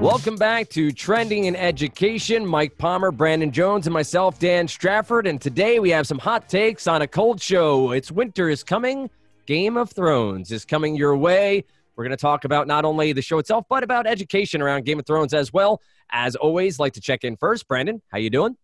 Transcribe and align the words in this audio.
Welcome 0.00 0.36
back 0.36 0.68
to 0.70 0.92
Trending 0.92 1.46
in 1.46 1.56
Education. 1.56 2.46
Mike 2.46 2.78
Palmer, 2.78 3.10
Brandon 3.10 3.50
Jones, 3.50 3.88
and 3.88 3.92
myself, 3.92 4.38
Dan 4.38 4.68
Strafford. 4.68 5.26
And 5.26 5.40
today 5.40 5.80
we 5.80 5.90
have 5.90 6.06
some 6.06 6.20
hot 6.20 6.48
takes 6.48 6.86
on 6.86 7.02
a 7.02 7.06
cold 7.08 7.42
show. 7.42 7.90
It's 7.90 8.12
winter 8.12 8.48
is 8.48 8.62
coming. 8.62 9.10
Game 9.46 9.76
of 9.76 9.90
Thrones 9.90 10.52
is 10.52 10.64
coming 10.64 10.94
your 10.94 11.16
way. 11.16 11.64
We're 11.96 12.04
going 12.04 12.16
to 12.16 12.20
talk 12.20 12.44
about 12.44 12.68
not 12.68 12.84
only 12.84 13.12
the 13.12 13.22
show 13.22 13.38
itself, 13.38 13.64
but 13.68 13.82
about 13.82 14.06
education 14.06 14.62
around 14.62 14.84
Game 14.84 15.00
of 15.00 15.04
Thrones 15.04 15.34
as 15.34 15.52
well. 15.52 15.82
As 16.10 16.36
always, 16.36 16.78
like 16.78 16.92
to 16.92 17.00
check 17.00 17.24
in 17.24 17.36
first. 17.36 17.66
Brandon, 17.66 18.00
how 18.12 18.18
you 18.18 18.30
doing? 18.30 18.56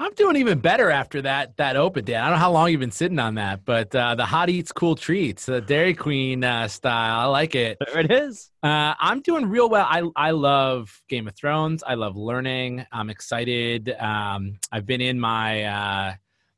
I'm 0.00 0.14
doing 0.14 0.36
even 0.36 0.60
better 0.60 0.90
after 0.90 1.20
that 1.22 1.58
that 1.58 1.76
open 1.76 2.06
day. 2.06 2.16
I 2.16 2.22
don't 2.22 2.30
know 2.30 2.38
how 2.38 2.50
long 2.52 2.70
you've 2.70 2.80
been 2.80 2.90
sitting 2.90 3.18
on 3.18 3.34
that, 3.34 3.66
but 3.66 3.94
uh, 3.94 4.14
the 4.14 4.24
hot 4.24 4.48
eats 4.48 4.72
cool 4.72 4.96
treats, 4.96 5.44
the 5.44 5.60
Dairy 5.60 5.92
Queen 5.92 6.42
uh, 6.42 6.68
style. 6.68 7.20
I 7.20 7.24
like 7.26 7.54
it. 7.54 7.76
There 7.86 8.00
it 8.00 8.10
is. 8.10 8.50
Uh, 8.62 8.94
I'm 8.98 9.20
doing 9.20 9.44
real 9.44 9.68
well. 9.68 9.86
I 9.86 10.02
I 10.16 10.30
love 10.30 11.02
Game 11.10 11.28
of 11.28 11.36
Thrones. 11.36 11.82
I 11.86 11.94
love 11.94 12.16
learning. 12.16 12.86
I'm 12.90 13.10
excited. 13.10 13.94
Um, 14.00 14.58
I've 14.72 14.86
been 14.86 15.02
in 15.02 15.20
my 15.20 15.64
uh, 15.64 16.14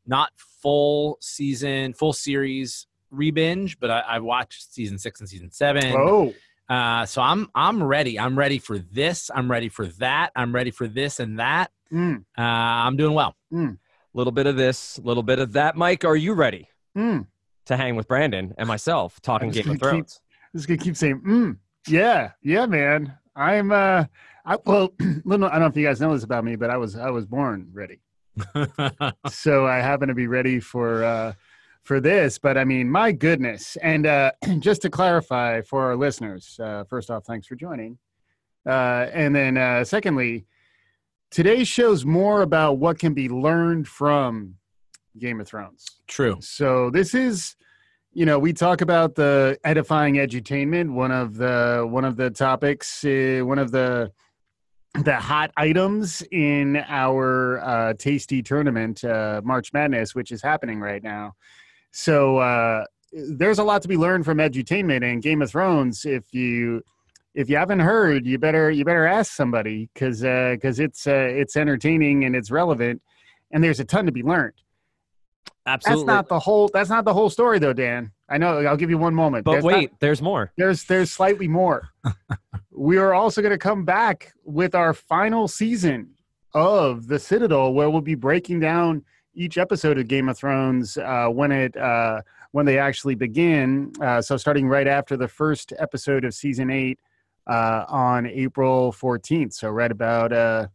not 0.06 0.30
full 0.36 1.18
season, 1.20 1.94
full 1.94 2.12
series 2.12 2.86
rebinge, 3.12 3.76
but 3.80 3.90
I, 3.90 4.00
I 4.00 4.18
watched 4.20 4.72
season 4.72 4.98
six 4.98 5.18
and 5.18 5.28
season 5.28 5.50
seven. 5.50 5.96
Oh, 5.96 6.32
Uh, 6.68 7.04
so 7.06 7.20
I'm 7.22 7.48
I'm 7.54 7.82
ready. 7.82 8.18
I'm 8.18 8.38
ready 8.38 8.58
for 8.58 8.78
this. 8.78 9.30
I'm 9.34 9.50
ready 9.50 9.68
for 9.68 9.86
that. 9.98 10.30
I'm 10.36 10.54
ready 10.54 10.70
for 10.70 10.86
this 10.88 11.20
and 11.20 11.38
that. 11.38 11.70
mm, 11.92 12.18
Uh, 12.38 12.40
I'm 12.42 12.96
doing 12.96 13.14
well. 13.14 13.34
A 13.52 13.76
little 14.14 14.32
bit 14.32 14.46
of 14.46 14.56
this, 14.56 14.98
a 14.98 15.02
little 15.02 15.22
bit 15.22 15.38
of 15.38 15.52
that. 15.54 15.76
Mike, 15.76 16.04
are 16.04 16.16
you 16.16 16.34
ready 16.34 16.68
mm. 16.96 17.26
to 17.66 17.76
hang 17.76 17.96
with 17.96 18.06
Brandon 18.08 18.54
and 18.58 18.68
myself 18.68 19.20
talking 19.22 19.48
I'm 19.48 19.52
just 19.54 19.64
Game 19.66 19.74
of 19.74 19.80
gonna 19.80 19.92
keep- 19.92 20.06
Thrones? 20.08 20.20
Just 20.54 20.68
gonna 20.68 20.78
keep 20.78 20.96
saying, 20.96 21.20
mm. 21.26 21.56
yeah, 21.88 22.32
yeah, 22.42 22.66
man. 22.66 23.16
I'm 23.34 23.72
uh, 23.72 24.04
I, 24.44 24.56
well, 24.66 24.92
little, 25.24 25.46
I 25.46 25.52
don't 25.52 25.60
know 25.60 25.66
if 25.66 25.76
you 25.76 25.86
guys 25.86 26.00
know 26.00 26.12
this 26.12 26.24
about 26.24 26.44
me, 26.44 26.56
but 26.56 26.68
I 26.70 26.76
was 26.76 26.94
I 26.96 27.08
was 27.10 27.24
born 27.26 27.68
ready, 27.72 28.00
so 29.28 29.66
I 29.66 29.76
happen 29.78 30.08
to 30.08 30.14
be 30.14 30.26
ready 30.26 30.60
for 30.60 31.04
uh, 31.04 31.32
for 31.82 32.00
this. 32.00 32.38
But 32.38 32.56
I 32.56 32.64
mean, 32.64 32.90
my 32.90 33.12
goodness! 33.12 33.76
And 33.76 34.06
uh, 34.06 34.32
just 34.58 34.82
to 34.82 34.90
clarify 34.90 35.62
for 35.62 35.82
our 35.84 35.96
listeners, 35.96 36.58
uh, 36.62 36.84
first 36.84 37.10
off, 37.10 37.24
thanks 37.24 37.46
for 37.46 37.54
joining, 37.54 37.98
uh, 38.66 39.06
and 39.12 39.34
then 39.34 39.56
uh, 39.56 39.84
secondly, 39.84 40.46
today's 41.30 41.68
show's 41.68 42.04
more 42.04 42.42
about 42.42 42.78
what 42.78 42.98
can 42.98 43.14
be 43.14 43.28
learned 43.28 43.88
from 43.88 44.54
Game 45.18 45.40
of 45.40 45.48
Thrones. 45.48 45.86
True. 46.06 46.38
So 46.40 46.90
this 46.90 47.14
is, 47.14 47.56
you 48.12 48.26
know, 48.26 48.38
we 48.38 48.52
talk 48.52 48.80
about 48.80 49.14
the 49.14 49.58
edifying 49.64 50.14
edutainment. 50.16 50.92
One 50.92 51.10
of 51.10 51.36
the 51.36 51.86
one 51.88 52.04
of 52.04 52.16
the 52.16 52.30
topics, 52.30 53.04
uh, 53.04 53.40
one 53.42 53.58
of 53.58 53.70
the 53.70 54.12
the 55.04 55.16
hot 55.16 55.50
items 55.56 56.22
in 56.32 56.76
our 56.86 57.60
uh, 57.60 57.94
tasty 57.94 58.42
tournament, 58.42 59.02
uh, 59.02 59.40
March 59.42 59.72
Madness, 59.72 60.14
which 60.14 60.30
is 60.30 60.42
happening 60.42 60.80
right 60.80 61.02
now. 61.02 61.32
So 61.92 62.38
uh, 62.38 62.84
there's 63.12 63.58
a 63.58 63.64
lot 63.64 63.82
to 63.82 63.88
be 63.88 63.96
learned 63.96 64.24
from 64.24 64.38
edutainment 64.38 65.04
and 65.10 65.22
Game 65.22 65.42
of 65.42 65.50
Thrones. 65.50 66.04
If 66.04 66.32
you 66.34 66.82
if 67.34 67.48
you 67.48 67.56
haven't 67.56 67.80
heard, 67.80 68.26
you 68.26 68.38
better 68.38 68.70
you 68.70 68.84
better 68.84 69.06
ask 69.06 69.32
somebody 69.32 69.88
because 69.94 70.20
because 70.22 70.80
it's 70.80 71.06
uh, 71.06 71.12
it's 71.30 71.56
entertaining 71.56 72.24
and 72.24 72.34
it's 72.34 72.50
relevant, 72.50 73.00
and 73.50 73.62
there's 73.62 73.80
a 73.80 73.84
ton 73.84 74.06
to 74.06 74.12
be 74.12 74.22
learned. 74.22 74.54
Absolutely. 75.64 76.04
That's 76.06 76.16
not 76.16 76.28
the 76.28 76.38
whole. 76.38 76.68
That's 76.72 76.90
not 76.90 77.04
the 77.04 77.14
whole 77.14 77.30
story, 77.30 77.58
though, 77.58 77.72
Dan. 77.72 78.10
I 78.28 78.38
know. 78.38 78.58
I'll 78.64 78.76
give 78.76 78.90
you 78.90 78.98
one 78.98 79.14
moment. 79.14 79.44
but 79.44 79.52
There's 79.52 79.64
wait, 79.64 79.90
not- 79.92 80.00
there's 80.00 80.22
more. 80.22 80.52
there's 80.56 80.84
there's 80.84 81.10
slightly 81.10 81.46
more. 81.46 81.88
we 82.70 82.96
are 82.96 83.14
also 83.14 83.42
going 83.42 83.52
to 83.52 83.58
come 83.58 83.84
back 83.84 84.32
with 84.44 84.74
our 84.74 84.92
final 84.92 85.46
season 85.46 86.10
of 86.54 87.06
the 87.06 87.18
Citadel, 87.18 87.72
where 87.74 87.88
we'll 87.90 88.00
be 88.00 88.14
breaking 88.14 88.60
down 88.60 89.04
each 89.34 89.58
episode 89.58 89.98
of 89.98 90.08
Game 90.08 90.28
of 90.28 90.36
Thrones 90.36 90.96
uh, 90.96 91.28
when 91.28 91.52
it 91.52 91.76
uh, 91.76 92.22
when 92.52 92.66
they 92.66 92.78
actually 92.78 93.14
begin. 93.14 93.92
Uh, 94.00 94.20
so 94.20 94.36
starting 94.36 94.68
right 94.68 94.86
after 94.86 95.16
the 95.16 95.28
first 95.28 95.72
episode 95.78 96.24
of 96.24 96.34
season 96.34 96.70
eight 96.70 96.98
uh, 97.46 97.84
on 97.88 98.26
April 98.26 98.92
14th. 98.92 99.54
So 99.54 99.70
right 99.70 99.90
about 99.90 100.32
uh, 100.32 100.68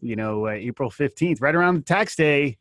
you 0.00 0.16
know 0.16 0.48
April 0.48 0.90
15th, 0.90 1.40
right 1.40 1.54
around 1.54 1.74
the 1.76 1.82
tax 1.82 2.16
day 2.16 2.58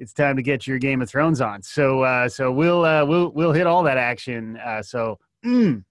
it's 0.00 0.12
time 0.12 0.36
to 0.36 0.42
get 0.42 0.64
your 0.64 0.78
Game 0.78 1.02
of 1.02 1.10
Thrones 1.10 1.40
on. 1.40 1.60
So 1.60 2.28
so 2.28 2.52
we'll 2.52 2.82
we'll 3.06 3.32
we'll 3.32 3.52
hit 3.52 3.66
all 3.66 3.82
that 3.82 3.98
action. 3.98 4.56
So 4.82 5.18
mm, 5.44 5.82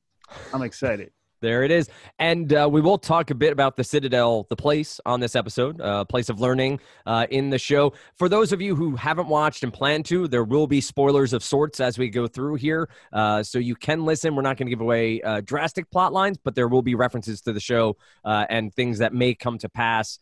I'm 0.54 0.62
excited. 0.62 1.12
There 1.40 1.64
it 1.64 1.70
is. 1.70 1.90
And 2.18 2.52
uh, 2.52 2.68
we 2.72 2.82
will 2.82 2.98
talk 2.98 3.30
a 3.30 3.36
bit 3.36 3.54
about 3.54 3.76
the 3.76 3.84
Citadel, 3.84 4.48
the 4.50 4.56
place 4.56 5.00
on 5.06 5.20
this 5.20 5.36
episode, 5.36 5.80
uh, 5.80 6.04
place 6.06 6.30
of 6.30 6.40
learning 6.40 6.80
uh, 7.06 7.28
in 7.30 7.52
the 7.52 7.60
show. 7.60 7.94
For 8.16 8.28
those 8.28 8.52
of 8.52 8.62
you 8.62 8.76
who 8.76 8.96
haven't 8.96 9.28
watched 9.28 9.64
and 9.64 9.72
plan 9.72 10.02
to, 10.04 10.28
there 10.28 10.44
will 10.44 10.66
be 10.66 10.82
spoilers 10.82 11.34
of 11.34 11.44
sorts 11.44 11.80
as 11.80 11.98
we 11.98 12.10
go 12.10 12.28
through 12.28 12.56
here. 12.56 12.90
Uh, 13.14 13.44
so 13.44 13.60
you 13.60 13.76
can 13.76 14.04
listen. 14.04 14.36
We're 14.36 14.42
not 14.42 14.58
going 14.58 14.66
to 14.66 14.72
give 14.72 14.82
away 14.82 15.22
uh, 15.22 15.42
drastic 15.42 15.92
plot 15.92 16.12
lines, 16.12 16.38
but 16.44 16.56
there 16.56 16.68
will 16.68 16.82
be 16.82 16.96
references 16.96 17.42
to 17.42 17.54
the 17.54 17.60
show 17.60 17.98
uh, 18.26 18.46
and 18.50 18.74
things 18.74 18.98
that 18.98 19.14
may 19.14 19.36
come 19.36 19.58
to 19.60 19.70
pass 19.70 20.20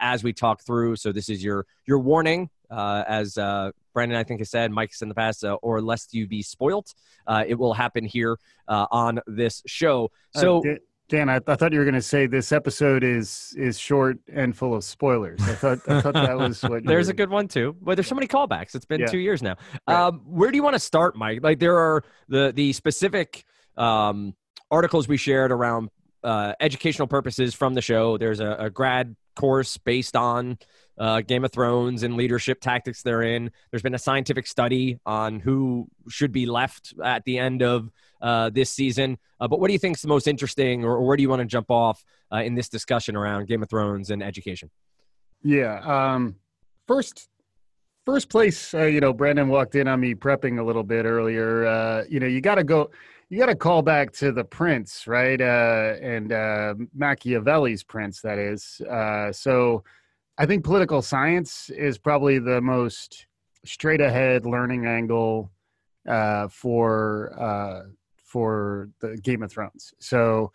as 0.00 0.24
we 0.24 0.32
talk 0.32 0.62
through. 0.62 0.96
So 0.96 1.12
this 1.12 1.28
is 1.28 1.44
your 1.44 1.66
your 1.86 1.98
warning. 1.98 2.48
Uh, 2.70 3.04
as 3.06 3.38
uh, 3.38 3.70
Brandon, 3.94 4.18
I 4.18 4.24
think, 4.24 4.40
has 4.40 4.50
said, 4.50 4.70
Mike's 4.70 5.02
in 5.02 5.08
the 5.08 5.14
past, 5.14 5.44
uh, 5.44 5.54
or 5.62 5.80
lest 5.80 6.12
you 6.14 6.26
be 6.26 6.42
spoilt. 6.42 6.94
Uh, 7.26 7.44
it 7.46 7.54
will 7.54 7.74
happen 7.74 8.04
here 8.04 8.38
uh, 8.68 8.86
on 8.90 9.20
this 9.26 9.62
show. 9.66 10.10
Uh, 10.34 10.40
So 10.40 10.62
Dan, 11.08 11.28
I, 11.28 11.36
I 11.46 11.54
thought 11.54 11.72
you 11.72 11.78
were 11.78 11.84
going 11.84 11.94
to 11.94 12.02
say 12.02 12.26
this 12.26 12.50
episode 12.50 13.04
is 13.04 13.54
is 13.56 13.78
short 13.78 14.18
and 14.32 14.56
full 14.56 14.74
of 14.74 14.82
spoilers. 14.82 15.40
I 15.42 15.54
thought 15.54 15.78
I 15.88 16.00
thought 16.00 16.14
that 16.14 16.36
was 16.36 16.60
what. 16.62 16.82
you 16.82 16.88
There's 16.88 17.06
were- 17.06 17.12
a 17.12 17.16
good 17.16 17.30
one 17.30 17.46
too. 17.46 17.76
But 17.80 17.94
there's 17.94 18.08
so 18.08 18.16
many 18.16 18.26
callbacks. 18.26 18.74
It's 18.74 18.84
been 18.84 19.00
Yeah. 19.02 19.06
two 19.06 19.18
years 19.18 19.40
now. 19.40 19.54
Right. 19.86 19.94
Um, 20.08 20.22
where 20.26 20.50
do 20.50 20.56
you 20.56 20.64
want 20.64 20.74
to 20.74 20.80
start, 20.80 21.14
Mike? 21.16 21.44
Like 21.44 21.60
there 21.60 21.78
are 21.78 22.02
the 22.28 22.52
the 22.52 22.72
specific 22.72 23.44
um, 23.76 24.34
articles 24.68 25.06
we 25.06 25.16
shared 25.16 25.52
around 25.52 25.90
uh, 26.24 26.54
educational 26.58 27.06
purposes 27.06 27.54
from 27.54 27.74
the 27.74 27.82
show. 27.82 28.16
There's 28.18 28.40
a, 28.40 28.56
a 28.58 28.70
grad 28.70 29.14
course 29.36 29.76
based 29.76 30.16
on 30.16 30.58
uh, 30.98 31.20
Game 31.20 31.44
of 31.44 31.52
Thrones 31.52 32.02
and 32.02 32.16
leadership 32.16 32.60
tactics 32.60 33.02
therein. 33.02 33.50
There's 33.70 33.82
been 33.82 33.94
a 33.94 33.98
scientific 33.98 34.46
study 34.46 34.98
on 35.04 35.40
who 35.40 35.88
should 36.08 36.32
be 36.32 36.46
left 36.46 36.94
at 37.04 37.24
the 37.24 37.38
end 37.38 37.62
of 37.62 37.90
uh, 38.22 38.50
this 38.50 38.70
season. 38.70 39.18
Uh, 39.40 39.48
but 39.48 39.60
what 39.60 39.66
do 39.68 39.72
you 39.72 39.78
think 39.78 39.96
is 39.96 40.02
the 40.02 40.08
most 40.08 40.26
interesting, 40.26 40.84
or, 40.84 40.92
or 40.92 41.06
where 41.06 41.16
do 41.16 41.22
you 41.22 41.28
want 41.28 41.40
to 41.40 41.46
jump 41.46 41.70
off 41.70 42.02
uh, 42.32 42.38
in 42.38 42.54
this 42.54 42.68
discussion 42.68 43.14
around 43.14 43.46
Game 43.46 43.62
of 43.62 43.68
Thrones 43.68 44.10
and 44.10 44.22
education? 44.22 44.70
Yeah. 45.42 45.80
Um, 45.84 46.36
first, 46.86 47.28
first 48.06 48.30
place. 48.30 48.72
Uh, 48.72 48.84
you 48.84 49.00
know, 49.00 49.12
Brandon 49.12 49.48
walked 49.48 49.74
in 49.74 49.86
on 49.86 50.00
me 50.00 50.14
prepping 50.14 50.58
a 50.58 50.62
little 50.62 50.82
bit 50.82 51.04
earlier. 51.04 51.66
Uh, 51.66 52.04
you 52.08 52.20
know, 52.20 52.26
you 52.26 52.40
got 52.40 52.54
to 52.56 52.64
go. 52.64 52.90
You 53.28 53.38
got 53.38 53.46
to 53.46 53.56
call 53.56 53.82
back 53.82 54.12
to 54.12 54.30
the 54.30 54.44
Prince, 54.44 55.08
right? 55.08 55.40
And 55.40 56.28
Machiavelli's 56.94 57.82
Prince, 57.82 58.20
that 58.20 58.38
is. 58.38 58.80
So, 59.36 59.82
I 60.38 60.44
think 60.44 60.64
political 60.64 61.00
science 61.00 61.70
is 61.70 61.96
probably 61.96 62.38
the 62.38 62.60
most 62.60 63.26
straight 63.64 64.02
ahead 64.02 64.44
learning 64.44 64.84
angle 64.84 65.50
uh, 66.06 66.48
for 66.48 67.32
uh, 67.38 67.88
for 68.22 68.90
the 69.00 69.16
Game 69.16 69.42
of 69.42 69.50
Thrones. 69.50 69.94
So, 69.98 70.52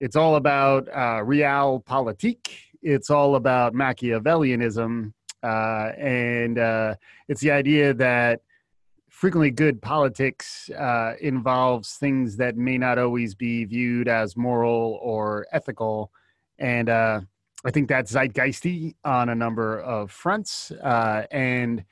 it's 0.00 0.16
all 0.16 0.34
about 0.34 0.88
uh, 0.88 1.22
realpolitik. 1.22 2.50
It's 2.82 3.08
all 3.08 3.36
about 3.36 3.72
Machiavellianism, 3.72 5.12
uh, 5.44 5.92
and 5.96 6.58
uh, 6.58 6.94
it's 7.28 7.40
the 7.40 7.52
idea 7.52 7.94
that 7.94 8.40
frequently 9.10 9.52
good 9.52 9.80
politics 9.80 10.70
uh, 10.70 11.12
involves 11.20 11.94
things 11.94 12.36
that 12.38 12.56
may 12.56 12.78
not 12.78 12.98
always 12.98 13.36
be 13.36 13.64
viewed 13.64 14.08
as 14.08 14.36
moral 14.36 14.98
or 15.02 15.46
ethical, 15.52 16.10
and 16.58 16.88
I 17.64 17.70
think 17.70 17.88
that's 17.88 18.12
zeitgeisty 18.12 18.94
on 19.04 19.28
a 19.28 19.34
number 19.34 19.80
of 19.80 20.10
fronts. 20.10 20.70
Uh, 20.70 21.26
and 21.30 21.84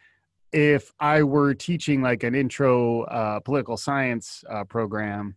if 0.53 0.93
I 0.99 1.23
were 1.23 1.53
teaching 1.53 2.01
like 2.01 2.23
an 2.23 2.35
intro 2.35 3.03
uh, 3.03 3.41
political 3.41 3.77
science 3.77 4.45
uh, 4.49 4.65
program, 4.65 5.37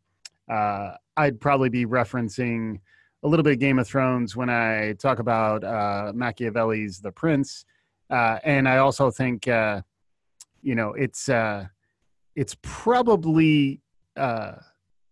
uh, 0.49 0.93
I'd 1.17 1.41
probably 1.41 1.69
be 1.69 1.85
referencing 1.85 2.79
a 3.23 3.27
little 3.27 3.43
bit 3.43 3.53
of 3.53 3.59
Game 3.59 3.77
of 3.77 3.87
Thrones 3.87 4.35
when 4.35 4.49
I 4.49 4.93
talk 4.93 5.19
about 5.19 5.63
uh, 5.63 6.13
Machiavelli's 6.15 6.99
The 6.99 7.11
Prince, 7.11 7.65
uh, 8.09 8.39
and 8.43 8.67
I 8.67 8.77
also 8.77 9.11
think 9.11 9.45
you 9.45 10.75
know 10.75 10.93
it's 10.93 11.29
it's 12.35 12.55
probably 12.61 13.81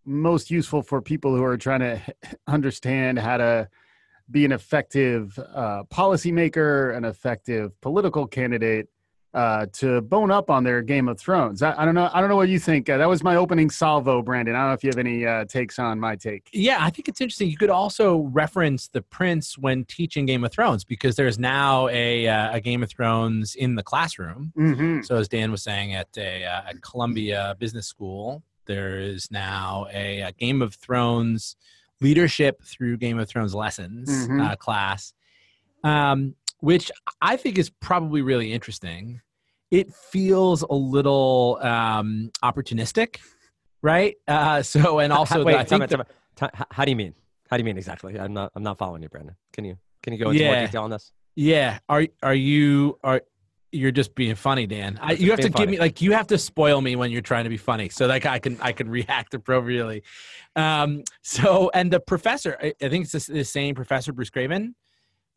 most 0.06 0.50
useful 0.50 0.82
for 0.82 1.02
people 1.02 1.36
who 1.36 1.44
are 1.44 1.58
trying 1.58 1.82
to 1.82 2.02
understand 2.48 3.20
how 3.20 3.38
to 3.38 3.70
be 4.32 4.46
an 4.46 4.52
effective 4.52 5.38
uh, 5.54 5.84
policymaker, 5.84 6.96
an 6.96 7.06
effective 7.06 7.80
political 7.82 8.28
candidate, 8.28 8.88
uh, 9.34 9.68
to 9.72 10.02
bone 10.02 10.32
up 10.32 10.50
on 10.50 10.64
their 10.64 10.82
Game 10.82 11.08
of 11.08 11.20
Thrones. 11.20 11.62
I, 11.62 11.80
I 11.80 11.86
don't 11.86 11.94
know. 11.94 12.10
I 12.12 12.20
don't 12.20 12.30
know 12.30 12.36
what 12.36 12.50
you 12.50 12.60
think. 12.60 12.90
Uh, 12.90 12.98
that 12.98 13.08
was 13.08 13.24
my 13.24 13.36
opening 13.36 13.70
salvo, 13.70 14.22
Brandon. 14.22 14.56
I 14.56 14.60
don't 14.60 14.68
know 14.70 14.74
if 14.74 14.84
you 14.84 14.90
have 14.90 14.98
any 14.98 15.26
uh, 15.26 15.46
takes 15.46 15.78
on 15.78 16.00
my 16.00 16.16
take. 16.16 16.50
Yeah, 16.52 16.78
I 16.82 16.90
think 16.90 17.08
it's 17.08 17.22
interesting. 17.22 17.50
You 17.50 17.58
could 17.58 17.70
also 17.70 18.22
reference 18.32 18.88
the 18.88 19.02
Prince 19.02 19.58
when 19.58 19.86
teaching 19.86 20.26
Game 20.26 20.44
of 20.44 20.52
Thrones 20.52 20.84
because 20.84 21.16
there's 21.16 21.38
now 21.38 21.88
a, 21.90 22.28
uh, 22.28 22.56
a 22.56 22.62
Game 22.62 22.82
of 22.82 22.90
Thrones 22.90 23.56
in 23.56 23.76
the 23.76 23.84
classroom. 23.84 24.52
Mm-hmm. 24.58 25.02
So 25.02 25.18
as 25.18 25.28
Dan 25.28 25.52
was 25.52 25.62
saying 25.62 25.94
at 25.94 26.08
a 26.18 26.46
uh, 26.46 26.70
at 26.70 26.82
Columbia 26.82 27.56
Business 27.60 27.86
School, 27.86 28.42
there 28.66 29.00
is 29.00 29.30
now 29.30 29.86
a, 29.94 30.22
a 30.22 30.32
Game 30.32 30.62
of 30.62 30.74
Thrones 30.74 31.56
leadership 32.02 32.62
through 32.64 32.98
Game 32.98 33.20
of 33.20 33.28
Thrones 33.30 33.54
lessons 33.54 34.10
Mhm. 34.10 34.46
uh, 34.52 34.56
class, 34.56 35.14
um, 35.84 36.36
which 36.60 36.92
I 37.22 37.38
think 37.38 37.58
is 37.58 37.70
probably 37.70 38.22
really 38.22 38.52
interesting. 38.54 39.22
It 39.72 39.94
feels 39.94 40.62
a 40.64 40.74
little 40.74 41.60
um, 41.62 42.32
opportunistic, 42.44 43.18
right? 43.82 44.16
Uh, 44.28 44.62
so 44.74 45.00
and 45.00 45.14
also 45.14 45.44
Wait, 45.44 45.56
I 45.56 45.64
think 45.64 45.88
the- 45.90 46.06
time 46.36 46.52
how 46.72 46.86
do 46.86 46.92
you 46.92 46.96
mean? 46.96 47.14
How 47.50 47.58
do 47.58 47.62
you 47.62 47.66
mean 47.66 47.78
exactly? 47.78 48.18
I'm 48.20 48.34
not. 48.34 48.52
I'm 48.56 48.64
not 48.64 48.78
following 48.78 49.02
you, 49.04 49.10
Brandon. 49.10 49.36
Can 49.54 49.66
you? 49.66 49.78
Can 50.04 50.14
you 50.14 50.20
go 50.20 50.30
into 50.30 50.46
more 50.46 50.56
detail 50.56 50.84
on 50.84 50.90
this? 50.92 51.12
Yeah. 51.36 51.80
Are 51.90 52.06
are 52.24 52.34
you 52.36 52.98
are 53.04 53.22
you're 53.72 53.92
just 53.92 54.16
being 54.16 54.36
funny, 54.36 54.66
Dan? 54.68 55.00
I, 55.02 55.14
you 55.14 55.32
have 55.32 55.40
to 55.40 55.44
being 55.44 55.52
give 55.52 55.58
funny. 55.58 55.72
me 55.74 55.80
like 55.80 56.02
you 56.02 56.12
have 56.14 56.28
to 56.28 56.38
spoil 56.38 56.82
me 56.82 56.96
when 56.96 57.12
you're 57.12 57.22
trying 57.22 57.44
to 57.44 57.50
be 57.50 57.58
funny, 57.58 57.90
so 57.90 58.08
like 58.08 58.26
I 58.26 58.40
can 58.40 58.58
I 58.62 58.72
can 58.72 58.90
react 58.90 59.34
appropriately. 59.34 60.04
Um. 60.56 61.04
So 61.22 61.72
and 61.74 61.92
the 61.92 62.00
professor, 62.00 62.58
I, 62.62 62.74
I 62.82 62.90
think 62.90 63.06
it's 63.12 63.28
the, 63.28 63.34
the 63.34 63.44
same 63.44 63.76
professor, 63.76 64.12
Bruce 64.14 64.30
Craven. 64.30 64.76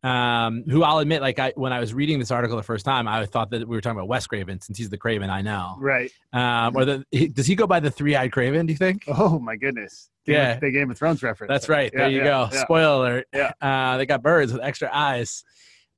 Um, 0.04 0.64
who 0.68 0.82
I'll 0.82 0.98
admit, 0.98 1.22
like 1.22 1.38
I 1.38 1.52
when 1.54 1.72
I 1.72 1.78
was 1.78 1.94
reading 1.94 2.18
this 2.18 2.32
article 2.32 2.56
the 2.56 2.62
first 2.64 2.84
time, 2.84 3.06
I 3.06 3.24
thought 3.24 3.50
that 3.50 3.60
we 3.68 3.76
were 3.76 3.80
talking 3.80 3.98
about 3.98 4.08
Wes 4.08 4.26
Craven 4.26 4.60
since 4.60 4.76
he's 4.76 4.90
the 4.90 4.98
Craven 4.98 5.30
I 5.30 5.42
know. 5.42 5.76
Right. 5.78 6.10
Um, 6.32 6.74
or 6.76 6.84
the 6.84 7.04
he- 7.12 7.28
does 7.28 7.46
he 7.46 7.54
go 7.54 7.68
by 7.68 7.78
the 7.78 7.90
three 7.90 8.16
eyed 8.16 8.32
Craven? 8.32 8.66
Do 8.66 8.72
you 8.72 8.76
think? 8.78 9.04
Oh 9.06 9.38
my 9.38 9.54
goodness. 9.54 10.10
Game 10.26 10.34
Yeah. 10.34 10.52
Of, 10.54 10.60
the 10.60 10.70
Game 10.72 10.90
of 10.90 10.98
Thrones 10.98 11.22
reference. 11.22 11.50
That's 11.50 11.68
right. 11.68 11.92
There 11.94 12.08
you 12.08 12.18
yeah, 12.18 12.24
go. 12.24 12.48
yeah. 12.52 12.62
Spoiler 12.62 12.94
alert. 12.96 13.28
Yeah. 13.32 13.52
Uh, 13.60 13.96
they 13.96 14.06
got 14.06 14.22
birds 14.22 14.52
with 14.52 14.60
extra 14.62 14.90
eyes. 14.92 15.44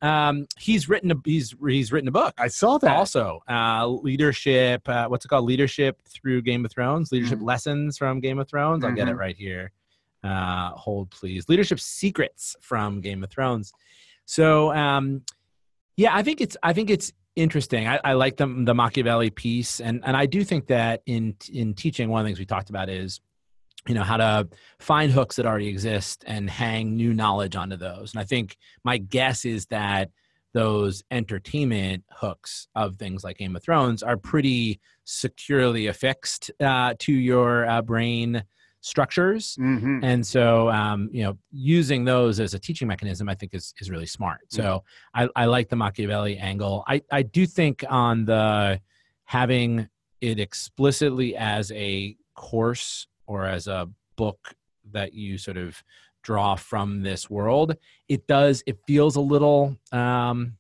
Um, 0.03 0.47
he's 0.59 0.89
written 0.89 1.11
a 1.11 1.15
he's 1.25 1.55
he's 1.67 1.91
written 1.93 2.09
a 2.09 2.13
book 2.13 2.35
I 2.37 2.49
saw 2.49 2.77
that. 2.79 2.95
also. 2.95 3.41
Uh, 3.49 3.87
leadership. 3.87 4.87
Uh, 4.89 5.07
what's 5.09 5.25
it 5.25 5.29
called? 5.29 5.47
Leadership 5.47 5.99
through 6.09 6.43
Game 6.43 6.65
of 6.65 6.71
Thrones. 6.71 7.11
Leadership 7.11 7.39
Mhm. 7.39 7.45
lessons 7.47 7.97
from 7.97 8.21
Game 8.21 8.39
of 8.39 8.49
Thrones. 8.49 8.85
I'll 8.85 8.93
get 8.93 9.09
it 9.09 9.15
Mhm. 9.15 9.19
right 9.19 9.37
here. 9.37 9.73
Uh, 10.23 10.71
hold 10.71 11.11
please. 11.11 11.49
Leadership 11.49 11.81
secrets 11.81 12.57
from 12.61 13.01
Game 13.01 13.23
of 13.25 13.31
Thrones. 13.31 13.73
So 14.27 14.73
um, 14.75 15.23
yeah, 15.97 16.15
I 16.15 16.23
think 16.23 16.41
it's 16.41 16.57
I 16.63 16.73
think 16.73 16.91
it's 16.91 17.13
interesting. 17.37 17.87
I, 17.89 17.99
I 18.05 18.13
like 18.15 18.37
the 18.37 18.47
the 18.47 18.75
Machiavelli 18.75 19.31
piece, 19.31 19.81
and 19.81 20.01
and 20.05 20.17
I 20.17 20.27
do 20.27 20.45
think 20.45 20.67
that 20.67 21.03
in 21.07 21.35
in 21.53 21.73
teaching, 21.75 22.09
one 22.11 22.21
of 22.21 22.25
the 22.25 22.29
things 22.29 22.39
we 22.39 22.47
talked 22.47 22.69
about 22.71 22.89
is 22.89 23.21
you 23.89 23.95
know 23.95 24.03
how 24.03 24.17
to 24.17 24.49
find 24.79 25.13
hooks 25.13 25.37
that 25.37 25.47
already 25.47 25.69
exist 25.69 26.25
and 26.27 26.49
hang 26.49 26.97
new 26.97 27.13
knowledge 27.13 27.57
onto 27.57 27.77
those. 27.77 28.13
And 28.15 28.21
I 28.21 28.25
think 28.25 28.57
my 28.83 28.99
guess 28.99 29.45
is 29.45 29.67
that 29.67 30.11
those 30.53 31.03
entertainment 31.11 32.05
hooks 32.11 32.69
of 32.75 32.97
things 32.97 33.25
like 33.25 33.39
Game 33.39 33.57
of 33.57 33.63
Thrones 33.63 34.03
are 34.03 34.17
pretty 34.17 34.81
securely 35.05 35.89
affixed 35.89 36.51
uh, 36.61 36.95
to 37.01 37.13
your 37.13 37.67
uh, 37.69 37.83
brain 37.83 38.45
structures. 38.81 39.57
hmm 39.57 39.99
And 40.03 40.27
so, 40.27 40.71
um, 40.71 41.09
you 41.11 41.25
know, 41.25 41.39
using 41.51 42.05
those 42.05 42.39
as 42.39 42.55
a 42.55 42.59
teaching 42.59 42.87
mechanism, 42.87 43.29
I 43.29 43.35
think 43.35 43.55
is 43.55 43.75
is 43.81 43.91
really 43.91 44.07
smart. 44.07 44.41
So, 44.49 44.85
I, 45.15 45.29
I 45.35 45.47
like 45.47 45.69
the 45.71 45.77
Machiavelli 45.77 46.39
angle. 46.39 46.85
I 46.87 47.03
I 47.11 47.23
do 47.23 47.47
think 47.47 47.85
on 47.89 48.27
the 48.27 48.81
having 49.25 49.89
it 50.21 50.39
explicitly 50.39 51.37
as 51.37 51.73
a 51.73 52.17
course 52.35 53.07
or 53.27 53.47
as 53.47 53.67
a 53.67 53.89
book 54.17 54.55
that 54.93 55.15
you 55.15 55.39
sort 55.39 55.57
of 55.57 55.83
draw 56.23 56.57
from 56.57 57.03
this 57.03 57.31
world, 57.31 57.77
it 58.09 58.27
does. 58.27 58.63
It 58.67 58.79
feels 58.87 59.17
a 59.17 59.21
little. 59.21 59.77
Um, 59.93 60.57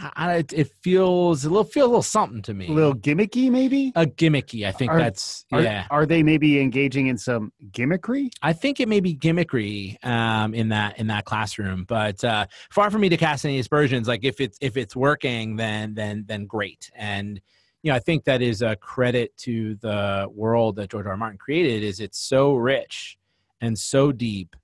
I, 0.00 0.44
it, 0.52 0.70
feels 0.80 1.44
a 1.44 1.48
little 1.48 1.64
feel 1.64 1.86
a 1.86 1.88
little 1.88 2.02
something 2.02 2.40
to 2.42 2.54
me. 2.54 2.68
A 2.68 2.70
little 2.70 2.94
gimmicky, 2.94 3.50
maybe. 3.50 3.92
a 3.96 4.06
gimmicky. 4.06 4.64
I 4.66 4.70
think 4.70 4.92
Are- 4.92 4.98
that's 4.98 5.44
Are, 5.50 5.60
yeah. 5.60 5.86
are 5.90 6.06
they 6.06 6.22
maybe 6.22 6.60
engaging 6.60 7.08
in 7.08 7.18
some 7.18 7.52
gimmickry? 7.72 8.30
I 8.40 8.52
think 8.52 8.78
it 8.78 8.88
may 8.88 9.00
be 9.00 9.16
gimmickry 9.16 10.02
um, 10.04 10.54
in 10.54 10.68
that 10.68 10.98
in 11.00 11.08
that 11.08 11.24
classroom, 11.24 11.84
but 11.84 12.22
uh, 12.22 12.46
far 12.70 12.90
from 12.90 13.00
me 13.00 13.08
to 13.08 13.16
cast 13.16 13.44
any 13.44 13.58
aspersions. 13.58 14.06
Like 14.06 14.24
if 14.24 14.40
it's 14.40 14.56
if 14.60 14.76
it's 14.76 14.94
working, 14.94 15.56
then 15.56 15.94
then 15.94 16.24
then 16.28 16.46
great. 16.46 16.90
And 16.94 17.40
you 17.82 17.92
know, 17.92 17.96
I 17.96 18.00
think 18.00 18.24
that 18.24 18.42
is 18.42 18.62
a 18.62 18.76
credit 18.76 19.36
to 19.38 19.76
the 19.76 20.28
world 20.32 20.76
that 20.76 20.90
George 20.90 21.06
R. 21.06 21.12
R. 21.12 21.16
Martin 21.16 21.38
created. 21.38 21.82
Is 21.82 22.00
it's 22.00 22.18
so 22.18 22.54
rich 22.54 23.18
and 23.60 23.78
so 23.78 24.12
deep 24.12 24.56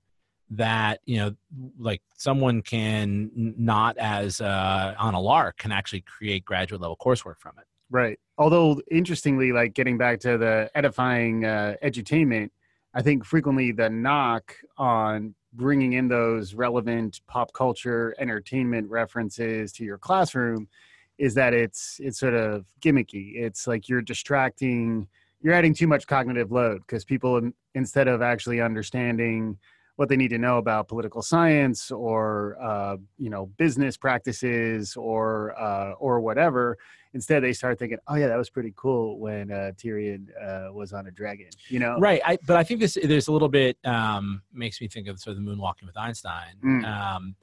that 0.51 0.99
you 1.05 1.17
know, 1.17 1.35
like 1.79 2.01
someone 2.15 2.61
can 2.61 3.31
not 3.35 3.97
as 3.97 4.41
uh, 4.41 4.95
on 4.97 5.13
a 5.13 5.19
lark 5.19 5.57
can 5.57 5.71
actually 5.71 6.01
create 6.01 6.45
graduate 6.45 6.81
level 6.81 6.97
coursework 6.97 7.39
from 7.39 7.53
it. 7.57 7.65
Right. 7.89 8.19
Although 8.37 8.81
interestingly, 8.91 9.51
like 9.51 9.73
getting 9.73 9.97
back 9.97 10.19
to 10.21 10.37
the 10.37 10.69
edifying 10.75 11.45
uh, 11.45 11.75
edutainment, 11.83 12.49
I 12.93 13.01
think 13.01 13.23
frequently 13.23 13.71
the 13.71 13.89
knock 13.89 14.55
on 14.77 15.35
bringing 15.53 15.93
in 15.93 16.09
those 16.09 16.53
relevant 16.53 17.21
pop 17.27 17.53
culture 17.53 18.13
entertainment 18.19 18.89
references 18.89 19.71
to 19.73 19.85
your 19.85 19.97
classroom 19.97 20.67
is 21.17 21.33
that 21.35 21.53
it's 21.53 21.99
it's 21.99 22.19
sort 22.19 22.33
of 22.33 22.65
gimmicky. 22.81 23.35
It's 23.35 23.67
like 23.67 23.87
you're 23.87 24.01
distracting, 24.01 25.07
you're 25.41 25.53
adding 25.53 25.73
too 25.73 25.87
much 25.87 26.07
cognitive 26.07 26.51
load 26.51 26.81
because 26.81 27.05
people 27.05 27.37
in- 27.37 27.53
instead 27.73 28.07
of 28.07 28.21
actually 28.21 28.61
understanding 28.61 29.57
what 29.95 30.09
they 30.09 30.17
need 30.17 30.27
to 30.27 30.37
know 30.37 30.57
about 30.57 30.89
political 30.89 31.21
science 31.21 31.89
or 31.89 32.57
uh, 32.61 32.97
you 33.17 33.29
know 33.29 33.45
business 33.57 33.97
practices 33.97 34.95
or 34.95 35.57
uh, 35.59 35.91
or 35.93 36.19
whatever 36.19 36.77
instead 37.13 37.41
they 37.41 37.53
start 37.53 37.79
thinking 37.79 37.97
oh 38.09 38.15
yeah 38.15 38.27
that 38.27 38.37
was 38.37 38.49
pretty 38.49 38.73
cool 38.75 39.17
when 39.19 39.49
uh, 39.51 39.71
tyrion 39.77 40.27
uh, 40.43 40.73
was 40.73 40.91
on 40.91 41.07
a 41.07 41.11
dragon 41.11 41.47
you 41.69 41.79
know 41.79 41.97
Right. 41.97 42.21
I, 42.25 42.37
but 42.45 42.57
I 42.57 42.63
think 42.63 42.81
this 42.81 42.97
there's 43.01 43.29
a 43.29 43.31
little 43.31 43.47
bit 43.47 43.77
um, 43.85 44.41
makes 44.53 44.81
me 44.81 44.89
think 44.89 45.07
of 45.07 45.17
sort 45.19 45.37
of 45.37 45.45
the 45.45 45.49
moonwalking 45.49 45.85
with 45.85 45.97
Einstein. 45.97 46.55
Mm. 46.63 46.85
Um, 46.85 47.35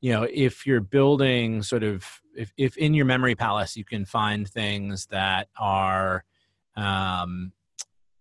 you 0.00 0.12
know, 0.12 0.26
if 0.30 0.66
you're 0.66 0.80
building 0.80 1.62
sort 1.62 1.82
of 1.82 2.04
if 2.34 2.52
if 2.56 2.76
in 2.76 2.94
your 2.94 3.06
memory 3.06 3.34
palace 3.34 3.76
you 3.76 3.84
can 3.84 4.04
find 4.04 4.48
things 4.48 5.06
that 5.06 5.48
are 5.58 6.24
um, 6.76 7.52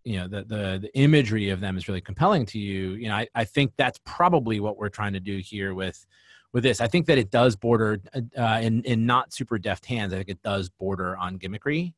you 0.04 0.18
know 0.18 0.28
the, 0.28 0.44
the 0.44 0.80
the 0.82 0.98
imagery 0.98 1.50
of 1.50 1.60
them 1.60 1.78
is 1.78 1.88
really 1.88 2.02
compelling 2.02 2.46
to 2.46 2.60
you 2.60 2.92
you 2.92 3.10
know 3.10 3.16
I, 3.16 3.28
I 3.36 3.44
think 3.44 3.74
that's 3.76 4.00
probably 4.06 4.60
what 4.60 4.78
we're 4.78 4.90
trying 4.90 5.14
to 5.14 5.20
do 5.20 5.38
here 5.38 5.74
with 5.74 6.06
with 6.54 6.64
this. 6.64 6.80
I 6.80 6.88
think 6.88 7.08
that 7.08 7.18
it 7.18 7.32
does 7.32 7.56
border 7.56 8.00
uh, 8.38 8.60
in 8.62 8.84
in 8.84 9.06
not 9.06 9.34
super 9.34 9.58
deft 9.58 9.86
hands 9.86 10.14
i 10.14 10.18
think 10.18 10.30
it 10.30 10.42
does 10.42 10.70
border 10.70 11.18
on 11.18 11.38
gimmickry. 11.38 11.94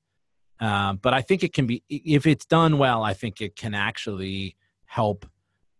Um, 0.59 0.97
but 0.97 1.13
i 1.13 1.21
think 1.21 1.43
it 1.43 1.53
can 1.53 1.67
be 1.67 1.83
if 1.87 2.25
it's 2.25 2.45
done 2.45 2.79
well 2.79 3.03
i 3.03 3.13
think 3.13 3.41
it 3.41 3.55
can 3.55 3.75
actually 3.75 4.55
help 4.85 5.27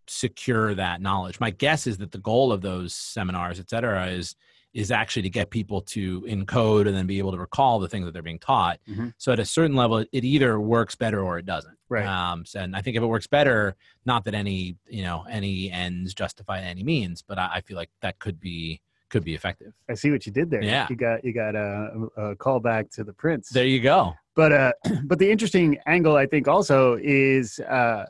secure 0.10 0.74
that 0.76 1.02
knowledge 1.02 1.40
my 1.40 1.50
guess 1.50 1.88
is 1.88 1.98
that 1.98 2.12
the 2.12 2.18
goal 2.20 2.52
of 2.52 2.62
those 2.62 2.94
seminars 2.94 3.60
et 3.60 3.70
cetera 3.70 4.08
is 4.08 4.36
is 4.74 4.92
actually 4.92 5.22
to 5.24 5.30
get 5.30 5.50
people 5.50 5.82
to 5.82 6.22
encode 6.24 6.88
and 6.88 6.96
then 6.96 7.08
be 7.08 7.18
able 7.18 7.32
to 7.32 7.38
recall 7.38 7.80
the 7.80 7.88
things 7.88 8.06
that 8.06 8.12
they're 8.14 8.22
being 8.22 8.40
taught 8.40 8.80
Mhm. 8.88 9.14
so 9.18 9.32
at 9.32 9.40
a 9.40 9.46
certain 9.46 9.76
level 9.76 9.98
it 10.00 10.24
either 10.24 10.60
works 10.60 10.96
better 10.96 11.22
or 11.22 11.38
it 11.40 11.46
doesn't 11.46 11.78
right 11.90 12.06
um, 12.06 12.46
so, 12.46 12.60
and 12.60 12.76
I 12.76 12.82
think 12.82 12.98
if 12.98 13.04
it 13.04 13.06
works 13.08 13.28
better, 13.28 13.76
not 14.06 14.26
that 14.26 14.34
any 14.34 14.76
you 14.88 15.04
know 15.04 15.26
any 15.30 15.72
ends 15.72 16.14
justify 16.14 16.60
any 16.60 16.84
means, 16.84 17.22
but 17.22 17.38
I, 17.40 17.50
I 17.56 17.62
feel 17.62 17.78
like 17.78 17.90
that 18.02 18.20
could 18.20 18.40
be 18.42 18.82
could 19.10 19.24
be 19.24 19.34
effective. 19.36 19.72
i 19.90 19.94
see 19.94 20.12
what 20.12 20.26
you 20.26 20.34
did 20.34 20.50
there 20.52 20.62
Yeah. 20.62 20.86
you 20.90 20.98
got 20.98 21.24
you 21.24 21.32
got 21.34 21.56
a, 21.56 22.08
a 22.18 22.36
callback 22.36 22.92
to 22.96 23.06
the 23.06 23.14
prince 23.14 23.50
There 23.50 23.66
you 23.66 23.80
go. 23.80 24.16
but 24.36 24.52
uh 24.52 24.74
but 25.06 25.18
the 25.18 25.32
interesting 25.32 25.78
angle 25.88 26.18
i 26.18 26.26
think 26.26 26.48
also 26.50 26.98
is 27.02 27.58
uh 27.60 28.06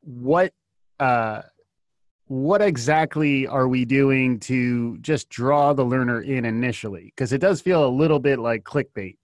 what 0.00 0.52
uh 1.00 1.42
what 2.26 2.62
exactly 2.62 3.46
are 3.46 3.68
we 3.68 3.84
doing 3.84 4.38
to 4.40 4.96
just 4.98 5.28
draw 5.28 5.72
the 5.72 5.84
learner 5.84 6.22
in 6.22 6.44
initially 6.44 7.12
because 7.14 7.32
it 7.32 7.40
does 7.40 7.60
feel 7.60 7.86
a 7.86 7.88
little 7.88 8.18
bit 8.18 8.38
like 8.38 8.64
clickbait 8.64 9.16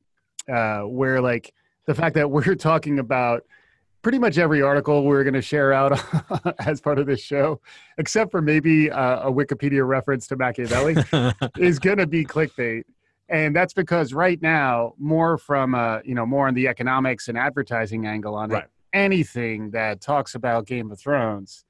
uh 0.53 0.81
where 0.81 1.21
like 1.21 1.55
the 1.87 1.95
fact 1.95 2.15
that 2.15 2.31
we're 2.31 2.55
talking 2.71 2.99
about 2.99 3.45
pretty 4.03 4.19
much 4.19 4.39
every 4.39 4.63
article 4.63 5.05
we're 5.05 5.25
going 5.25 5.35
to 5.35 5.43
share 5.43 5.73
out 5.73 5.99
as 6.61 6.81
part 6.81 6.99
of 6.99 7.07
this 7.07 7.21
show 7.21 7.61
except 7.99 8.31
for 8.31 8.43
maybe 8.43 8.91
uh, 8.91 9.29
a 9.29 9.33
wikipedia 9.33 9.87
reference 9.87 10.27
to 10.27 10.37
machiavelli 10.37 10.97
is 11.59 11.79
going 11.79 11.99
to 11.99 12.07
be 12.07 12.25
clickbait 12.25 12.85
and 13.29 13.55
that's 13.55 13.75
because 13.75 14.13
right 14.13 14.41
now 14.43 14.95
more 14.99 15.39
from 15.39 15.75
uh 15.75 15.99
you 16.05 16.15
know 16.15 16.27
more 16.27 16.49
on 16.49 16.55
the 16.55 16.69
economics 16.69 17.29
and 17.29 17.39
advertising 17.39 18.07
angle 18.07 18.35
on 18.35 18.51
Right. 18.51 18.67
Anything 18.92 19.71
that 19.71 20.00
talks 20.00 20.35
about 20.35 20.66
game 20.66 20.90
of 20.90 20.99
thrones 20.99 21.64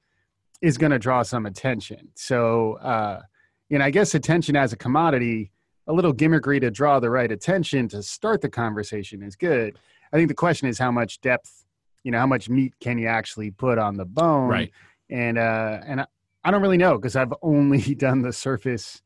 is 0.61 0.77
going 0.77 0.91
to 0.91 0.99
draw 0.99 1.21
some 1.21 1.45
attention 1.45 2.09
so 2.15 2.73
uh 2.75 3.21
you 3.69 3.77
know 3.77 3.85
i 3.85 3.89
guess 3.89 4.13
attention 4.15 4.55
as 4.55 4.73
a 4.73 4.77
commodity 4.77 5.51
a 5.89 5.93
little 5.93 6.13
gimmickry 6.13 6.61
to 6.61 6.69
draw 6.69 6.99
the 6.99 7.09
right 7.09 7.31
attention 7.31 7.87
to 7.89 8.03
start 8.03 8.41
the 8.41 8.49
conversation 8.49 9.23
is 9.23 9.35
good. 9.35 9.75
I 10.13 10.17
think 10.17 10.29
the 10.29 10.35
question 10.35 10.69
is 10.69 10.77
how 10.77 10.91
much 10.91 11.19
depth, 11.19 11.65
you 12.03 12.11
know, 12.11 12.19
how 12.19 12.27
much 12.27 12.47
meat 12.47 12.75
can 12.79 12.99
you 12.99 13.07
actually 13.07 13.49
put 13.49 13.79
on 13.79 13.97
the 13.97 14.05
bone? 14.05 14.49
Right. 14.49 14.71
And 15.09 15.39
uh, 15.39 15.79
and 15.85 16.01
I, 16.01 16.05
I 16.43 16.51
don't 16.51 16.61
really 16.61 16.77
know 16.77 16.95
because 16.95 17.15
I've 17.15 17.33
only 17.41 17.95
done 17.95 18.21
the 18.21 18.31
surface 18.31 19.01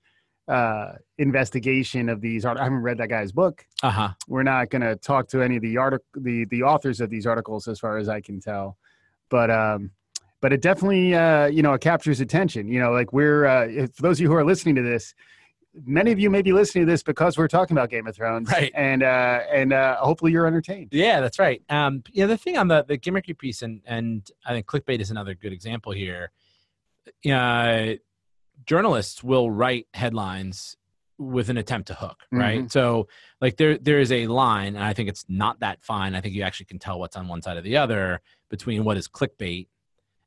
uh, 0.48 0.94
investigation 1.18 2.10
of 2.10 2.22
these. 2.22 2.46
art- 2.46 2.58
I 2.58 2.64
haven't 2.64 2.80
read 2.82 2.98
that 2.98 3.10
guy's 3.10 3.32
book. 3.32 3.66
Uh 3.82 3.90
huh. 3.90 4.10
We're 4.28 4.44
not 4.44 4.70
going 4.70 4.82
to 4.82 4.96
talk 4.96 5.28
to 5.30 5.42
any 5.42 5.56
of 5.58 5.62
the 5.62 5.78
artic- 5.78 6.02
the 6.16 6.46
the 6.46 6.64
authors 6.64 7.02
of 7.02 7.10
these 7.10 7.26
articles, 7.26 7.68
as 7.68 7.80
far 7.80 7.98
as 7.98 8.10
I 8.10 8.22
can 8.22 8.40
tell. 8.40 8.78
But 9.30 9.50
um, 9.50 9.92
but 10.42 10.52
it 10.52 10.62
definitely 10.62 11.16
uh, 11.16 11.46
you 11.48 11.64
know 11.64 11.74
it 11.74 11.82
captures 11.82 12.20
attention. 12.20 12.68
You 12.68 12.80
know, 12.80 12.92
like 12.92 13.14
we're 13.14 13.46
uh, 13.46 13.68
if, 13.68 13.96
for 13.96 14.02
those 14.02 14.18
of 14.18 14.22
you 14.22 14.28
who 14.28 14.36
are 14.36 14.44
listening 14.46 14.76
to 14.76 14.82
this, 14.82 15.14
many 15.86 16.12
of 16.12 16.20
you 16.20 16.30
may 16.30 16.42
be 16.42 16.52
listening 16.52 16.86
to 16.86 16.92
this 16.92 17.04
because 17.04 17.38
we're 17.38 17.48
talking 17.48 17.76
about 17.78 17.90
Game 17.90 18.06
of 18.06 18.16
Thrones, 18.16 18.50
Right. 18.52 18.72
And 18.76 19.02
uh, 19.02 19.40
and 19.52 19.72
uh, 19.72 19.96
hopefully 19.98 20.34
you're 20.34 20.46
entertained. 20.46 20.90
Yeah, 20.92 21.22
that's 21.22 21.40
right. 21.40 21.62
Um, 21.70 22.04
yeah, 22.12 22.26
the 22.26 22.38
thing 22.38 22.58
on 22.58 22.68
the 22.68 22.84
the 22.84 22.98
gimmicky 22.98 23.38
piece, 23.38 23.62
and 23.62 23.82
and 23.86 24.30
I 24.46 24.52
think 24.54 24.66
clickbait 24.66 25.00
is 25.00 25.10
another 25.10 25.36
good 25.36 25.54
example 25.54 25.94
here. 25.94 26.32
Uh, 27.26 27.96
journalists 28.65 29.24
will 29.24 29.50
write 29.51 29.88
headlines 29.93 30.77
with 31.17 31.50
an 31.50 31.58
attempt 31.58 31.88
to 31.88 31.93
hook, 31.93 32.24
right? 32.32 32.72
So, 32.72 33.08
like 33.39 33.58
there 33.58 33.77
there 33.77 34.00
is 34.00 34.12
a 34.12 34.27
line, 34.27 34.75
and 34.75 34.84
I 34.84 34.93
think 34.93 35.10
it's 35.10 35.25
not 35.29 35.60
that 35.60 35.84
fine. 35.84 36.15
I 36.15 36.22
think 36.22 36.36
you 36.36 36.41
actually 36.43 36.65
can 36.65 36.79
tell 36.79 37.00
what's 37.00 37.15
on 37.15 37.27
one 37.27 37.41
side 37.41 37.58
or 37.58 37.62
the 37.62 37.77
other 37.77 38.22
between 38.50 38.84
what 38.84 38.98
is 38.98 39.08
clickbait 39.08 39.67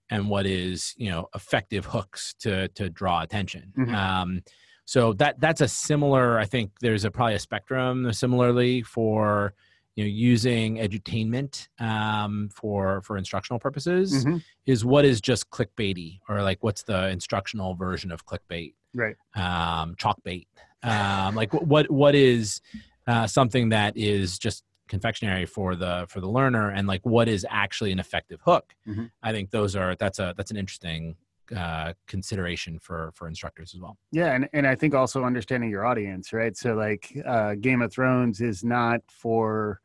and 0.09 0.31
what 0.31 0.47
is 0.47 0.95
you 0.97 1.11
know 1.11 1.29
effective 1.35 1.87
hooks 1.87 2.35
to 2.41 2.69
to 2.69 2.89
draw 2.89 3.23
attention. 3.23 3.73
Mhm. 3.77 3.95
Um, 3.95 4.43
so 4.85 5.13
that 5.15 5.41
that's 5.41 5.61
a 5.61 5.69
similar. 5.69 6.39
I 6.39 6.45
think 6.45 6.71
there's 6.81 7.05
a 7.05 7.11
probably 7.11 7.35
a 7.35 7.41
spectrum 7.41 8.13
similarly 8.13 8.83
for 8.83 9.55
you 9.97 10.05
know 10.05 10.09
using 10.09 10.77
edutainment 10.77 11.69
um, 11.81 12.49
for 12.55 13.01
for 13.03 13.17
instructional 13.17 13.59
purposes 13.59 14.25
Mhm. 14.25 14.43
is 14.67 14.85
what 14.85 15.05
is 15.05 15.21
just 15.21 15.51
clickbaity 15.51 16.21
or 16.29 16.43
like 16.43 16.63
what's 16.63 16.83
the 16.85 17.09
instructional 17.09 17.75
version 17.75 18.13
of 18.13 18.25
clickbait 18.27 18.75
Right. 18.95 19.17
um, 19.35 19.95
chalkbait 19.97 20.47
um, 20.83 21.35
like 21.35 21.53
what 21.53 21.91
what 21.91 22.15
is 22.15 22.61
uh, 23.07 23.27
something 23.27 23.71
that 23.71 23.97
is 23.97 24.39
just 24.39 24.63
confectionery 24.89 25.47
for 25.47 25.75
the 25.75 26.07
for 26.09 26.21
the 26.21 26.29
learner 26.29 26.71
and 26.71 26.87
like 26.87 27.05
what 27.05 27.27
is 27.29 27.45
actually 27.51 27.91
an 27.91 27.99
effective 27.99 28.41
hook 28.45 28.75
Mhm. 28.87 29.11
i 29.23 29.33
think 29.33 29.51
those 29.51 29.75
are 29.75 29.97
that's 29.97 30.19
a 30.19 30.35
that's 30.37 30.51
an 30.51 30.57
interesting 30.57 31.17
uh, 31.57 31.93
consideration 32.07 32.79
for 32.79 33.11
for 33.15 33.29
instructors 33.29 33.73
as 33.75 33.81
well 33.81 33.97
Yeah, 34.11 34.35
and, 34.35 34.49
and 34.53 34.67
I 34.67 34.75
think 34.75 34.95
also 34.95 35.23
understanding 35.23 35.71
your 35.71 35.87
audience, 35.87 36.33
right? 36.33 36.57
So 36.57 36.75
like 36.75 37.17
uh, 37.25 37.55
Game 37.55 37.83
of 37.83 37.93
Thrones 37.93 38.41
is 38.41 38.65
not 38.65 39.01
for 39.09 39.81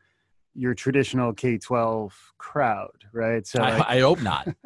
your 0.53 0.73
traditional 0.73 1.33
K 1.33 1.57
twelve 1.57 2.13
crowd, 2.37 3.05
right? 3.13 3.45
So 3.45 3.61
like, 3.61 3.87
I, 3.87 3.97
I 3.97 3.99
hope 4.01 4.21
not 4.21 4.47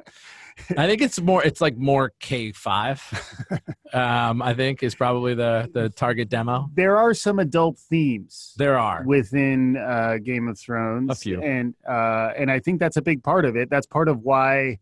i 0.78 0.88
think 0.88 1.02
it's 1.02 1.20
more 1.20 1.44
it's 1.44 1.60
like 1.60 1.76
more 1.76 2.14
k5 2.22 3.94
um 3.94 4.42
i 4.42 4.54
think 4.54 4.84
is 4.84 4.96
probably 4.96 5.34
the 5.34 5.70
the 5.74 5.90
target 5.90 6.30
demo 6.30 6.70
there 6.76 6.96
are 6.96 7.14
some 7.14 7.40
adult 7.40 7.78
themes 7.78 8.54
there 8.56 8.78
are 8.78 9.04
within 9.06 9.78
uh, 9.78 10.18
Game 10.24 10.48
of 10.48 10.60
Thrones. 10.60 11.10
A 11.12 11.16
few. 11.16 11.42
and 11.42 11.74
uh, 11.88 12.32
and 12.38 12.52
I 12.52 12.60
think 12.60 12.80
that's 12.80 12.98
a 12.98 13.02
big 13.02 13.24
part 13.24 13.46
of 13.46 13.56
it. 13.56 13.70
That's 13.70 13.86
part 13.86 14.08
of 14.08 14.22
why. 14.22 14.80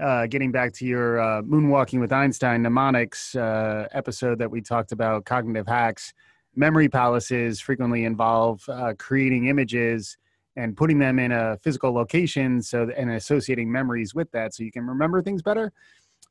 Uh, 0.00 0.26
getting 0.26 0.52
back 0.52 0.74
to 0.74 0.84
your 0.84 1.18
uh, 1.18 1.40
moonwalking 1.40 2.00
with 2.00 2.12
Einstein 2.12 2.60
mnemonics 2.60 3.34
uh, 3.34 3.88
episode 3.92 4.38
that 4.38 4.50
we 4.50 4.60
talked 4.60 4.92
about, 4.92 5.24
cognitive 5.24 5.66
hacks, 5.66 6.12
memory 6.54 6.86
palaces 6.86 7.60
frequently 7.60 8.04
involve 8.04 8.62
uh, 8.68 8.92
creating 8.98 9.46
images 9.46 10.18
and 10.56 10.76
putting 10.76 10.98
them 10.98 11.18
in 11.18 11.32
a 11.32 11.58
physical 11.58 11.92
location, 11.92 12.62
so 12.62 12.90
and 12.96 13.10
associating 13.10 13.70
memories 13.70 14.14
with 14.14 14.30
that, 14.32 14.54
so 14.54 14.62
you 14.62 14.72
can 14.72 14.86
remember 14.86 15.22
things 15.22 15.42
better. 15.42 15.72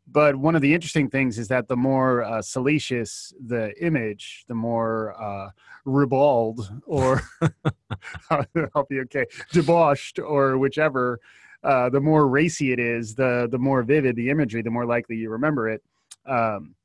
But 0.07 0.35
one 0.35 0.55
of 0.55 0.61
the 0.61 0.73
interesting 0.73 1.09
things 1.09 1.39
is 1.39 1.47
that 1.47 1.67
the 1.67 1.75
more 1.75 2.23
uh, 2.23 2.41
salacious 2.41 3.33
the 3.43 3.73
image, 3.83 4.45
the 4.47 4.53
more 4.53 5.19
uh, 5.21 5.49
ribald 5.85 6.69
or 6.85 7.23
I'll 8.29 8.85
be 8.89 8.99
okay, 9.01 9.25
debauched 9.51 10.19
or 10.19 10.57
whichever, 10.57 11.19
uh, 11.63 11.89
the 11.89 12.01
more 12.01 12.27
racy 12.27 12.71
it 12.71 12.79
is, 12.79 13.15
the 13.15 13.47
the 13.49 13.57
more 13.57 13.81
vivid 13.81 14.15
the 14.15 14.29
imagery, 14.29 14.61
the 14.61 14.69
more 14.69 14.85
likely 14.85 15.15
you 15.15 15.29
remember 15.29 15.69
it. 15.69 15.83
Um, 16.25 16.75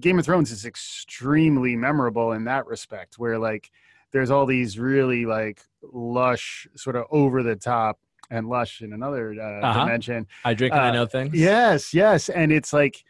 Game 0.00 0.18
of 0.18 0.24
Thrones 0.24 0.50
is 0.50 0.64
extremely 0.64 1.76
memorable 1.76 2.32
in 2.32 2.44
that 2.44 2.66
respect, 2.66 3.18
where 3.18 3.38
like 3.38 3.70
there's 4.14 4.30
all 4.30 4.46
these 4.46 4.78
really 4.78 5.26
like 5.26 5.60
lush, 5.92 6.66
sort 6.76 6.94
of 6.96 7.04
over 7.10 7.42
the 7.42 7.56
top, 7.56 7.98
and 8.30 8.48
lush 8.48 8.80
in 8.80 8.92
another 8.94 9.34
uh, 9.38 9.66
Uh-huh. 9.66 9.80
dimension. 9.80 10.26
i 10.44 10.54
drink 10.54 10.72
and 10.72 10.82
i 10.82 10.88
uh, 10.88 10.92
know 10.92 11.04
things 11.06 11.34
Yes, 11.34 11.92
yes, 11.92 12.30
and 12.30 12.50
it's 12.52 12.72
like 12.72 13.04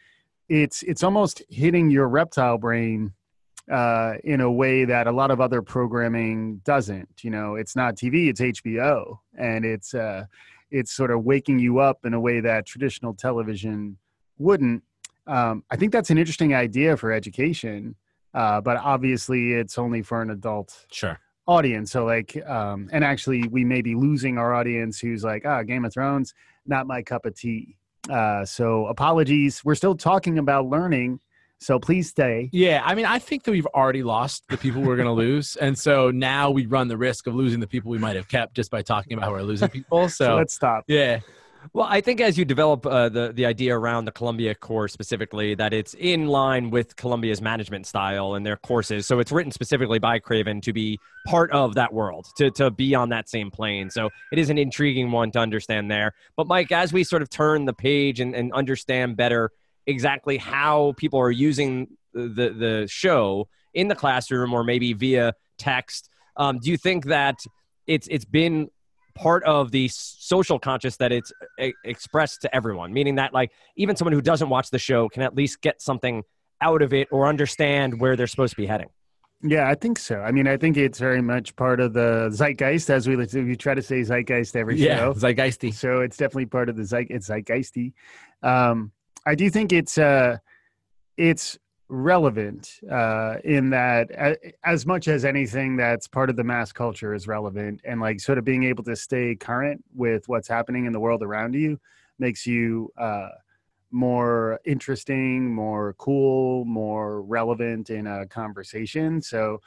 it's 0.49 0.83
it's 0.83 1.03
almost 1.05 1.43
hitting 1.51 1.91
your 1.91 2.09
reptile 2.09 2.59
brain 2.59 3.13
uh, 3.71 4.15
in 4.25 4.41
a 4.41 4.51
way 4.51 4.85
that 4.87 5.07
a 5.07 5.13
lot 5.13 5.31
of 5.31 5.41
other 5.41 5.63
programming 5.63 6.61
doesn't. 6.65 7.09
You 7.23 7.31
know, 7.31 7.55
it's 7.55 7.77
not 7.77 7.97
TV, 7.97 8.29
it's 8.31 8.41
HBO, 8.41 9.19
and 9.39 9.65
it's 9.65 9.95
uh, 9.95 10.25
it's 10.71 10.91
sort 10.93 11.11
of 11.11 11.23
waking 11.25 11.59
you 11.61 11.79
up 11.81 11.99
in 12.07 12.15
a 12.15 12.21
way 12.21 12.41
that 12.41 12.67
traditional 12.67 13.15
television 13.15 13.99
wouldn't. 14.39 14.83
Um, 15.27 15.65
I 15.71 15.77
think 15.77 15.93
that's 15.93 16.11
an 16.11 16.19
interesting 16.19 16.55
idea 16.55 16.97
for 16.97 17.13
education, 17.13 17.95
uh, 18.35 18.61
but 18.61 18.77
obviously 18.77 19.53
it's 19.53 19.79
only 19.79 20.03
for 20.03 20.21
an 20.23 20.31
adult 20.31 20.87
sure 20.91 21.19
audience. 21.47 21.93
So 21.93 22.05
like, 22.05 22.37
um, 22.47 22.89
and 22.93 23.05
actually 23.05 23.47
we 23.49 23.65
may 23.65 23.83
be 23.83 23.95
losing 23.95 24.39
our 24.39 24.55
audience 24.55 24.99
who's 24.99 25.23
like, 25.23 25.45
ah, 25.45 25.63
Game 25.63 25.85
of 25.85 25.93
Thrones, 25.93 26.33
not 26.67 26.87
my 26.87 27.03
cup 27.03 27.27
of 27.27 27.35
tea. 27.37 27.77
Uh, 28.09 28.45
so 28.45 28.87
apologies. 28.87 29.63
We're 29.65 29.75
still 29.75 29.95
talking 29.95 30.39
about 30.39 30.67
learning. 30.67 31.21
So 31.61 31.79
please 31.79 32.11
stay. 32.11 32.51
Yeah, 32.53 32.83
I 32.85 32.95
mean, 32.95 33.07
I 33.07 33.19
think 33.19 33.45
that 33.45 33.53
we've 33.53 33.67
already 33.67 34.03
lost 34.03 34.45
the 34.49 34.59
people 34.59 34.83
we're 34.83 34.97
going 34.97 35.07
to 35.07 35.13
lose, 35.13 35.57
and 35.61 35.79
so 35.79 36.11
now 36.11 36.51
we 36.51 36.67
run 36.67 36.89
the 36.89 36.97
risk 36.97 37.27
of 37.27 37.35
losing 37.35 37.61
the 37.61 37.67
people 37.67 37.91
we 37.91 37.97
might 37.99 38.17
have 38.17 38.29
kept 38.29 38.55
just 38.55 38.71
by 38.71 38.83
talking 38.83 39.15
about 39.15 39.25
how 39.27 39.33
we're 39.33 39.43
losing 39.43 39.69
people. 39.69 40.09
So, 40.09 40.27
So, 40.27 40.37
let's 40.37 40.53
stop. 40.55 40.85
yeah, 40.89 41.21
Well, 41.73 41.87
I 41.89 42.01
think 42.01 42.21
as 42.21 42.37
you 42.37 42.45
develop 42.45 42.87
uh, 42.87 43.09
the 43.09 43.33
the 43.33 43.47
idea 43.47 43.77
around 43.77 44.05
the 44.05 44.13
Columbia 44.13 44.55
course 44.55 44.93
specifically, 44.93 45.55
that 45.55 45.73
it's 45.73 45.95
in 45.95 46.27
line 46.27 46.71
with 46.71 46.97
Columbia's 46.97 47.41
management 47.41 47.87
style 47.87 48.35
and 48.35 48.45
their 48.45 48.57
courses. 48.57 49.07
So 49.07 49.19
it's 49.19 49.33
written 49.33 49.53
specifically 49.53 49.99
by 49.99 50.19
Craven 50.19 50.61
to 50.63 50.73
be 50.73 50.99
part 51.27 51.51
of 51.53 51.75
that 51.75 51.93
world, 51.93 52.27
to 52.37 52.51
to 52.53 52.71
be 52.71 52.95
on 52.95 53.09
that 53.11 53.29
same 53.29 53.51
plane. 53.51 53.91
So 53.91 54.11
it 54.33 54.39
is 54.39 54.51
an 54.51 54.59
intriguing 54.59 55.11
one 55.11 55.31
to 55.33 55.39
understand 55.39 55.91
there. 55.91 56.13
But 56.37 56.47
Mike, 56.47 56.71
as 56.73 56.93
we 56.93 57.05
sort 57.05 57.23
of 57.23 57.31
turn 57.31 57.65
the 57.65 57.75
page 57.75 58.21
and, 58.21 58.35
and 58.35 58.53
understand 58.53 59.17
better 59.17 59.51
exactly 59.87 60.37
how 60.37 60.95
people 60.97 61.21
are 61.21 61.31
using 61.31 61.89
the 62.13 62.51
the 62.51 62.87
show 62.89 63.49
in 63.73 63.89
the 63.89 63.95
classroom 63.95 64.53
or 64.53 64.65
maybe 64.65 64.93
via 64.93 65.35
text, 65.59 66.11
um, 66.37 66.59
do 66.59 66.71
you 66.71 66.77
think 66.77 67.07
that 67.07 67.39
it's 67.87 68.07
it's 68.11 68.25
been 68.25 68.69
part 69.15 69.43
of 69.45 69.71
the 69.71 69.89
social 69.89 70.59
conscious 70.59 70.97
that 70.97 71.13
it's 71.13 71.33
e- 71.61 71.73
expressed 71.85 72.43
to 72.43 72.55
everyone 72.55 72.93
meaning 72.93 73.15
that 73.15 73.33
like 73.33 73.53
even 73.77 73.95
someone 73.97 74.13
who 74.13 74.21
doesn't 74.23 74.49
watch 74.49 74.71
the 74.71 74.79
show 74.79 75.09
can 75.09 75.23
at 75.23 75.35
least 75.35 75.61
get 75.61 75.81
something 75.81 76.23
out 76.61 76.83
of 76.83 76.93
it 76.93 77.09
or 77.11 77.27
understand 77.27 78.01
where 78.01 78.17
they're 78.17 78.27
supposed 78.27 78.51
to 78.53 78.57
be 78.57 78.67
heading 78.67 78.89
Yeah, 79.43 79.69
I 79.69 79.75
think 79.75 79.99
so. 79.99 80.21
I 80.21 80.33
mean, 80.33 80.49
I 80.49 80.57
think 80.57 80.77
it's 80.79 80.99
very 80.99 81.21
much 81.21 81.55
part 81.55 81.79
of 81.81 81.93
the 81.93 82.31
zeitgeist, 82.33 82.89
as 82.89 83.07
we 83.07 83.17
we 83.17 83.57
try 83.57 83.75
to 83.75 83.83
say 83.83 84.01
zeitgeist 84.03 84.57
every 84.57 84.77
yeah, 84.79 84.97
show. 84.97 85.13
zeitgeisty. 85.15 85.75
So 85.75 86.01
it's 86.01 86.17
definitely 86.17 86.47
part 86.47 86.69
of 86.71 86.77
the 86.77 86.85
zeit. 86.85 87.09
It's 87.11 87.29
zeitgeisty. 87.29 87.93
Um, 88.43 88.93
I 89.27 89.35
do 89.35 89.51
think 89.51 89.71
it's 89.73 89.99
uh, 89.99 90.39
it's 91.19 91.59
relevant 91.89 92.81
uh, 92.91 93.37
in 93.45 93.71
that 93.71 94.11
a- 94.11 94.53
as 94.65 94.87
much 94.87 95.09
as 95.09 95.25
anything 95.25 95.77
that's 95.77 96.09
part 96.09 96.31
of 96.31 96.37
the 96.37 96.45
mass 96.45 96.73
culture 96.73 97.15
is 97.15 97.27
relevant, 97.27 97.81
and 97.85 98.01
like 98.01 98.21
sort 98.21 98.39
of 98.39 98.45
being 98.45 98.65
able 98.65 98.85
to 98.85 98.97
stay 98.97 99.35
current 99.35 99.85
with 99.95 100.29
what's 100.29 100.49
happening 100.49 100.87
in 100.87 100.93
the 100.93 101.01
world 101.01 101.23
around 101.23 101.55
you 101.55 101.79
makes 102.19 102.47
you 102.47 102.91
uh, 102.99 103.29
more 103.91 104.61
interesting, 104.65 105.53
more 105.55 105.95
cool, 105.99 106.65
more 106.65 107.23
relevant 107.23 107.91
in 107.91 108.07
a 108.07 108.27
conversation. 108.27 109.21
So. 109.21 109.61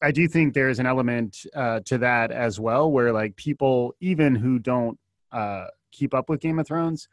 I 0.00 0.12
do 0.12 0.28
think 0.28 0.54
there's 0.54 0.78
an 0.78 0.86
element 0.86 1.44
uh, 1.56 1.80
to 1.86 1.98
that 1.98 2.30
as 2.30 2.60
well, 2.60 2.88
where 2.92 3.12
like 3.12 3.34
people, 3.34 3.96
even 3.98 4.36
who 4.36 4.60
don't 4.60 4.96
uh, 5.32 5.66
keep 5.90 6.14
up 6.14 6.28
with 6.28 6.38
Game 6.40 6.60
of 6.60 6.68
Thrones, 6.68 7.08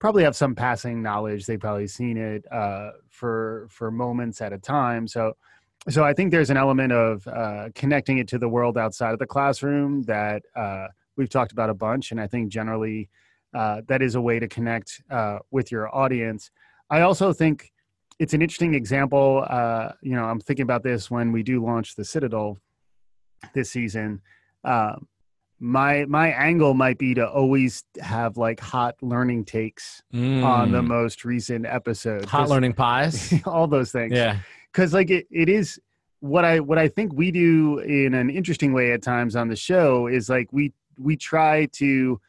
probably 0.00 0.24
have 0.24 0.34
some 0.34 0.54
passing 0.54 1.02
knowledge. 1.02 1.46
They've 1.46 1.60
probably 1.60 1.86
seen 1.86 2.16
it 2.16 2.44
uh, 2.50 2.90
for 3.10 3.68
for 3.70 3.90
moments 3.90 4.40
at 4.40 4.52
a 4.52 4.58
time. 4.58 5.06
So, 5.06 5.36
so 5.88 6.02
I 6.02 6.12
think 6.12 6.32
there's 6.32 6.50
an 6.50 6.56
element 6.56 6.92
of 6.92 7.26
uh, 7.28 7.68
connecting 7.74 8.18
it 8.18 8.26
to 8.28 8.38
the 8.38 8.48
world 8.48 8.76
outside 8.76 9.12
of 9.12 9.18
the 9.18 9.26
classroom 9.26 10.02
that 10.04 10.42
uh, 10.56 10.88
we've 11.16 11.28
talked 11.28 11.52
about 11.52 11.70
a 11.70 11.74
bunch, 11.74 12.10
and 12.10 12.20
I 12.20 12.26
think 12.26 12.48
generally 12.48 13.08
uh, 13.54 13.82
that 13.86 14.02
is 14.02 14.14
a 14.14 14.20
way 14.20 14.40
to 14.40 14.48
connect 14.48 15.02
uh, 15.10 15.38
with 15.50 15.70
your 15.70 15.94
audience. 15.94 16.50
I 16.88 17.02
also 17.02 17.32
think 17.32 17.70
it's 18.18 18.34
an 18.34 18.42
interesting 18.42 18.74
example. 18.74 19.44
Uh, 19.48 19.92
you 20.02 20.12
know, 20.12 20.24
I'm 20.24 20.40
thinking 20.40 20.64
about 20.64 20.82
this 20.82 21.10
when 21.10 21.30
we 21.30 21.42
do 21.42 21.64
launch 21.64 21.94
the 21.94 22.04
Citadel 22.04 22.58
this 23.54 23.70
season. 23.70 24.20
Um, 24.64 25.08
my 25.62 26.06
my 26.06 26.28
angle 26.28 26.72
might 26.74 26.96
be 26.98 27.12
to 27.14 27.28
always 27.28 27.84
have 28.00 28.36
like 28.38 28.58
hot 28.60 28.96
learning 29.02 29.44
takes 29.44 30.02
on 30.12 30.72
the 30.72 30.80
Mm. 30.80 30.86
most 30.86 31.24
recent 31.24 31.66
episode. 31.66 32.24
hot 32.24 32.48
learning 32.48 32.72
pies. 32.72 33.34
all 33.44 33.66
those 33.66 33.92
things. 33.92 34.12
yeah. 34.12 34.38
because 34.72 34.94
like 34.94 35.10
it, 35.10 35.26
it 35.30 35.48
is 35.50 35.78
what 36.20 36.44
I 36.44 36.60
what 36.60 36.78
I 36.78 36.88
think 36.88 37.12
we 37.12 37.30
do 37.30 37.78
in 37.80 38.14
an 38.14 38.30
interesting 38.30 38.72
way 38.72 38.92
at 38.92 39.02
times 39.02 39.36
on 39.36 39.48
the 39.48 39.56
show 39.56 40.06
is 40.06 40.28
like 40.30 40.48
we 40.52 40.72
we 40.98 41.16
try 41.16 41.66
to 41.72 42.20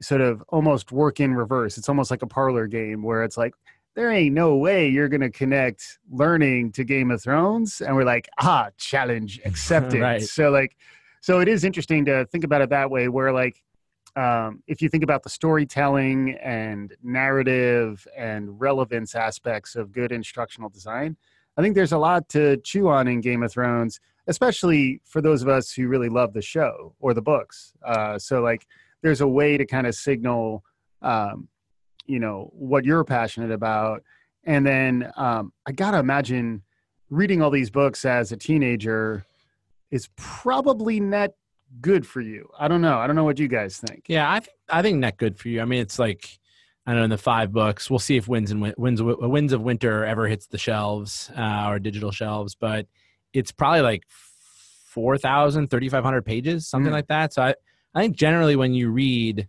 sort 0.00 0.20
of 0.20 0.42
almost 0.48 0.90
work 0.92 1.20
in 1.20 1.34
reverse. 1.34 1.78
It's 1.78 1.88
almost 1.88 2.10
like 2.10 2.22
a 2.22 2.26
parlor 2.26 2.66
game 2.66 3.02
where 3.02 3.22
it's 3.24 3.36
like 3.36 3.54
there 3.94 4.10
ain't 4.10 4.34
no 4.34 4.56
way 4.56 4.88
you're 4.88 5.08
gonna 5.08 5.30
connect 5.30 5.98
learning 6.10 6.72
to 6.72 6.84
Game 6.84 7.10
of 7.10 7.22
Thrones, 7.22 7.80
and 7.80 7.94
we're 7.96 8.04
like 8.04 8.28
ah 8.40 8.70
challenge 8.78 9.40
accepted. 9.44 10.00
Right. 10.00 10.22
So 10.22 10.50
like 10.50 10.76
so 11.22 11.40
it 11.40 11.48
is 11.48 11.64
interesting 11.64 12.04
to 12.04 12.26
think 12.26 12.44
about 12.44 12.60
it 12.60 12.68
that 12.68 12.90
way 12.90 13.08
where 13.08 13.32
like 13.32 13.62
um, 14.14 14.62
if 14.66 14.82
you 14.82 14.90
think 14.90 15.02
about 15.02 15.22
the 15.22 15.30
storytelling 15.30 16.36
and 16.42 16.94
narrative 17.02 18.06
and 18.14 18.60
relevance 18.60 19.14
aspects 19.14 19.74
of 19.74 19.90
good 19.90 20.12
instructional 20.12 20.68
design 20.68 21.16
I 21.56 21.62
think 21.62 21.74
there's 21.74 21.92
a 21.92 21.98
lot 21.98 22.28
to 22.30 22.56
chew 22.58 22.88
on 22.88 23.08
in 23.08 23.20
Game 23.20 23.42
of 23.42 23.52
Thrones, 23.52 24.00
especially 24.26 25.00
for 25.04 25.20
those 25.20 25.42
of 25.42 25.48
us 25.48 25.72
who 25.72 25.86
really 25.86 26.08
love 26.08 26.32
the 26.32 26.42
show 26.42 26.94
or 26.98 27.12
the 27.12 27.22
books. 27.22 27.72
Uh, 27.84 28.18
so, 28.18 28.40
like, 28.40 28.66
there's 29.02 29.20
a 29.20 29.28
way 29.28 29.58
to 29.58 29.66
kind 29.66 29.86
of 29.86 29.94
signal, 29.94 30.64
um, 31.02 31.48
you 32.06 32.18
know, 32.18 32.50
what 32.54 32.84
you're 32.84 33.04
passionate 33.04 33.50
about. 33.50 34.02
And 34.44 34.66
then 34.66 35.12
um, 35.16 35.52
I 35.66 35.72
got 35.72 35.90
to 35.90 35.98
imagine 35.98 36.62
reading 37.10 37.42
all 37.42 37.50
these 37.50 37.70
books 37.70 38.04
as 38.04 38.32
a 38.32 38.36
teenager 38.36 39.26
is 39.92 40.08
probably 40.16 40.98
not 40.98 41.30
good 41.80 42.04
for 42.04 42.20
you. 42.20 42.48
I 42.58 42.66
don't 42.66 42.80
know. 42.82 42.98
I 42.98 43.06
don't 43.06 43.14
know 43.14 43.22
what 43.24 43.38
you 43.38 43.46
guys 43.46 43.78
think. 43.78 44.06
Yeah, 44.08 44.28
I 44.30 44.40
think 44.40 44.56
I 44.68 44.82
think 44.82 44.98
net 44.98 45.16
good 45.18 45.38
for 45.38 45.48
you. 45.48 45.60
I 45.60 45.64
mean, 45.64 45.80
it's 45.80 45.98
like 46.00 46.26
I 46.86 46.90
don't 46.90 46.98
know 46.98 47.04
in 47.04 47.10
the 47.10 47.18
five 47.18 47.52
books. 47.52 47.88
We'll 47.88 48.00
see 48.00 48.16
if 48.16 48.26
Winds 48.26 48.50
and 48.50 48.60
Win- 48.60 48.74
Winds 48.76 49.00
Winds 49.00 49.52
of 49.52 49.60
Winter 49.62 50.04
ever 50.04 50.26
hits 50.26 50.48
the 50.48 50.58
shelves 50.58 51.30
uh, 51.36 51.66
or 51.68 51.78
digital 51.78 52.10
shelves, 52.10 52.56
but 52.56 52.88
it's 53.32 53.52
probably 53.52 53.82
like 53.82 54.02
4,000, 54.86 55.68
3,500 55.70 56.22
pages, 56.24 56.66
something 56.66 56.90
Mm. 56.90 56.94
like 56.94 57.06
that. 57.08 57.32
So 57.32 57.42
I 57.42 57.54
I 57.94 58.00
think 58.00 58.16
generally 58.16 58.56
when 58.56 58.72
you 58.74 58.90
read 58.90 59.48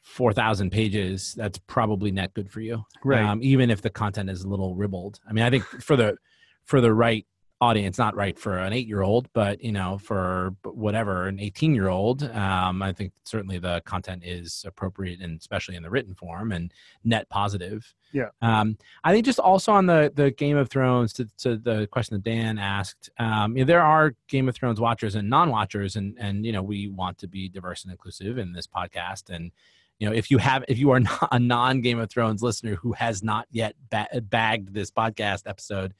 four 0.00 0.32
thousand 0.32 0.70
pages, 0.70 1.34
that's 1.36 1.58
probably 1.66 2.10
net 2.12 2.32
good 2.34 2.50
for 2.50 2.60
you. 2.60 2.84
um, 3.12 3.40
even 3.42 3.70
if 3.70 3.82
the 3.82 3.90
content 3.90 4.30
is 4.30 4.44
a 4.44 4.48
little 4.48 4.74
ribbled. 4.76 5.18
I 5.28 5.32
mean, 5.32 5.44
I 5.44 5.50
think 5.50 5.64
for 5.64 5.96
the 5.96 6.16
for 6.64 6.80
the 6.80 6.92
right 6.92 7.26
audience, 7.64 7.98
not 7.98 8.14
right 8.14 8.38
for 8.38 8.58
an 8.58 8.72
eight 8.72 8.86
year 8.86 9.02
old, 9.02 9.28
but 9.32 9.62
you 9.62 9.72
know, 9.72 9.98
for 9.98 10.54
whatever 10.62 11.26
an 11.26 11.40
eighteen 11.40 11.74
year 11.74 11.88
old, 11.88 12.22
um, 12.22 12.82
I 12.82 12.92
think 12.92 13.12
certainly 13.24 13.58
the 13.58 13.80
content 13.84 14.22
is 14.24 14.64
appropriate, 14.66 15.20
and 15.20 15.40
especially 15.40 15.74
in 15.76 15.82
the 15.82 15.90
written 15.90 16.14
form 16.14 16.52
and 16.52 16.72
net 17.02 17.28
positive. 17.30 17.94
Yeah. 18.12 18.28
Um, 18.42 18.76
I 19.02 19.12
think 19.12 19.24
just 19.24 19.38
also 19.38 19.72
on 19.72 19.86
the 19.86 20.12
the 20.14 20.30
Game 20.30 20.56
of 20.56 20.68
Thrones 20.68 21.12
to, 21.14 21.26
to 21.38 21.56
the 21.56 21.88
question 21.90 22.16
that 22.16 22.22
Dan 22.22 22.58
asked, 22.58 23.10
um, 23.18 23.56
you 23.56 23.64
know, 23.64 23.66
there 23.66 23.82
are 23.82 24.14
Game 24.28 24.48
of 24.48 24.54
Thrones 24.54 24.80
watchers 24.80 25.14
and 25.14 25.28
non 25.28 25.50
watchers, 25.50 25.96
and 25.96 26.16
and 26.20 26.44
you 26.44 26.52
know, 26.52 26.62
we 26.62 26.88
want 26.88 27.18
to 27.18 27.26
be 27.26 27.48
diverse 27.48 27.84
and 27.84 27.90
inclusive 27.90 28.38
in 28.38 28.52
this 28.52 28.66
podcast, 28.66 29.30
and 29.30 29.50
you 29.98 30.08
know 30.08 30.14
if 30.14 30.30
you 30.30 30.38
have 30.38 30.64
if 30.68 30.78
you 30.78 30.90
are 30.90 31.00
not 31.10 31.28
a 31.32 31.38
non 31.38 31.80
game 31.80 31.98
of 31.98 32.10
thrones 32.10 32.42
listener 32.42 32.74
who 32.74 32.92
has 32.92 33.22
not 33.22 33.46
yet 33.50 33.74
ba- 33.90 34.08
bagged 34.22 34.74
this 34.74 34.90
podcast 34.90 35.42
episode 35.46 35.94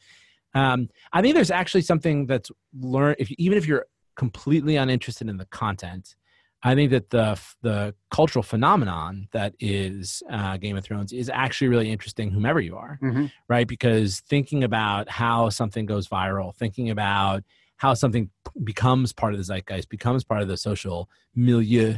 um, 0.55 0.89
i 1.13 1.21
think 1.21 1.35
there's 1.35 1.51
actually 1.51 1.83
something 1.83 2.27
that's 2.27 2.51
learned 2.81 3.17
if 3.19 3.31
even 3.33 3.59
if 3.59 3.67
you're 3.67 3.87
completely 4.17 4.77
uninterested 4.77 5.29
in 5.29 5.37
the 5.37 5.47
content 5.47 6.15
i 6.63 6.75
think 6.75 6.91
that 6.91 7.11
the 7.11 7.39
the 7.63 7.95
cultural 8.11 8.43
phenomenon 8.43 9.29
that 9.33 9.55
is 9.61 10.23
uh, 10.31 10.57
game 10.57 10.77
of 10.77 10.85
thrones 10.85 11.13
is 11.13 11.29
actually 11.29 11.69
really 11.69 11.91
interesting 11.91 12.31
whomever 12.31 12.61
you 12.61 12.77
are 12.77 12.99
Mhm. 13.03 13.31
right 13.49 13.67
because 13.67 14.21
thinking 14.21 14.65
about 14.65 15.09
how 15.09 15.49
something 15.49 15.87
goes 15.87 16.09
viral 16.09 16.55
thinking 16.55 16.91
about 16.91 17.43
how 17.77 17.93
something 17.93 18.31
becomes 18.63 19.13
part 19.13 19.35
of 19.35 19.39
the 19.39 19.45
zeitgeist 19.45 19.89
becomes 19.89 20.23
part 20.25 20.43
of 20.43 20.49
the 20.49 20.57
social 20.57 21.11
milieu 21.35 21.95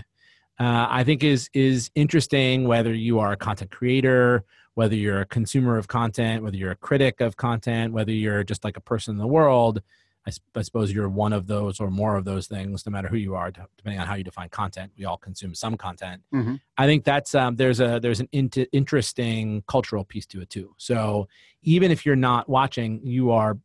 uh, 0.59 0.87
I 0.89 1.05
think 1.05 1.23
is 1.23 1.51
is 1.53 1.91
interesting 1.95 2.67
whether 2.67 2.95
you 2.95 3.19
are 3.19 3.33
a 3.33 3.37
content 3.37 3.71
creator, 3.71 4.43
whether 4.77 4.95
you're 4.95 5.23
a 5.23 5.27
consumer 5.27 5.79
of 5.79 5.89
content, 5.89 6.43
whether 6.43 6.57
you're 6.57 6.71
a 6.71 6.77
critic 6.77 7.23
of 7.23 7.39
content, 7.39 7.95
whether 7.95 8.13
you're 8.13 8.45
just 8.45 8.63
like 8.63 8.77
a 8.77 8.81
person 8.81 9.15
in 9.15 9.19
the 9.19 9.27
world. 9.27 9.81
I 10.29 10.61
suppose 10.63 10.93
you're 10.93 11.09
one 11.09 11.33
of 11.33 11.47
those 11.47 11.81
or 11.81 11.89
more 11.89 12.17
of 12.17 12.25
those 12.25 12.47
things, 12.47 12.85
no 12.85 12.91
matter 12.91 13.07
who 13.09 13.17
you 13.17 13.37
are, 13.37 13.51
depending 13.51 14.01
on 14.01 14.07
how 14.07 14.17
you 14.17 14.25
define 14.25 14.49
content. 14.51 14.91
We 14.99 15.05
all 15.05 15.17
consume 15.17 15.55
some 15.55 15.77
content. 15.77 16.23
Mhm. 16.35 16.61
I 16.77 16.87
think 16.87 17.05
that's 17.05 17.35
um, 17.35 17.57
there's 17.57 17.81
a 17.81 18.01
there's 18.03 18.21
an 18.21 18.29
int- 18.33 18.69
interesting 18.73 19.63
cultural 19.67 20.05
piece 20.05 20.27
to 20.27 20.43
it 20.43 20.51
too. 20.51 20.75
So 20.79 21.29
even 21.63 21.91
if 21.91 22.05
you're 22.05 22.17
not 22.17 22.49
watching, 22.49 23.01
you 23.03 23.31
are 23.31 23.57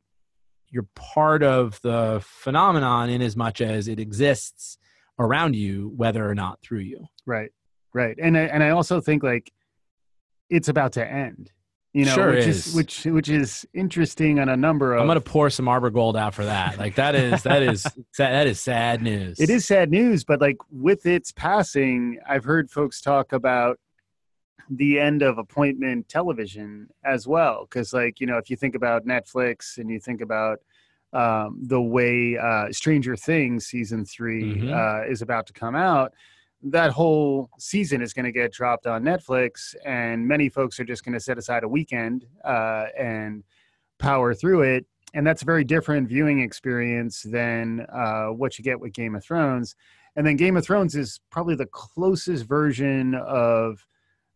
you're 0.69 0.88
part 0.95 1.43
of 1.43 1.82
the 1.82 2.21
phenomenon 2.24 3.10
in 3.10 3.21
as 3.21 3.36
much 3.36 3.60
as 3.60 3.89
it 3.89 4.00
exists 4.00 4.78
around 5.19 5.56
you, 5.56 5.91
whether 5.97 6.26
or 6.30 6.36
not 6.36 6.62
through 6.62 6.80
you. 6.80 7.08
Right, 7.26 7.52
right, 7.93 8.17
and 8.21 8.38
I, 8.38 8.41
and 8.43 8.63
I 8.63 8.69
also 8.69 9.02
think 9.02 9.24
like 9.24 9.52
it's 10.52 10.68
about 10.68 10.92
to 10.94 11.08
end. 11.08 11.52
You 11.94 12.06
know, 12.06 12.14
Sure 12.14 12.30
which 12.32 12.46
is. 12.48 12.74
which 12.74 13.04
which 13.06 13.28
is 13.30 13.66
interesting 13.74 14.40
on 14.40 14.48
a 14.48 14.56
number 14.56 14.94
of. 14.94 15.02
I'm 15.02 15.08
gonna 15.08 15.20
pour 15.20 15.50
some 15.50 15.68
Arbor 15.68 15.90
Gold 15.90 16.16
out 16.16 16.34
for 16.34 16.46
that. 16.46 16.78
Like 16.78 16.96
that 16.96 17.16
is 17.16 17.44
that 17.44 17.62
is 17.64 17.86
that 18.18 18.48
is 18.48 18.62
sad 18.62 19.02
news. 19.02 19.40
It 19.42 19.50
is 19.50 19.66
sad 19.68 19.90
news, 19.92 20.24
but 20.24 20.40
like 20.40 20.58
with 20.72 21.06
its 21.06 21.34
passing, 21.34 22.18
I've 22.26 22.46
heard 22.46 22.70
folks 22.72 23.02
talk 23.02 23.34
about 23.34 23.78
the 24.70 25.00
end 25.02 25.22
of 25.22 25.38
appointment 25.38 26.08
television 26.08 26.88
as 27.04 27.28
well. 27.28 27.66
Because, 27.70 27.92
like, 27.92 28.22
you 28.22 28.28
know, 28.28 28.38
if 28.38 28.50
you 28.50 28.56
think 28.56 28.74
about 28.74 29.06
Netflix 29.06 29.78
and 29.78 29.90
you 29.90 30.00
think 30.00 30.22
about 30.22 30.60
um, 31.12 31.60
the 31.62 31.82
way 31.82 32.38
uh, 32.38 32.72
Stranger 32.72 33.18
Things 33.18 33.66
season 33.66 34.06
3 34.06 34.44
Mhm. 34.62 34.72
uh, 34.72 35.12
is 35.12 35.22
about 35.22 35.46
to 35.48 35.54
come 35.54 35.76
out, 35.76 36.14
that 36.63 36.91
whole 36.91 37.50
season 37.58 38.02
is 38.02 38.13
going 38.13 38.26
to 38.26 38.32
get 38.32 38.52
dropped 38.52 38.88
on 38.88 39.04
Netflix, 39.04 39.76
and 39.86 40.28
many 40.28 40.50
folks 40.50 40.80
are 40.80 40.84
just 40.84 41.04
going 41.04 41.13
to 41.13 41.19
set 41.19 41.38
aside 41.38 41.63
a 41.63 41.67
weekend 41.67 42.26
uh, 42.43 42.86
and 42.97 43.43
power 43.97 44.34
through 44.34 44.62
it. 44.62 44.86
And 45.13 45.26
that's 45.28 45.41
a 45.41 45.45
very 45.45 45.63
different 45.63 46.08
viewing 46.08 46.41
experience 46.41 47.24
than 47.24 47.86
uh, 47.91 48.28
what 48.28 48.58
you 48.58 48.63
get 48.63 48.80
with 48.80 48.93
Game 48.93 49.15
of 49.15 49.24
Thrones. 49.24 49.76
And 50.15 50.26
then 50.26 50.36
Game 50.36 50.56
of 50.56 50.63
Thrones 50.63 50.95
is 50.95 51.19
probably 51.30 51.56
the 51.56 51.65
closest 51.67 52.45
version 52.45 53.15
of 53.15 53.86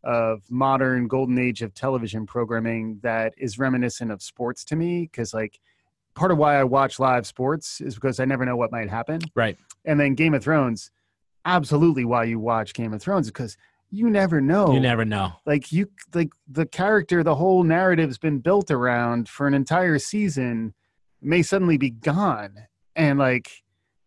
of 0.04 0.44
modern 0.52 1.08
golden 1.08 1.40
age 1.40 1.64
of 1.64 1.74
television 1.74 2.28
programming 2.28 3.00
that 3.02 3.34
is 3.40 3.58
reminiscent 3.58 4.12
of 4.12 4.22
sports 4.22 4.64
to 4.64 4.76
me 4.76 5.02
because 5.02 5.34
like 5.34 5.60
part 6.14 6.32
of 6.32 6.38
why 6.38 6.60
I 6.60 6.64
watch 6.64 7.00
live 7.00 7.26
sports 7.26 7.82
is 7.82 7.96
because 7.96 8.20
I 8.20 8.26
never 8.26 8.46
know 8.46 8.56
what 8.56 8.72
might 8.72 8.88
happen. 8.90 9.20
Right. 9.34 9.58
And 9.84 10.00
then 10.00 10.14
Game 10.14 10.36
of 10.36 10.44
Thrones, 10.44 10.92
absolutely 11.46 12.06
why 12.06 12.24
you 12.26 12.40
watch 12.40 12.74
Game 12.74 12.94
of 12.94 13.02
Thrones 13.02 13.28
because 13.28 13.58
you 13.92 14.10
never 14.10 14.42
know. 14.42 14.74
You 14.74 14.80
never 14.80 15.06
know. 15.06 15.34
like 15.46 15.72
you 15.72 15.90
like 16.14 16.32
the 16.48 16.66
character, 16.66 17.24
the 17.24 17.36
whole 17.36 17.64
narrative's 17.64 18.18
been 18.18 18.40
built 18.40 18.72
around 18.72 19.30
for 19.30 19.48
an 19.48 19.54
entire 19.54 20.00
season 20.00 20.74
may 21.22 21.42
suddenly 21.42 21.78
be 21.78 21.92
gone. 21.92 22.68
And 22.96 23.20
like 23.20 23.64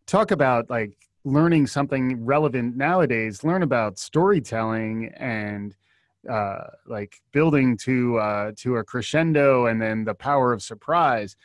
talk 0.06 0.30
about 0.30 0.68
like 0.68 0.96
learning 1.24 1.66
something 1.66 2.24
relevant 2.24 2.76
nowadays, 2.76 3.44
learn 3.44 3.62
about 3.62 3.98
storytelling 3.98 5.12
and 5.16 5.74
uh 6.28 6.64
like 6.86 7.20
building 7.32 7.76
to 7.76 8.18
uh 8.18 8.52
to 8.56 8.76
a 8.76 8.84
crescendo 8.84 9.66
and 9.66 9.80
then 9.80 10.04
the 10.04 10.14
power 10.14 10.52
of 10.52 10.60
surprise 10.60 11.36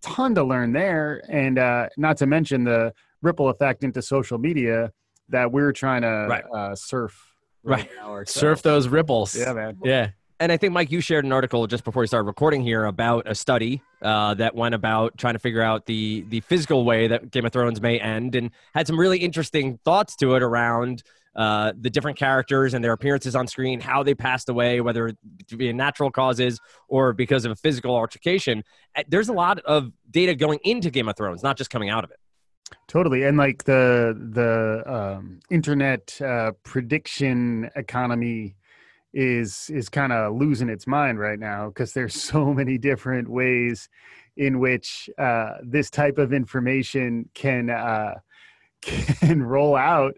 ton 0.00 0.32
to 0.32 0.44
learn 0.44 0.72
there 0.72 1.22
and 1.28 1.58
uh 1.58 1.88
not 1.96 2.16
to 2.16 2.24
mention 2.24 2.62
the 2.62 2.94
ripple 3.20 3.48
effect 3.48 3.82
into 3.82 4.00
social 4.00 4.38
media 4.38 4.92
that 5.28 5.52
we're 5.52 5.72
trying 5.72 6.02
to 6.02 6.26
Right. 6.28 6.44
uh 6.54 6.74
surf 6.74 7.32
Right. 7.64 7.88
now 7.96 8.10
ourselves. 8.10 8.32
Surf 8.40 8.62
those 8.62 8.88
ripples. 8.88 9.36
yeah 9.36 9.52
man 9.52 9.78
Yeah. 9.84 10.10
And 10.40 10.50
I 10.50 10.56
think 10.56 10.72
Mike, 10.72 10.90
you 10.90 11.00
shared 11.00 11.24
an 11.24 11.30
article 11.30 11.68
just 11.68 11.84
before 11.84 12.00
we 12.00 12.08
started 12.08 12.26
recording 12.26 12.62
here 12.62 12.84
about 12.86 13.28
a 13.28 13.34
study 13.36 13.80
uh, 14.00 14.34
that 14.34 14.56
went 14.56 14.74
about 14.74 15.16
trying 15.16 15.34
to 15.34 15.38
figure 15.38 15.62
out 15.62 15.86
the 15.86 16.24
the 16.30 16.40
physical 16.40 16.84
way 16.84 17.06
that 17.06 17.30
Game 17.30 17.44
of 17.46 17.52
Thrones 17.52 17.80
may 17.80 18.00
end, 18.00 18.34
and 18.34 18.50
had 18.74 18.88
some 18.88 18.98
really 18.98 19.18
interesting 19.18 19.78
thoughts 19.84 20.16
to 20.16 20.34
it 20.34 20.42
around 20.42 21.04
uh, 21.36 21.72
the 21.80 21.88
different 21.88 22.18
characters 22.18 22.74
and 22.74 22.82
their 22.84 22.92
appearances 22.92 23.36
on 23.36 23.46
screen, 23.46 23.78
how 23.78 24.02
they 24.02 24.16
passed 24.16 24.48
away, 24.48 24.80
whether 24.80 25.06
it 25.08 25.16
be 25.56 25.72
natural 25.72 26.10
causes 26.10 26.58
or 26.88 27.12
because 27.12 27.44
of 27.44 27.52
a 27.52 27.56
physical 27.56 27.94
altercation. 27.94 28.64
There's 29.06 29.28
a 29.28 29.32
lot 29.32 29.60
of 29.60 29.92
data 30.10 30.34
going 30.34 30.58
into 30.64 30.90
Game 30.90 31.08
of 31.08 31.16
Thrones, 31.16 31.44
not 31.44 31.56
just 31.56 31.70
coming 31.70 31.88
out 31.88 32.02
of 32.02 32.10
it. 32.10 32.18
Totally, 32.86 33.24
and 33.24 33.36
like 33.38 33.64
the 33.64 34.16
the 34.32 34.82
um, 34.86 35.40
internet 35.50 36.20
uh, 36.20 36.52
prediction 36.62 37.70
economy 37.76 38.54
is 39.14 39.70
is 39.70 39.88
kind 39.88 40.12
of 40.12 40.34
losing 40.34 40.68
its 40.68 40.86
mind 40.86 41.18
right 41.18 41.38
now 41.38 41.68
because 41.68 41.92
there's 41.92 42.14
so 42.22 42.52
many 42.52 42.78
different 42.78 43.28
ways 43.28 43.88
in 44.36 44.58
which 44.58 45.10
uh, 45.18 45.54
this 45.62 45.90
type 45.90 46.18
of 46.18 46.32
information 46.32 47.28
can 47.34 47.70
uh, 47.70 48.14
can 48.82 49.42
roll 49.42 49.76
out. 49.76 50.14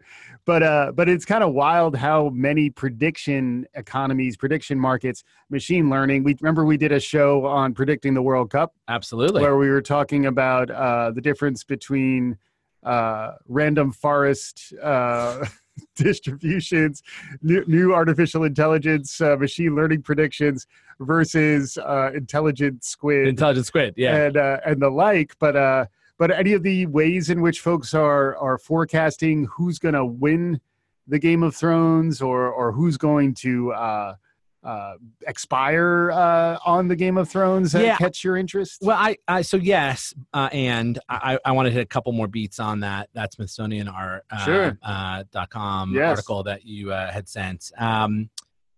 But 0.47 0.63
uh, 0.63 0.93
but 0.95 1.09
it's 1.09 1.25
kind 1.25 1.43
of 1.43 1.55
wild 1.55 1.97
how 1.97 2.29
many 2.29 2.69
prediction 2.69 3.67
economies, 3.75 4.37
prediction 4.37 4.79
markets, 4.79 5.25
machine 5.49 5.89
learning. 5.89 6.23
We 6.23 6.37
remember 6.41 6.65
we 6.65 6.77
did 6.77 6.93
a 6.93 7.01
show 7.01 7.47
on 7.47 7.73
predicting 7.73 8.13
the 8.13 8.23
World 8.23 8.51
Cup 8.51 8.75
Absolutely. 8.89 9.41
where 9.41 9.57
we 9.57 9.71
were 9.71 9.81
talking 9.83 10.27
about 10.27 10.71
uh, 10.71 11.13
the 11.13 11.23
difference 11.23 11.65
between 11.65 12.37
uh, 12.83 13.33
random 13.49 13.91
forest 13.93 14.75
uh, 14.83 15.47
distributions, 15.97 17.03
new, 17.43 17.65
new 17.67 17.95
artificial 17.95 18.45
intelligence, 18.45 19.21
uh, 19.21 19.37
machine 19.37 19.75
learning 19.75 20.03
predictions 20.03 20.67
versus 21.01 21.79
uh, 21.79 22.11
intelligent 22.15 22.85
squid 22.85 23.27
Intelligent 23.27 23.67
squid. 23.67 23.95
Yeah. 23.97 24.27
and 24.27 24.37
uh, 24.37 24.59
and 24.67 24.81
the 24.81 24.91
like. 24.91 25.35
But 25.39 25.57
uh, 25.57 25.87
but 26.25 26.31
any 26.31 26.55
of 26.55 26.63
the 26.63 26.87
ways 26.87 27.29
in 27.29 27.43
which 27.43 27.61
folks 27.61 27.93
are 27.93 28.35
are 28.39 28.57
forecasting 28.57 29.47
who's 29.55 29.79
going 29.79 29.93
to 29.95 30.07
win 30.07 30.59
the 31.07 31.19
Game 31.19 31.43
of 31.43 31.55
Thrones 31.55 32.23
or 32.23 32.49
or 32.51 32.73
who's 32.73 32.97
going 32.97 33.35
to 33.35 33.73
uh, 33.75 34.15
uh, 34.63 34.95
expire 35.27 36.11
uh, 36.13 36.57
on 36.65 36.89
the 36.89 36.97
Game 36.97 37.19
of 37.19 37.29
Thrones 37.29 37.73
that 37.73 37.83
Yeah. 37.85 37.99
catch 37.99 38.25
your 38.25 38.39
interest? 38.39 38.79
Well, 38.81 38.97
I, 38.99 39.19
I 39.29 39.43
so 39.43 39.59
yes, 39.59 40.15
uh, 40.33 40.49
and 40.51 40.99
I, 41.11 41.39
I 41.45 41.53
want 41.53 41.67
to 41.67 41.71
hit 41.73 41.83
a 41.83 41.87
couple 41.87 42.13
more 42.13 42.27
beats 42.27 42.59
on 42.59 42.81
that 42.81 43.11
that 43.13 43.35
Smithsonian 43.35 43.87
art 43.89 44.25
uh, 44.31 44.45
Sure. 44.47 44.79
uh, 44.83 45.25
dot 45.31 45.51
com 45.51 45.93
Yes. 45.95 46.09
article 46.09 46.43
that 46.45 46.65
you 46.65 46.91
uh, 46.91 47.13
had 47.13 47.29
sent. 47.29 47.71
Um, 47.77 48.31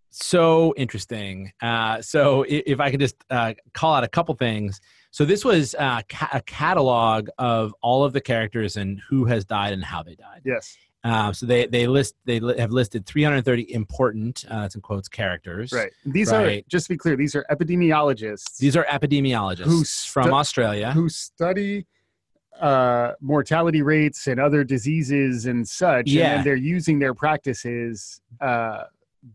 so 0.09 0.73
interesting. 0.75 1.53
Uh, 1.61 2.01
so 2.01 2.41
if, 2.43 2.63
if 2.73 2.79
I 2.81 2.91
could 2.91 2.99
just 2.99 3.15
uh, 3.29 3.53
call 3.73 3.93
out 3.93 4.03
a 4.03 4.09
couple 4.09 4.35
things. 4.35 4.81
So 5.17 5.25
this 5.25 5.43
was 5.43 5.73
uh, 5.73 6.03
ca- 6.07 6.29
a 6.31 6.41
catalog 6.43 7.29
of 7.39 7.73
all 7.81 8.03
of 8.03 8.13
the 8.13 8.21
characters 8.21 8.77
and 8.77 9.01
who 9.09 9.25
has 9.25 9.45
died 9.45 9.73
and 9.73 9.83
how 9.83 10.03
they 10.03 10.13
died. 10.13 10.43
yes. 10.45 10.77
Uh, 11.03 11.33
so 11.33 11.47
they 11.47 11.65
they 11.65 11.87
list 11.87 12.13
they 12.25 12.39
li- 12.39 12.59
have 12.59 12.71
listed 12.71 13.03
330 13.07 13.73
important 13.73 14.45
uh, 14.47 14.69
in 14.75 14.79
quotes 14.81 15.09
characters. 15.09 15.73
Right. 15.73 15.91
These 16.05 16.31
are 16.31 16.61
just 16.67 16.85
to 16.85 16.93
be 16.93 16.97
clear. 16.97 17.15
These 17.15 17.33
are 17.35 17.43
epidemiologists 17.49 18.57
These 18.57 18.75
are 18.77 18.85
epidemiologists 18.85 19.65
Who 19.65 19.83
from 19.85 20.31
Australia. 20.35 20.91
who 20.91 21.09
study 21.09 21.87
uh, 22.59 23.13
mortality 23.19 23.81
rates 23.81 24.27
and 24.27 24.39
other 24.39 24.63
diseases 24.63 25.47
and 25.47 25.67
such. 25.67 26.09
Yeah. 26.11 26.35
And 26.35 26.45
they're 26.45 26.55
using 26.55 26.99
their 26.99 27.15
practices 27.15 28.21
uh, 28.39 28.83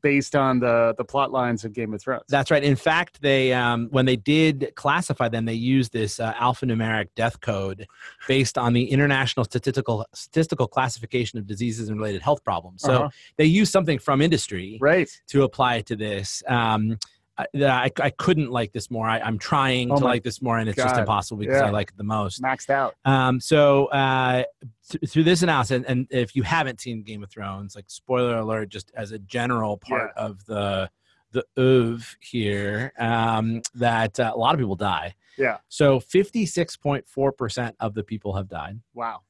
based 0.01 0.35
on 0.35 0.61
the 0.61 0.95
the 0.97 1.05
plot 1.05 1.33
lines 1.33 1.65
of 1.65 1.73
Game 1.73 1.93
of 1.95 2.01
Thrones. 2.01 2.23
That's 2.29 2.51
right. 2.51 2.63
In 2.63 2.77
fact, 2.77 3.21
they 3.21 3.53
um, 3.53 3.89
when 3.91 4.07
they 4.07 4.17
did 4.17 4.73
classify 4.75 5.29
them, 5.29 5.45
they 5.45 5.55
used 5.55 5.93
this 5.93 6.19
uh, 6.21 6.33
alphanumeric 6.35 7.09
death 7.17 7.41
code 7.41 7.87
based 8.29 8.57
on 8.57 8.73
the 8.73 8.85
International 8.91 9.45
Statistical 9.45 10.07
Statistical 10.15 10.67
Classification 10.69 11.39
of 11.39 11.47
Diseases 11.47 11.89
and 11.89 11.99
Related 11.99 12.23
Health 12.23 12.43
Problems. 12.45 12.83
So 12.83 12.93
Uh-huh. 12.95 13.09
they 13.37 13.45
used 13.45 13.73
something 13.73 13.99
from 13.99 14.21
industry 14.21 14.79
right. 14.81 15.11
to 15.29 15.43
apply 15.43 15.77
it 15.77 15.87
to 15.87 15.97
this. 15.97 16.43
Um, 16.49 16.99
I, 17.39 17.47
that 17.55 17.71
I, 17.71 18.05
I 18.05 18.11
couldn't 18.11 18.51
like 18.51 18.73
this 18.73 18.91
more. 18.91 19.07
I, 19.09 19.19
I'm 19.21 19.39
trying 19.39 19.91
Oh 19.91 19.97
to 19.97 20.05
like 20.05 20.23
this 20.23 20.43
more, 20.43 20.59
and 20.59 20.69
it's 20.69 20.77
just 20.77 20.97
impossible 20.97 21.39
because 21.39 21.61
Yeah. 21.61 21.67
I 21.67 21.71
like 21.71 21.89
it 21.89 21.97
the 21.97 22.05
most. 22.05 22.43
Maxed 22.43 22.69
out. 22.71 22.95
Um, 23.07 23.41
so 23.41 23.87
uh, 23.87 24.45
th- 24.91 25.11
through 25.11 25.25
this 25.25 25.43
analysis, 25.43 25.77
and, 25.77 25.87
and 25.87 26.07
if 26.11 26.37
you 26.37 26.43
haven't 26.43 26.81
seen 26.81 27.03
Game 27.03 27.23
of 27.23 27.31
Thrones, 27.31 27.75
like 27.75 27.87
spoiler 27.89 28.37
alert, 28.37 28.69
just 28.69 28.93
as 28.95 29.13
a 29.13 29.19
general 29.19 29.79
part 29.79 30.13
of 30.17 30.45
the 30.45 30.91
the 31.31 31.45
oeuvre 31.59 32.05
here, 32.21 32.93
um, 32.99 33.63
that 33.75 34.21
uh, 34.21 34.31
a 34.35 34.39
lot 34.39 34.55
of 34.55 34.61
people 34.61 34.77
die. 34.77 35.15
Yeah. 35.39 35.57
So 35.69 36.01
fifty 36.01 36.45
six 36.45 36.77
point 36.77 37.09
four 37.09 37.33
percent 37.33 37.75
of 37.81 37.95
the 37.95 38.05
people 38.05 38.35
have 38.37 38.49
died. 38.49 38.81
Wow. 38.93 39.23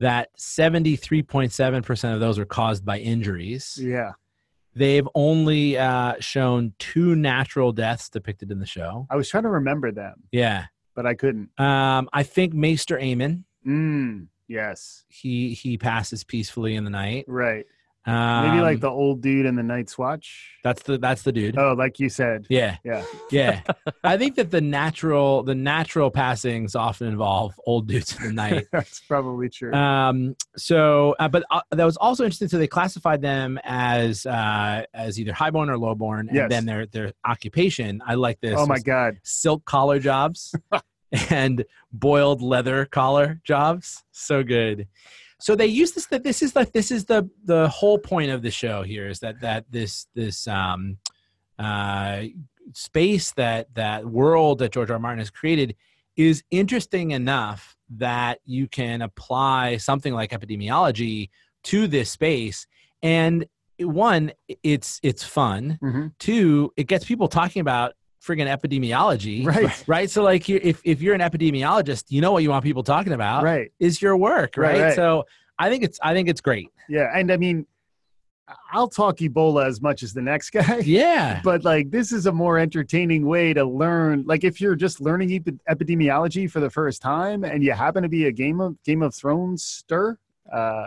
That 0.00 0.30
seventy 0.36 0.96
three 0.96 1.22
point 1.22 1.52
seven 1.52 1.84
percent 1.84 2.14
of 2.14 2.20
those 2.20 2.40
are 2.40 2.44
caused 2.44 2.84
by 2.84 2.98
injuries. 2.98 3.78
Yeah. 3.80 4.14
They've 4.74 5.06
only 5.14 5.76
uh, 5.78 6.14
shown 6.20 6.72
two 6.78 7.14
natural 7.14 7.72
deaths 7.72 8.08
depicted 8.08 8.50
in 8.50 8.58
the 8.58 8.66
show. 8.66 9.06
I 9.10 9.16
was 9.16 9.28
trying 9.28 9.42
to 9.44 9.50
remember 9.50 9.92
them, 9.92 10.22
Yeah. 10.32 10.66
but 10.94 11.04
I 11.06 11.14
couldn't. 11.14 11.50
Um, 11.60 12.08
I 12.12 12.22
think 12.22 12.54
Maester 12.54 12.98
Aemon. 12.98 13.44
Mm, 13.66 14.28
yes. 14.48 15.04
He 15.08 15.52
he 15.54 15.76
passes 15.78 16.24
peacefully 16.24 16.74
in 16.74 16.84
the 16.84 16.90
night. 16.90 17.26
Right. 17.28 17.66
Um, 18.04 18.48
Maybe 18.48 18.60
like 18.62 18.80
the 18.80 18.90
old 18.90 19.20
dude 19.20 19.46
in 19.46 19.54
the 19.54 19.62
Night's 19.62 19.96
Watch. 19.96 20.56
that's 20.64 20.82
the 20.82 20.98
that's 20.98 21.22
the 21.22 21.30
dude. 21.30 21.56
Oh, 21.56 21.74
like 21.78 22.00
you 22.00 22.08
said. 22.08 22.46
Yeah, 22.50 22.78
Yeah. 22.82 23.04
yeah. 23.30 23.60
I 24.04 24.16
think 24.16 24.34
that 24.34 24.50
the 24.50 24.60
natural 24.60 25.44
the 25.44 25.54
natural 25.54 26.10
passings 26.10 26.74
often 26.74 27.06
involve 27.06 27.54
old 27.64 27.86
dudes 27.86 28.16
in 28.18 28.24
the 28.26 28.32
night. 28.32 28.66
That's 28.72 28.98
probably 29.00 29.48
true. 29.48 29.72
Um, 29.72 30.34
so, 30.56 31.14
uh, 31.20 31.28
but 31.28 31.44
uh, 31.52 31.60
that 31.70 31.84
was 31.84 31.96
also 31.96 32.24
interesting. 32.24 32.48
So 32.48 32.58
they 32.58 32.66
classified 32.66 33.22
them 33.22 33.60
as 33.62 34.26
uh, 34.26 34.84
as 34.94 35.20
either 35.20 35.32
highborn 35.32 35.70
or 35.70 35.78
lowborn, 35.78 36.26
and 36.28 36.34
Yes. 36.36 36.50
then 36.50 36.66
their 36.66 36.86
their 36.86 37.12
occupation. 37.24 38.02
I 38.04 38.14
like 38.14 38.40
this. 38.40 38.54
oh 38.58 38.66
my 38.66 38.80
God. 38.80 39.18
silk 39.22 39.64
collar 39.64 40.00
jobs 40.00 40.54
and 41.30 41.64
boiled 41.92 42.42
leather 42.42 42.84
collar 42.86 43.40
jobs. 43.44 44.02
So 44.10 44.42
good. 44.42 44.88
So 45.42 45.56
they 45.56 45.66
use 45.66 45.90
this 45.90 46.06
that 46.06 46.22
this 46.22 46.40
is 46.40 46.54
like 46.54 46.72
this 46.72 46.92
is 46.92 47.04
the 47.06 47.28
the 47.44 47.68
whole 47.68 47.98
point 47.98 48.30
of 48.30 48.42
the 48.42 48.50
show 48.50 48.84
here 48.84 49.08
is 49.08 49.18
that 49.20 49.40
that 49.40 49.64
this 49.70 50.06
this 50.14 50.46
um 50.46 50.98
uh 51.58 52.22
space 52.74 53.32
that 53.32 53.74
that 53.74 54.06
world 54.06 54.60
that 54.60 54.70
George 54.70 54.90
R. 54.90 54.94
R. 54.94 55.00
Martin 55.00 55.18
has 55.18 55.30
created 55.30 55.74
is 56.16 56.44
interesting 56.52 57.10
enough 57.10 57.76
that 57.90 58.38
you 58.44 58.68
can 58.68 59.02
apply 59.02 59.78
something 59.78 60.14
like 60.14 60.30
epidemiology 60.30 61.28
to 61.64 61.88
this 61.88 62.10
space 62.10 62.66
and 63.02 63.44
one 63.80 64.30
it's 64.62 65.00
it's 65.02 65.24
fun 65.24 65.76
hmm 65.80 66.06
Two, 66.20 66.72
it 66.76 66.86
gets 66.86 67.04
people 67.04 67.26
talking 67.26 67.60
about 67.60 67.94
friggin' 68.24 68.46
epidemiology. 68.46 69.44
Right. 69.44 69.84
Right. 69.86 70.10
So 70.10 70.22
like 70.22 70.48
you 70.48 70.60
if, 70.62 70.80
if 70.84 71.02
you're 71.02 71.14
an 71.14 71.20
epidemiologist, 71.20 72.04
you 72.08 72.20
know 72.20 72.32
what 72.32 72.42
you 72.42 72.50
want 72.50 72.64
people 72.64 72.82
talking 72.82 73.12
about 73.12 73.42
Right. 73.42 73.72
is 73.80 74.00
your 74.00 74.16
work, 74.16 74.56
Right, 74.56 74.72
right? 74.74 74.80
right. 74.82 74.94
So 74.94 75.24
I 75.58 75.68
think 75.68 75.82
it's 75.84 75.98
I 76.02 76.14
think 76.14 76.28
it's 76.28 76.40
great. 76.40 76.68
Yeah. 76.88 77.10
And 77.14 77.30
I 77.32 77.36
mean, 77.36 77.66
I'll 78.72 78.88
talk 78.88 79.18
Ebola 79.18 79.66
as 79.66 79.80
much 79.80 80.02
as 80.02 80.12
the 80.12 80.20
next 80.20 80.50
guy. 80.50 80.78
Yeah. 80.84 81.40
but 81.42 81.64
like 81.64 81.90
this 81.90 82.12
is 82.12 82.26
a 82.26 82.32
more 82.32 82.58
entertaining 82.58 83.26
way 83.26 83.54
to 83.54 83.64
learn 83.64 84.24
like 84.26 84.44
if 84.44 84.60
you're 84.60 84.74
just 84.76 85.00
learning 85.00 85.32
epi- 85.32 85.58
epidemiology 85.70 86.50
for 86.50 86.60
the 86.60 86.68
first 86.70 87.00
time 87.02 87.44
and 87.44 87.62
you 87.62 87.72
happen 87.72 88.02
to 88.02 88.08
be 88.08 88.26
a 88.26 88.32
game 88.32 88.60
of 88.60 88.76
game 88.84 89.02
of 89.02 89.14
thrones 89.14 89.64
stir 89.64 90.18
uh 90.52 90.86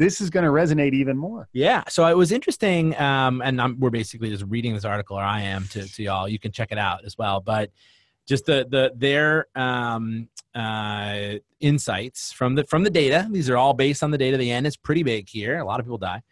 this 0.00 0.22
is 0.22 0.30
going 0.30 0.44
to 0.44 0.50
resonate 0.50 0.94
even 0.94 1.16
more 1.16 1.46
Yeah. 1.52 1.84
So 1.88 2.06
it 2.06 2.16
was 2.16 2.32
interesting. 2.32 2.98
Um, 2.98 3.42
and 3.42 3.60
I'm, 3.60 3.78
we're 3.78 3.90
basically 3.90 4.30
just 4.30 4.44
reading 4.48 4.72
this 4.72 4.86
article, 4.86 5.18
or 5.18 5.22
I 5.22 5.42
am 5.42 5.68
to, 5.72 5.86
to 5.86 6.02
y'all. 6.02 6.26
You 6.26 6.38
can 6.38 6.52
check 6.52 6.72
it 6.72 6.78
out 6.78 7.04
as 7.04 7.18
well. 7.18 7.40
But 7.40 7.70
just 8.26 8.46
the 8.46 8.66
the 8.68 8.92
their 8.96 9.46
um, 9.54 10.28
uh, 10.54 11.34
insights 11.60 12.32
from 12.32 12.54
the 12.54 12.64
from 12.64 12.82
the 12.82 12.90
data. 12.90 13.28
These 13.30 13.50
are 13.50 13.58
all 13.58 13.74
based 13.74 14.02
on 14.02 14.10
the 14.10 14.18
data. 14.18 14.38
The 14.38 14.50
end 14.50 14.66
is 14.66 14.76
pretty 14.76 15.02
big 15.02 15.28
here. 15.28 15.58
A 15.58 15.64
lot 15.64 15.80
of 15.80 15.86
people 15.86 15.98
die. 15.98 16.22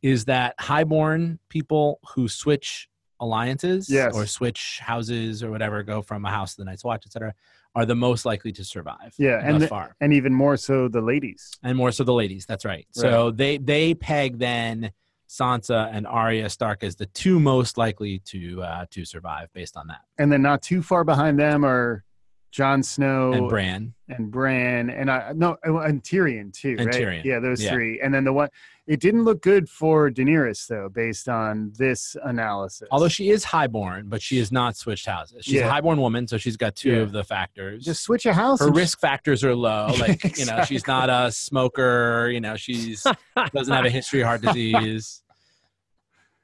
Is 0.00 0.24
that 0.24 0.54
highborn 0.58 1.38
people 1.50 2.00
who 2.14 2.28
switch 2.28 2.88
alliances 3.20 3.90
Yes. 3.90 4.14
or 4.14 4.26
switch 4.26 4.78
houses 4.80 5.42
or 5.42 5.50
whatever, 5.50 5.82
go 5.82 6.00
from 6.02 6.24
a 6.24 6.30
house 6.30 6.54
to 6.54 6.62
the 6.62 6.64
Night's 6.64 6.84
Watch, 6.84 7.04
etc., 7.04 7.34
are 7.78 7.86
the 7.86 7.94
most 7.94 8.24
likely 8.24 8.50
to 8.50 8.64
survive. 8.64 9.14
Yeah, 9.18 9.40
and 9.40 9.62
the- 9.62 9.68
far 9.68 9.94
and 10.00 10.12
even 10.12 10.34
more 10.34 10.56
so 10.56 10.88
the 10.88 11.00
ladies 11.00 11.52
and 11.62 11.78
more 11.78 11.92
so 11.92 12.02
the 12.02 12.12
ladies. 12.12 12.44
That's 12.44 12.64
right. 12.64 12.86
So 12.90 13.30
they 13.30 13.58
they 13.58 13.94
peg 13.94 14.38
then 14.40 14.90
Sansa 15.28 15.88
and 15.92 16.04
Arya 16.04 16.50
Stark 16.50 16.82
as 16.82 16.96
the 16.96 17.06
two 17.06 17.38
most 17.38 17.78
likely 17.78 18.18
to 18.26 18.62
uh, 18.64 18.86
to 18.90 19.04
survive 19.04 19.48
based 19.52 19.76
on 19.76 19.86
that, 19.86 20.00
and 20.18 20.32
then 20.32 20.42
not 20.42 20.60
too 20.60 20.82
far 20.82 21.04
behind 21.04 21.38
them 21.38 21.64
are 21.64 22.02
Jon 22.50 22.82
Snow 22.82 23.32
and 23.32 23.48
Bran. 23.48 23.92
and 24.08 24.30
Bran 24.30 24.88
and 24.90 25.10
I 25.10 25.32
no 25.34 25.56
and 25.64 26.02
Tyrion 26.02 26.52
too, 26.52 26.76
And 26.78 26.86
right? 26.86 26.94
Tyrion. 26.94 27.24
Yeah, 27.24 27.40
those 27.40 27.62
Yeah. 27.62 27.72
three. 27.72 28.00
And 28.00 28.12
then 28.14 28.24
the 28.24 28.32
one 28.32 28.48
it 28.86 29.00
didn't 29.00 29.24
look 29.24 29.42
good 29.42 29.68
for 29.68 30.10
Daenerys 30.10 30.66
though, 30.66 30.88
based 30.88 31.28
on 31.28 31.72
this 31.76 32.16
analysis. 32.24 32.88
Although 32.90 33.08
she 33.08 33.28
is 33.28 33.44
highborn, 33.44 34.08
but 34.08 34.22
she 34.22 34.38
is 34.38 34.50
not 34.50 34.76
switched 34.76 35.04
houses. 35.04 35.44
She's 35.44 35.56
Yeah. 35.56 35.66
a 35.66 35.70
highborn 35.70 36.00
woman, 36.00 36.26
so 36.26 36.38
she's 36.38 36.56
got 36.56 36.74
two 36.74 36.92
Yeah. 36.92 36.96
of 37.02 37.12
the 37.12 37.22
factors. 37.22 37.84
just 37.84 38.02
switch 38.02 38.24
a 38.24 38.32
house. 38.32 38.60
her 38.60 38.70
risk 38.70 38.98
factors 38.98 39.44
are 39.44 39.54
low. 39.54 39.88
Like 40.00 40.38
you 40.38 40.46
know, 40.46 40.64
she's 40.64 40.86
not 40.86 41.10
a 41.10 41.30
smoker. 41.30 42.30
You 42.32 42.40
know, 42.40 42.56
she's 42.56 43.04
doesn't 43.52 43.74
have 43.74 43.84
a 43.84 43.90
history 43.90 44.22
of 44.22 44.26
heart 44.28 44.40
disease. 44.42 45.22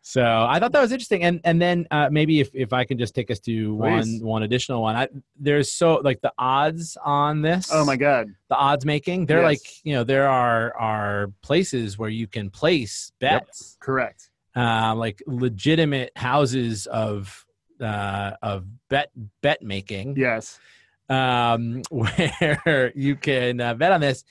So 0.07 0.23
I 0.23 0.59
thought 0.61 0.73
that 0.73 0.83
was 0.83 0.93
interesting, 0.93 1.23
and 1.23 1.41
and 1.45 1.63
then 1.63 1.87
uh, 1.91 2.11
maybe 2.13 2.39
if, 2.41 2.51
if 2.55 2.75
I 2.75 2.85
can 2.85 2.99
just 2.99 3.15
take 3.15 3.31
us 3.31 3.39
to 3.41 3.75
Please. 3.79 4.21
one 4.21 4.21
one 4.21 4.43
additional 4.43 4.83
one. 4.83 4.97
I, 4.97 5.09
there's 5.41 5.73
so 5.73 5.95
like 6.05 6.21
the 6.21 6.31
odds 6.39 6.99
on 7.03 7.41
this. 7.41 7.71
Oh 7.73 7.87
my 7.87 7.97
god. 7.97 8.29
the 8.51 8.55
odds 8.55 8.85
making. 8.85 9.25
They're 9.25 9.39
Yes. 9.41 9.45
like 9.47 9.61
you 9.83 9.95
know 9.95 10.05
there 10.05 10.29
are 10.29 10.77
are 10.77 11.33
places 11.41 11.97
where 11.99 12.11
you 12.11 12.27
can 12.27 12.51
place 12.51 13.13
bets. 13.19 13.79
Correct. 13.81 14.29
uh, 14.55 14.95
like 14.95 15.23
legitimate 15.27 16.13
houses 16.17 16.85
of 16.87 17.47
uh, 17.81 18.33
of 18.43 18.67
bet 18.91 19.11
bet 19.41 19.63
making. 19.63 20.17
Yes. 20.19 20.61
Um, 21.09 21.81
where 21.91 22.93
you 22.95 23.17
can 23.17 23.59
uh, 23.59 23.73
bet 23.73 23.91
on 23.91 24.03
this. 24.03 24.23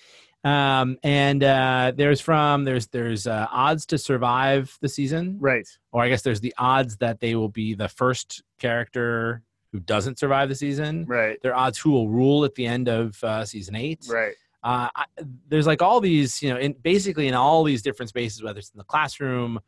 Um, 0.43 0.97
and 1.03 1.41
uh, 1.43 1.93
there's 1.95 2.19
from 2.19 2.65
there's 2.65 2.87
there's 2.87 3.27
uh, 3.27 3.47
odds 3.51 3.85
to 3.87 3.97
survive 3.97 4.77
the 4.81 4.89
season, 4.89 5.37
Right. 5.39 5.67
or 5.91 6.03
I 6.03 6.09
guess 6.09 6.21
there's 6.21 6.41
the 6.41 6.53
odds 6.57 6.97
that 6.97 7.19
they 7.21 7.35
will 7.35 7.49
be 7.49 7.75
the 7.75 7.87
first 7.87 8.43
character 8.59 9.41
who 9.71 9.79
doesn't 9.79 10.19
survive 10.19 10.49
the 10.49 10.55
season. 10.55 11.05
Right. 11.05 11.39
There 11.41 11.53
are 11.53 11.65
odds 11.67 11.77
who 11.79 11.91
will 11.91 12.09
rule 12.09 12.43
at 12.45 12.55
the 12.55 12.65
end 12.65 12.89
of 12.89 13.23
uh, 13.23 13.45
season 13.45 13.75
eight. 13.75 14.05
Right. 14.09 14.35
Uh, 14.63 14.89
I, 14.95 15.05
there's 15.49 15.65
like 15.67 15.81
all 15.81 15.99
these, 15.99 16.41
you 16.43 16.49
know, 16.53 16.57
in 16.59 16.73
basically 16.73 17.27
in 17.27 17.33
all 17.33 17.63
these 17.63 17.81
different 17.81 18.09
spaces, 18.09 18.43
whether 18.43 18.59
it's 18.59 18.69
in 18.71 18.77
the 18.77 18.83
classroom 18.83 19.59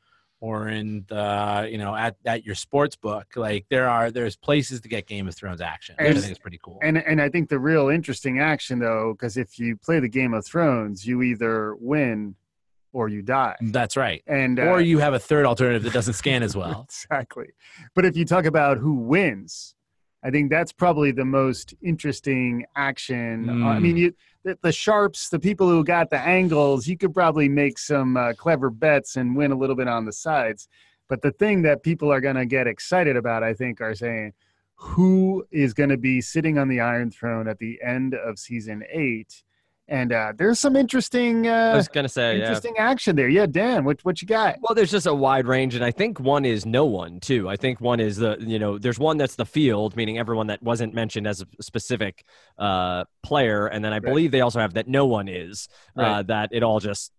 or 0.45 0.69
in 0.69 1.03
the, 1.07 1.67
you 1.71 1.77
know, 1.77 1.95
at, 1.95 2.15
at 2.25 2.45
your 2.45 2.55
sports 2.55 2.95
book, 2.95 3.25
like 3.35 3.65
there 3.69 3.89
are 3.89 4.11
there's 4.11 4.35
places 4.35 4.79
to 4.81 4.87
get 4.87 5.07
Game 5.07 5.27
of 5.27 5.35
Thrones 5.35 5.61
action, 5.61 5.95
which 5.97 6.05
I 6.05 6.09
And- 6.09 6.19
think 6.19 6.31
is 6.31 6.39
pretty 6.39 6.59
cool. 6.61 6.79
And 6.83 6.97
and 6.97 7.19
I 7.21 7.29
think 7.29 7.49
the 7.49 7.59
real 7.59 7.89
interesting 7.89 8.39
action 8.39 8.79
though, 8.79 9.13
because 9.13 9.37
if 9.37 9.57
you 9.57 9.75
play 9.77 9.99
the 9.99 10.09
Game 10.19 10.33
of 10.33 10.45
Thrones, 10.45 11.05
you 11.07 11.21
either 11.23 11.75
win 11.79 12.35
or 12.93 13.09
you 13.09 13.21
die. 13.21 13.55
That's 13.59 13.97
right. 13.97 14.21
And 14.27 14.59
uh, 14.59 14.63
Or 14.71 14.79
you 14.81 14.99
have 14.99 15.13
a 15.13 15.19
third 15.19 15.45
alternative 15.45 15.83
that 15.83 15.93
doesn't 15.93 16.13
scan 16.13 16.43
as 16.43 16.55
well. 16.55 16.85
exactly. 16.89 17.47
But 17.95 18.05
if 18.05 18.15
you 18.15 18.23
talk 18.23 18.45
about 18.45 18.77
who 18.77 18.93
wins, 18.93 19.75
I 20.23 20.29
think 20.31 20.49
that's 20.49 20.71
probably 20.71 21.11
the 21.11 21.25
most 21.25 21.73
interesting 21.83 22.65
action. 22.75 23.49
Uh, 23.49 23.53
I 23.53 23.77
Mm. 23.77 23.81
mean, 23.81 23.97
you 23.97 24.13
the, 24.45 24.57
the 24.61 24.71
sharps, 24.71 25.27
the 25.27 25.39
people 25.39 25.67
who 25.67 25.83
got 25.83 26.11
the 26.11 26.19
angles, 26.19 26.87
you 26.87 26.95
could 26.95 27.13
probably 27.13 27.49
make 27.49 27.79
some 27.79 28.15
uh, 28.15 28.33
clever 28.33 28.69
bets 28.69 29.17
and 29.17 29.35
win 29.35 29.51
a 29.51 29.57
little 29.57 29.75
bit 29.75 29.87
on 29.87 30.05
the 30.05 30.13
sides. 30.13 30.69
But 31.09 31.21
the 31.23 31.31
thing 31.31 31.63
that 31.63 31.83
people 31.83 32.13
are 32.13 32.21
going 32.21 32.35
to 32.35 32.45
get 32.45 32.67
excited 32.67 33.17
about, 33.17 33.43
I 33.43 33.53
think, 33.53 33.81
are 33.81 33.95
saying 33.95 34.33
who 34.75 35.45
is 35.51 35.73
going 35.73 35.89
to 35.89 35.97
be 35.97 36.21
sitting 36.21 36.57
on 36.59 36.67
the 36.67 36.79
Iron 36.79 37.09
Throne 37.09 37.47
at 37.47 37.57
the 37.57 37.79
end 37.83 38.13
of 38.13 38.37
season 38.37 38.83
eight. 38.89 39.43
And 39.87 40.11
uh, 40.11 40.33
there's 40.35 40.59
some 40.59 40.75
interesting, 40.75 41.47
Uh, 41.47 41.71
I 41.73 41.75
was 41.75 41.87
gonna 41.87 42.09
say, 42.09 42.37
yeah. 42.37 42.45
interesting 42.45 42.75
action 42.79 43.15
there. 43.15 43.29
Yeah, 43.29 43.45
Dan, 43.45 43.85
what 43.85 44.03
what 44.03 44.19
you 44.19 44.27
got? 44.27 44.57
Well, 44.61 44.73
there's 44.73 44.89
just 44.89 45.05
a 45.05 45.13
wide 45.13 45.45
range, 45.45 45.75
and 45.75 45.85
I 45.85 45.91
think 45.91 46.19
one 46.19 46.43
is 46.43 46.65
no 46.65 46.85
one 46.85 47.19
too. 47.19 47.47
I 47.47 47.55
think 47.55 47.79
one 47.81 47.99
is 47.99 48.17
the 48.17 48.35
you 48.39 48.57
know 48.57 48.79
there's 48.79 48.97
one 48.97 49.17
that's 49.17 49.35
the 49.35 49.45
field, 49.45 49.95
meaning 49.95 50.17
everyone 50.17 50.47
that 50.47 50.63
wasn't 50.63 50.95
mentioned 50.95 51.27
as 51.27 51.41
a 51.41 51.45
specific 51.61 52.23
uh, 52.57 53.05
player, 53.21 53.67
and 53.67 53.85
then 53.85 53.93
I 53.93 53.99
believe 53.99 54.31
they 54.31 54.41
also 54.41 54.59
have 54.59 54.73
that 54.73 54.87
no 54.87 55.05
one 55.05 55.27
is 55.27 55.67
uh, 55.97 56.01
Right. 56.01 56.27
that 56.27 56.49
it 56.51 56.63
all 56.63 56.79
just 56.79 57.11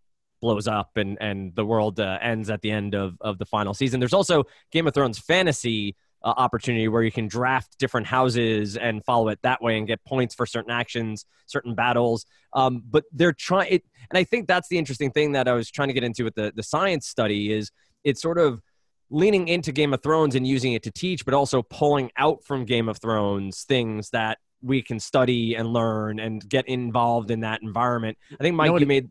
blows 0.43 0.67
up 0.67 0.97
and 0.97 1.17
and 1.21 1.55
the 1.55 1.65
world 1.65 2.01
uh, 2.01 2.19
ends 2.21 2.51
at 2.51 2.63
the 2.63 2.73
end 2.73 2.95
of 2.97 3.17
of 3.21 3.39
the 3.39 3.47
final 3.47 3.75
season. 3.75 4.01
There's 4.01 4.13
also 4.13 4.43
Game 4.73 4.89
of 4.89 4.93
Thrones 4.95 5.21
fantasy. 5.21 5.95
Uh, 6.27 6.35
opportunity 6.39 6.89
where 6.89 7.05
you 7.05 7.13
can 7.13 7.29
draft 7.29 7.79
different 7.79 8.05
houses 8.05 8.77
and 8.77 9.05
follow 9.05 9.29
it 9.29 9.39
that 9.43 9.63
way 9.63 9.79
and 9.79 9.87
get 9.87 10.05
points 10.05 10.35
for 10.35 10.45
certain 10.45 10.73
actions, 10.73 11.25
certain 11.47 11.73
battles. 11.73 12.27
Um, 12.53 12.83
but 12.91 13.05
they're 13.13 13.33
trying, 13.33 13.71
and 14.11 14.19
I 14.19 14.25
think 14.25 14.49
that's 14.49 14.67
the 14.69 14.77
interesting 14.77 15.13
thing 15.13 15.33
that 15.33 15.47
I 15.47 15.53
was 15.53 15.71
trying 15.71 15.87
to 15.87 15.95
get 15.95 16.03
into 16.03 16.25
with 16.25 16.35
the 16.35 16.53
the 16.57 16.65
science 16.65 17.07
study 17.07 17.53
is 17.53 17.71
it's 18.03 18.21
sort 18.21 18.39
of 18.39 18.61
leaning 19.09 19.47
into 19.47 19.71
Game 19.71 19.95
of 19.95 20.03
Thrones 20.03 20.35
and 20.35 20.45
using 20.45 20.73
it 20.73 20.83
to 20.83 20.91
teach, 20.91 21.25
but 21.25 21.33
also 21.33 21.63
pulling 21.63 22.11
out 22.17 22.43
from 22.43 22.65
Game 22.65 22.89
of 22.89 22.99
Thrones 22.99 23.63
things 23.63 24.11
that 24.11 24.39
we 24.61 24.83
can 24.83 24.99
study 24.99 25.55
and 25.55 25.73
learn 25.73 26.19
and 26.19 26.43
get 26.49 26.67
involved 26.67 27.31
in 27.31 27.41
that 27.43 27.63
environment. 27.63 28.19
I 28.33 28.43
think 28.43 28.57
Mike, 28.57 28.65
know 28.67 28.71
you, 28.71 28.73
what 28.73 28.83
it- 28.83 28.89
made 28.89 29.11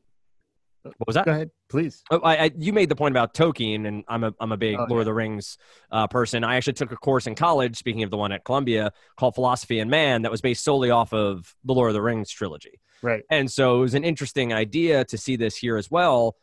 what 0.98 1.08
was 1.08 1.16
that? 1.16 1.26
Go 1.26 1.32
ahead, 1.32 1.50
please. 1.70 2.04
Oh, 2.12 2.20
I, 2.20 2.46
I, 2.46 2.52
you 2.58 2.72
made 2.74 2.90
the 2.90 2.96
point 2.96 3.14
about 3.14 3.34
Tolkien, 3.34 3.88
and 3.88 4.04
I'm 4.08 4.24
a 4.24 4.34
I'm 4.40 4.52
a 4.52 4.58
big 4.58 4.76
Oh, 4.76 4.86
Lord 4.90 4.92
yeah. 4.92 5.00
of 5.00 5.06
the 5.06 5.14
Rings 5.14 5.58
uh, 5.92 6.08
person. 6.08 6.44
I 6.44 6.56
actually 6.56 6.74
took 6.74 6.92
a 6.92 6.96
course 6.98 7.28
in 7.28 7.36
college, 7.36 7.76
speaking 7.78 8.04
of 8.04 8.12
the 8.12 8.18
one 8.18 8.32
at 8.32 8.44
Columbia, 8.46 8.92
called 9.18 9.36
Philosophy 9.36 9.80
and 9.80 9.90
Man, 9.90 10.22
that 10.22 10.32
was 10.32 10.42
based 10.42 10.64
solely 10.64 10.92
off 10.92 11.14
of 11.14 11.56
the 11.64 11.74
Lord 11.74 11.90
of 11.90 11.94
the 11.94 12.02
Rings 12.02 12.30
trilogy. 12.30 12.80
Right. 13.02 13.24
And 13.30 13.52
so 13.52 13.78
it 13.78 13.82
was 13.82 13.94
an 13.94 14.04
interesting 14.04 14.54
idea 14.54 15.06
to 15.06 15.18
see 15.18 15.36
this 15.36 15.56
here 15.56 15.78
as 15.78 15.90
well. 15.92 16.36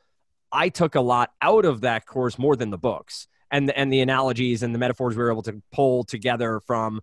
I 0.51 0.69
took 0.69 0.95
a 0.95 1.01
lot 1.01 1.31
out 1.41 1.65
of 1.65 1.81
that 1.81 2.07
course 2.07 2.39
more 2.39 2.57
than 2.57 2.71
the 2.71 2.79
books 2.79 3.27
and 3.51 3.69
the, 3.69 3.79
and 3.79 3.93
the 3.93 4.01
analogies 4.01 4.63
and 4.63 4.75
the 4.75 4.79
metaphors 4.79 5.17
we 5.17 5.23
were 5.23 5.31
able 5.31 5.43
to 5.43 5.63
pull 5.73 6.05
together 6.05 6.61
from 6.61 7.01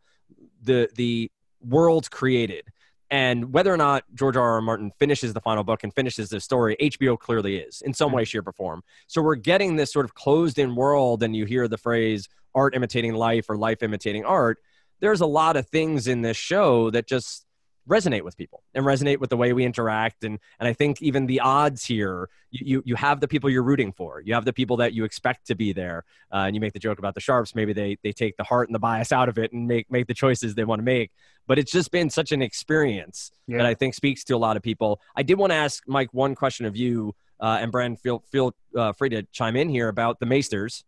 the 0.62 0.90
the 0.96 1.32
world 1.62 2.12
created. 2.12 2.64
And 3.12 3.54
whether 3.54 3.74
or 3.74 3.78
not 3.78 4.04
George 4.14 4.38
R. 4.38 4.54
R. 4.54 4.62
Martin 4.62 4.92
finishes 5.00 5.34
the 5.34 5.42
final 5.42 5.64
book 5.64 5.84
and 5.84 5.94
finishes 5.94 6.30
the 6.30 6.40
story, 6.40 6.78
HBO 6.80 7.18
clearly 7.18 7.58
is 7.58 7.82
in 7.82 7.94
some 7.94 8.10
hmm. 8.10 8.18
way, 8.18 8.26
shape, 8.26 8.48
or 8.48 8.52
form. 8.52 8.84
So 9.08 9.22
we're 9.22 9.36
getting 9.36 9.76
this 9.76 9.92
sort 9.92 10.06
of 10.06 10.14
closed 10.14 10.60
in 10.60 10.76
world, 10.76 11.24
and 11.24 11.36
you 11.36 11.46
hear 11.46 11.68
the 11.68 11.78
phrase 11.78 12.30
art 12.56 12.76
imitating 12.76 13.14
life 13.14 13.50
or 13.50 13.58
life 13.58 13.84
imitating 13.84 14.26
art. 14.26 14.60
There's 15.00 15.22
a 15.22 15.26
lot 15.26 15.56
of 15.56 15.68
things 15.70 16.08
in 16.08 16.22
this 16.22 16.38
show 16.38 16.90
that 16.92 17.08
just 17.08 17.46
resonate 17.90 18.22
with 18.24 18.38
people 18.38 18.64
and 18.74 18.86
resonate 18.86 19.20
with 19.20 19.30
the 19.30 19.38
way 19.38 19.52
we 19.54 19.66
interact. 19.66 20.24
And 20.24 20.40
and 20.60 20.68
I 20.68 20.74
think 20.74 21.02
even 21.02 21.26
the 21.26 21.40
odds 21.40 21.84
here 21.86 22.30
you 22.52 22.62
you, 22.66 22.84
you 22.86 22.96
have 22.96 23.20
the 23.20 23.28
people 23.28 23.50
you're 23.50 23.64
rooting 23.64 23.92
for. 23.92 24.22
You 24.22 24.34
have 24.36 24.46
the 24.46 24.54
people 24.54 24.78
that 24.78 24.94
you 24.94 25.04
expect 25.04 25.48
to 25.48 25.56
be 25.56 25.74
there. 25.74 26.04
Uh, 26.32 26.46
and 26.46 26.56
you 26.56 26.62
make 26.62 26.74
the 26.74 26.80
joke 26.80 27.00
about 27.00 27.16
the 27.16 27.22
sharps. 27.22 27.56
Maybe 27.56 27.74
they 27.74 27.98
they 28.04 28.12
take 28.12 28.38
the 28.38 28.44
heart 28.44 28.70
and 28.70 28.76
the 28.76 28.80
bias 28.80 29.12
out 29.12 29.30
of 29.30 29.38
it 29.38 29.52
and 29.54 29.68
make 29.68 29.90
make 29.92 30.08
the 30.08 30.14
choices 30.14 30.56
they 30.56 30.64
want 30.64 30.80
to 30.80 30.84
make. 30.86 31.12
But 31.48 31.58
it's 31.60 31.72
just 31.72 31.92
been 31.92 32.10
such 32.10 32.32
an 32.32 32.42
experience 32.42 33.32
Yeah. 33.48 33.58
that 33.58 33.66
I 33.66 33.74
think 33.74 33.96
speaks 33.96 34.24
to 34.26 34.36
a 34.36 34.38
lot 34.38 34.56
of 34.56 34.62
people. 34.64 35.02
I 35.16 35.24
did 35.24 35.38
want 35.40 35.52
to 35.52 35.56
ask 35.56 35.84
Mike 35.88 36.10
one 36.14 36.36
question 36.36 36.66
of 36.68 36.78
you 36.78 37.16
uh, 37.40 37.58
and 37.62 37.72
Brandon 37.72 37.98
feel 37.98 38.24
feel 38.32 38.54
uh, 38.76 38.92
free 38.94 39.10
to 39.10 39.24
chime 39.32 39.56
in 39.56 39.70
here 39.70 39.88
about 39.88 40.20
the 40.20 40.26
Maesters 40.28 40.84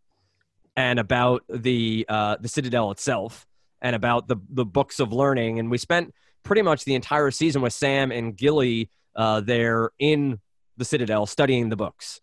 and 0.76 1.00
about 1.00 1.44
the 1.50 2.06
uh, 2.08 2.38
the 2.40 2.48
Citadel 2.48 2.92
itself 2.92 3.48
and 3.82 3.96
about 3.96 4.28
the 4.28 4.38
the 4.50 4.66
books 4.66 5.00
of 5.00 5.12
learning. 5.12 5.60
And 5.60 5.72
we 5.72 5.78
spent 5.78 6.14
pretty 6.44 6.62
much 6.62 6.86
the 6.86 6.96
entire 6.96 7.32
season 7.32 7.62
with 7.62 7.74
Sam 7.74 8.12
and 8.12 8.36
Gilly 8.36 8.90
uh, 9.16 9.42
there 9.42 9.92
in 10.00 10.40
the 10.78 10.86
Citadel 10.86 11.26
studying 11.26 11.70
the 11.70 11.76
books. 11.76 12.22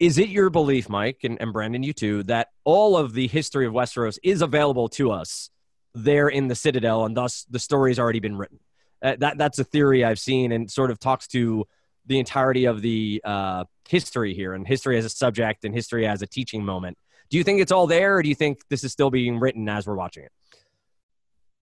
Is 0.00 0.18
it 0.18 0.28
your 0.28 0.50
belief, 0.50 0.88
Mike 0.88 1.20
and, 1.22 1.40
and 1.40 1.52
Brandon, 1.52 1.82
you 1.82 1.92
too, 1.92 2.24
that 2.24 2.48
all 2.64 2.96
of 2.96 3.12
the 3.12 3.28
history 3.28 3.66
of 3.66 3.72
Westeros 3.72 4.18
is 4.22 4.42
available 4.42 4.88
to 4.90 5.12
us 5.12 5.50
there 5.94 6.28
in 6.28 6.48
the 6.48 6.54
Citadel, 6.54 7.04
and 7.04 7.16
thus 7.16 7.46
the 7.48 7.58
story's 7.58 7.98
already 7.98 8.20
been 8.20 8.36
written? 8.36 8.58
Uh, 9.02 9.16
that 9.18 9.38
that's 9.38 9.58
a 9.58 9.64
theory 9.64 10.04
I've 10.04 10.18
seen, 10.18 10.50
and 10.50 10.70
sort 10.70 10.90
of 10.90 10.98
talks 10.98 11.28
to 11.28 11.66
the 12.06 12.18
entirety 12.18 12.64
of 12.64 12.82
the 12.82 13.20
uh, 13.24 13.64
history 13.88 14.34
here, 14.34 14.54
and 14.54 14.66
history 14.66 14.98
as 14.98 15.04
a 15.04 15.10
subject, 15.10 15.64
and 15.64 15.74
history 15.74 16.06
as 16.06 16.22
a 16.22 16.26
teaching 16.26 16.64
moment. 16.64 16.98
Do 17.30 17.38
you 17.38 17.44
think 17.44 17.60
it's 17.60 17.72
all 17.72 17.86
there, 17.86 18.16
or 18.16 18.22
do 18.22 18.28
you 18.28 18.34
think 18.34 18.60
this 18.68 18.84
is 18.84 18.92
still 18.92 19.10
being 19.10 19.38
written 19.38 19.68
as 19.68 19.86
we're 19.86 19.94
watching 19.94 20.24
it? 20.24 20.32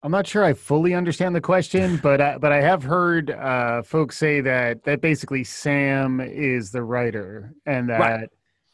I'm 0.02 0.12
not 0.12 0.26
sure 0.26 0.44
I 0.44 0.52
fully 0.52 0.94
understand 0.94 1.34
the 1.34 1.40
question, 1.40 1.96
but 2.02 2.20
I, 2.20 2.38
but 2.38 2.52
I 2.52 2.60
have 2.60 2.82
heard 2.82 3.30
uh, 3.30 3.82
folks 3.82 4.16
say 4.16 4.40
that 4.42 4.84
that 4.84 5.00
basically 5.00 5.44
Sam 5.44 6.20
is 6.20 6.70
the 6.70 6.82
writer 6.82 7.52
and 7.66 7.88
that 7.88 8.00
Right. 8.00 8.28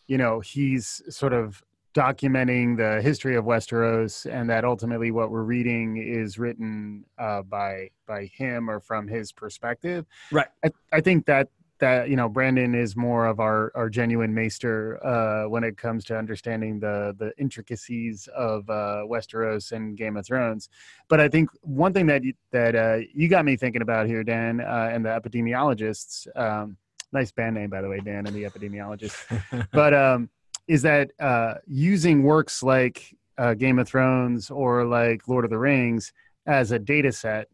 you 0.06 0.18
know 0.18 0.40
he's 0.40 1.02
sort 1.08 1.32
of 1.32 1.62
documenting 1.94 2.76
the 2.76 3.00
history 3.00 3.36
of 3.36 3.44
Westeros 3.44 4.26
and 4.30 4.50
that 4.50 4.64
ultimately 4.64 5.12
what 5.12 5.30
we're 5.30 5.44
reading 5.44 5.96
is 5.96 6.38
written 6.38 7.04
uh, 7.18 7.42
by 7.42 7.88
by 8.06 8.26
him 8.26 8.68
or 8.68 8.80
from 8.80 9.06
his 9.06 9.32
perspective. 9.32 10.04
Right. 10.32 10.48
I, 10.64 10.70
I 10.92 11.00
think 11.00 11.26
that 11.26 11.48
that 11.80 12.08
you 12.08 12.16
know 12.16 12.28
Brandon 12.28 12.74
is 12.74 12.96
more 12.96 13.26
of 13.26 13.40
our 13.40 13.72
our 13.74 13.90
genuine 13.90 14.34
maester 14.34 15.04
uh, 15.04 15.48
when 15.48 15.64
it 15.64 15.76
comes 15.76 16.04
to 16.04 16.16
understanding 16.16 16.80
the 16.80 17.14
the 17.18 17.32
intricacies 17.38 18.28
of 18.36 18.68
uh, 18.70 19.02
Westeros 19.06 19.72
and 19.72 19.96
Game 19.96 20.16
of 20.16 20.26
Thrones. 20.26 20.68
But 21.08 21.20
I 21.20 21.28
think 21.28 21.50
one 21.62 21.92
thing 21.92 22.06
that 22.06 22.24
you, 22.24 22.34
that 22.52 22.74
uh, 22.74 22.98
you 23.12 23.28
got 23.28 23.44
me 23.44 23.56
thinking 23.56 23.82
about 23.82 24.06
here, 24.06 24.24
Dan, 24.24 24.60
uh, 24.60 24.90
and 24.92 25.04
the 25.04 25.10
epidemiologists. 25.10 26.26
Um, 26.36 26.76
nice 27.12 27.30
band 27.30 27.54
name, 27.54 27.70
by 27.70 27.80
the 27.80 27.88
way, 27.88 28.00
Dan, 28.00 28.26
and 28.26 28.34
the 28.34 28.42
epidemiologists. 28.42 29.68
but 29.72 29.94
um, 29.94 30.28
is 30.66 30.82
that 30.82 31.10
uh, 31.20 31.54
using 31.66 32.22
works 32.22 32.62
like 32.62 33.14
uh, 33.38 33.54
Game 33.54 33.78
of 33.78 33.88
Thrones 33.88 34.50
or 34.50 34.84
like 34.84 35.26
Lord 35.28 35.44
of 35.44 35.50
the 35.50 35.58
Rings 35.58 36.12
as 36.46 36.72
a 36.72 36.78
data 36.78 37.12
set. 37.12 37.48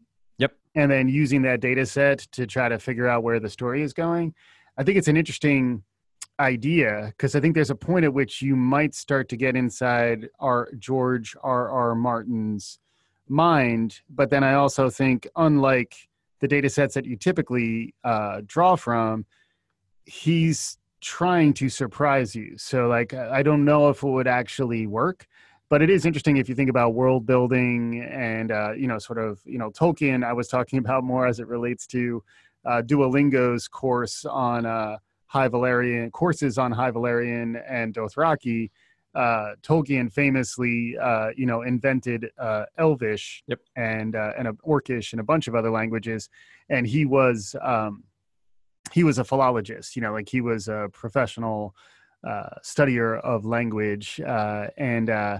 And 0.75 0.91
then 0.91 1.07
using 1.07 1.41
that 1.43 1.59
data 1.59 1.85
set 1.85 2.19
to 2.31 2.47
try 2.47 2.69
to 2.69 2.79
figure 2.79 3.07
out 3.07 3.23
where 3.23 3.39
the 3.39 3.49
story 3.49 3.81
is 3.81 3.93
going. 3.93 4.33
I 4.77 4.83
think 4.83 4.97
it's 4.97 5.07
an 5.07 5.17
interesting 5.17 5.83
idea 6.39 7.13
because 7.15 7.35
I 7.35 7.39
think 7.39 7.55
there's 7.55 7.69
a 7.69 7.75
point 7.75 8.05
at 8.05 8.13
which 8.13 8.41
you 8.41 8.55
might 8.55 8.95
start 8.95 9.29
to 9.29 9.37
get 9.37 9.55
inside 9.55 10.29
our 10.39 10.69
George 10.79 11.35
R. 11.43 11.69
R. 11.69 11.95
Martin's 11.95 12.79
mind, 13.27 14.01
but 14.09 14.29
then 14.29 14.43
I 14.43 14.53
also 14.53 14.89
think, 14.89 15.27
unlike 15.35 15.95
the 16.39 16.47
data 16.47 16.69
sets 16.69 16.95
that 16.95 17.05
you 17.05 17.15
typically 17.15 17.93
uh, 18.03 18.41
draw 18.45 18.75
from, 18.75 19.25
he's 20.05 20.77
trying 21.01 21.53
to 21.53 21.69
surprise 21.69 22.35
you. 22.35 22.57
So, 22.57 22.87
like, 22.87 23.13
I 23.13 23.43
don't 23.43 23.65
know 23.65 23.89
if 23.89 24.03
it 24.03 24.09
would 24.09 24.27
actually 24.27 24.87
work, 24.87 25.27
but 25.71 25.81
it 25.81 25.89
is 25.89 26.05
interesting 26.05 26.35
if 26.35 26.49
you 26.49 26.53
think 26.53 26.69
about 26.69 26.93
world 26.93 27.25
building 27.25 28.01
and 28.01 28.51
uh, 28.51 28.73
you 28.73 28.87
know 28.87 28.99
sort 28.99 29.17
of 29.17 29.39
you 29.45 29.57
know 29.57 29.71
tolkien 29.71 30.23
i 30.23 30.33
was 30.33 30.47
talking 30.47 30.77
about 30.85 31.03
more 31.03 31.25
as 31.25 31.39
it 31.39 31.47
relates 31.47 31.87
to 31.87 32.21
uh, 32.65 32.81
duolingo's 32.83 33.67
course 33.67 34.25
on 34.25 34.67
uh, 34.67 34.97
high 35.25 35.47
Valyrian 35.47 36.11
courses 36.11 36.57
on 36.59 36.71
high 36.71 36.91
Valyrian 36.91 37.59
and 37.67 37.95
dothraki 37.95 38.69
uh, 39.13 39.55
Tolkien 39.61 40.09
famously, 40.09 40.97
uh, 40.97 41.31
you 41.35 41.45
know, 41.45 41.63
invented 41.63 42.29
uh, 42.37 42.63
Elvish 42.77 43.43
Yep. 43.47 43.59
and 43.75 44.15
uh, 44.15 44.31
and 44.37 44.47
a 44.47 44.53
Orcish 44.65 45.11
and 45.11 45.19
a 45.19 45.23
bunch 45.23 45.49
of 45.49 45.55
other 45.55 45.69
languages, 45.69 46.29
and 46.69 46.87
he 46.87 47.03
was 47.03 47.53
um, 47.61 48.05
he 48.93 49.03
was 49.03 49.17
a 49.19 49.25
philologist. 49.25 49.97
You 49.97 50.01
know, 50.01 50.13
like 50.13 50.29
he 50.29 50.39
was 50.39 50.69
a 50.69 50.89
professional 50.93 51.75
uh, 52.23 52.55
studier 52.63 53.19
of 53.21 53.45
language, 53.45 54.21
uh, 54.25 54.67
and 54.77 55.09
uh, 55.09 55.39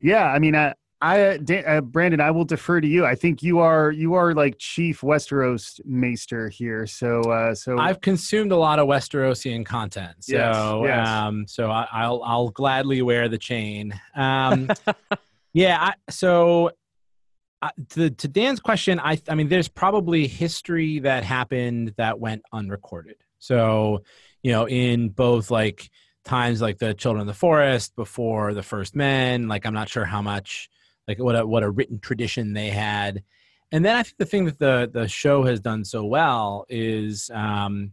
yeah, 0.00 0.24
I 0.26 0.38
mean, 0.38 0.54
I. 0.54 0.74
I, 1.02 1.36
Dan, 1.36 1.62
uh, 1.66 1.82
Brandon, 1.82 2.22
I 2.22 2.30
will 2.30 2.46
defer 2.46 2.80
to 2.80 2.88
you. 2.88 3.04
I 3.04 3.14
think 3.14 3.42
you 3.42 3.58
are 3.58 3.90
you 3.90 4.14
are 4.14 4.32
like 4.32 4.56
chief 4.58 5.02
Westeros 5.02 5.78
maester 5.84 6.48
here. 6.48 6.86
So, 6.86 7.20
uh, 7.20 7.54
so 7.54 7.78
I've 7.78 8.00
consumed 8.00 8.50
a 8.50 8.56
lot 8.56 8.78
of 8.78 8.88
Westerosian 8.88 9.66
content, 9.66 10.24
so 10.24 10.84
Yes, 10.84 10.96
yes. 10.96 11.08
um, 11.08 11.46
so 11.46 11.70
I, 11.70 11.86
I'll 11.92 12.22
I'll 12.24 12.48
gladly 12.48 13.02
wear 13.02 13.28
the 13.28 13.36
chain. 13.36 13.92
Um, 14.14 14.70
yeah, 15.52 15.76
I, 15.78 15.94
so 16.10 16.70
uh, 17.60 17.70
to 17.90 18.08
to 18.08 18.28
Dan's 18.28 18.60
question, 18.60 18.98
I 18.98 19.18
I 19.28 19.34
mean, 19.34 19.48
there's 19.48 19.68
probably 19.68 20.26
history 20.26 21.00
that 21.00 21.24
happened 21.24 21.92
that 21.98 22.18
went 22.18 22.42
unrecorded. 22.54 23.16
So 23.38 24.02
you 24.42 24.52
know, 24.52 24.66
in 24.66 25.10
both 25.10 25.50
like 25.50 25.90
times 26.26 26.60
like 26.60 26.78
the 26.78 26.92
Children 26.92 27.22
of 27.22 27.26
the 27.26 27.34
Forest 27.34 27.96
before 27.96 28.52
the 28.52 28.62
First 28.62 28.94
Men, 28.94 29.48
like 29.48 29.64
I'm 29.64 29.74
not 29.74 29.88
sure 29.88 30.04
how 30.04 30.20
much 30.20 30.68
like 31.08 31.18
what 31.18 31.36
a 31.36 31.46
what 31.46 31.62
a 31.62 31.70
written 31.70 31.98
tradition 31.98 32.52
they 32.52 32.68
had. 32.68 33.22
And 33.72 33.84
then 33.84 33.96
I 33.96 34.02
think 34.02 34.16
the 34.18 34.26
thing 34.26 34.44
that 34.44 34.58
the 34.58 34.90
the 34.92 35.08
show 35.08 35.44
has 35.44 35.60
done 35.60 35.84
so 35.84 36.04
well 36.04 36.66
is 36.68 37.30
um, 37.32 37.92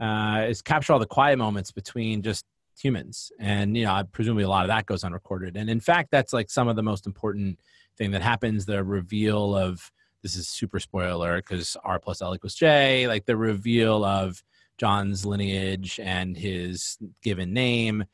uh, 0.00 0.46
is 0.48 0.62
capture 0.62 0.92
all 0.92 0.98
the 0.98 1.06
quiet 1.06 1.38
moments 1.38 1.72
between 1.72 2.22
just 2.22 2.44
humans, 2.78 3.32
and 3.38 3.76
you 3.76 3.84
know, 3.84 4.02
presumably 4.12 4.44
a 4.44 4.48
lot 4.48 4.64
of 4.64 4.68
that 4.68 4.86
goes 4.86 5.04
unrecorded. 5.04 5.56
And 5.56 5.70
in 5.70 5.80
fact, 5.80 6.10
that's 6.10 6.32
like 6.32 6.50
some 6.50 6.68
of 6.68 6.76
the 6.76 6.82
most 6.82 7.06
important 7.06 7.60
thing 7.96 8.10
that 8.10 8.22
happens. 8.22 8.66
The 8.66 8.84
reveal 8.84 9.56
of 9.56 9.90
this 10.22 10.36
is 10.36 10.48
super 10.48 10.78
spoiler 10.78 11.36
because 11.36 11.76
R 11.84 11.98
plus 11.98 12.22
L 12.22 12.34
equals 12.34 12.54
J, 12.54 13.06
like 13.08 13.24
the 13.24 13.36
reveal 13.36 14.04
of 14.04 14.42
Jon's 14.78 15.24
lineage 15.24 16.00
and 16.02 16.36
his 16.36 16.98
given 17.22 17.52
name. 17.52 18.04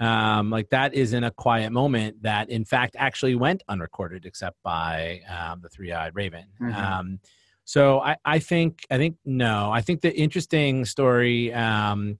Um, 0.00 0.50
like 0.50 0.70
that 0.70 0.94
is 0.94 1.12
in 1.12 1.24
a 1.24 1.30
quiet 1.30 1.72
moment 1.72 2.22
that, 2.22 2.50
in 2.50 2.64
fact, 2.64 2.94
actually 2.98 3.34
went 3.34 3.64
unrecorded, 3.68 4.26
except 4.26 4.56
by 4.62 5.20
um, 5.28 5.60
the 5.60 5.68
three-eyed 5.68 6.14
raven. 6.14 6.44
Mhm. 6.60 6.74
Um, 6.74 7.20
so 7.64 8.00
I, 8.00 8.16
I 8.24 8.38
think 8.38 8.86
I 8.90 8.96
think 8.96 9.16
no. 9.26 9.70
I 9.70 9.82
think 9.82 10.00
the 10.00 10.16
interesting 10.16 10.86
story 10.86 11.52
um, 11.52 12.18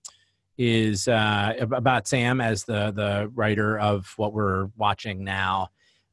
is 0.59 1.09
uh, 1.09 1.55
about 1.61 2.09
Sam 2.09 2.41
as 2.41 2.65
the 2.65 2.91
the 2.91 3.31
writer 3.35 3.79
of 3.79 4.13
what 4.17 4.35
we're 4.35 4.67
watching 4.77 5.25
now. 5.25 5.69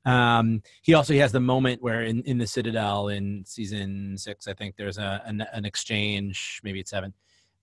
Um, 0.05 0.61
he 0.83 0.93
also 0.93 1.13
he 1.13 1.19
has 1.19 1.31
the 1.31 1.39
moment 1.39 1.81
where 1.81 2.03
in, 2.03 2.21
in 2.21 2.37
the 2.37 2.47
Citadel 2.47 3.09
in 3.09 3.43
season 3.45 4.17
six, 4.17 4.47
I 4.47 4.53
think 4.53 4.75
there's 4.77 4.99
a 4.99 5.21
an, 5.25 5.43
an 5.51 5.65
exchange, 5.65 6.61
maybe 6.63 6.79
it's 6.79 6.91
seven, 6.91 7.13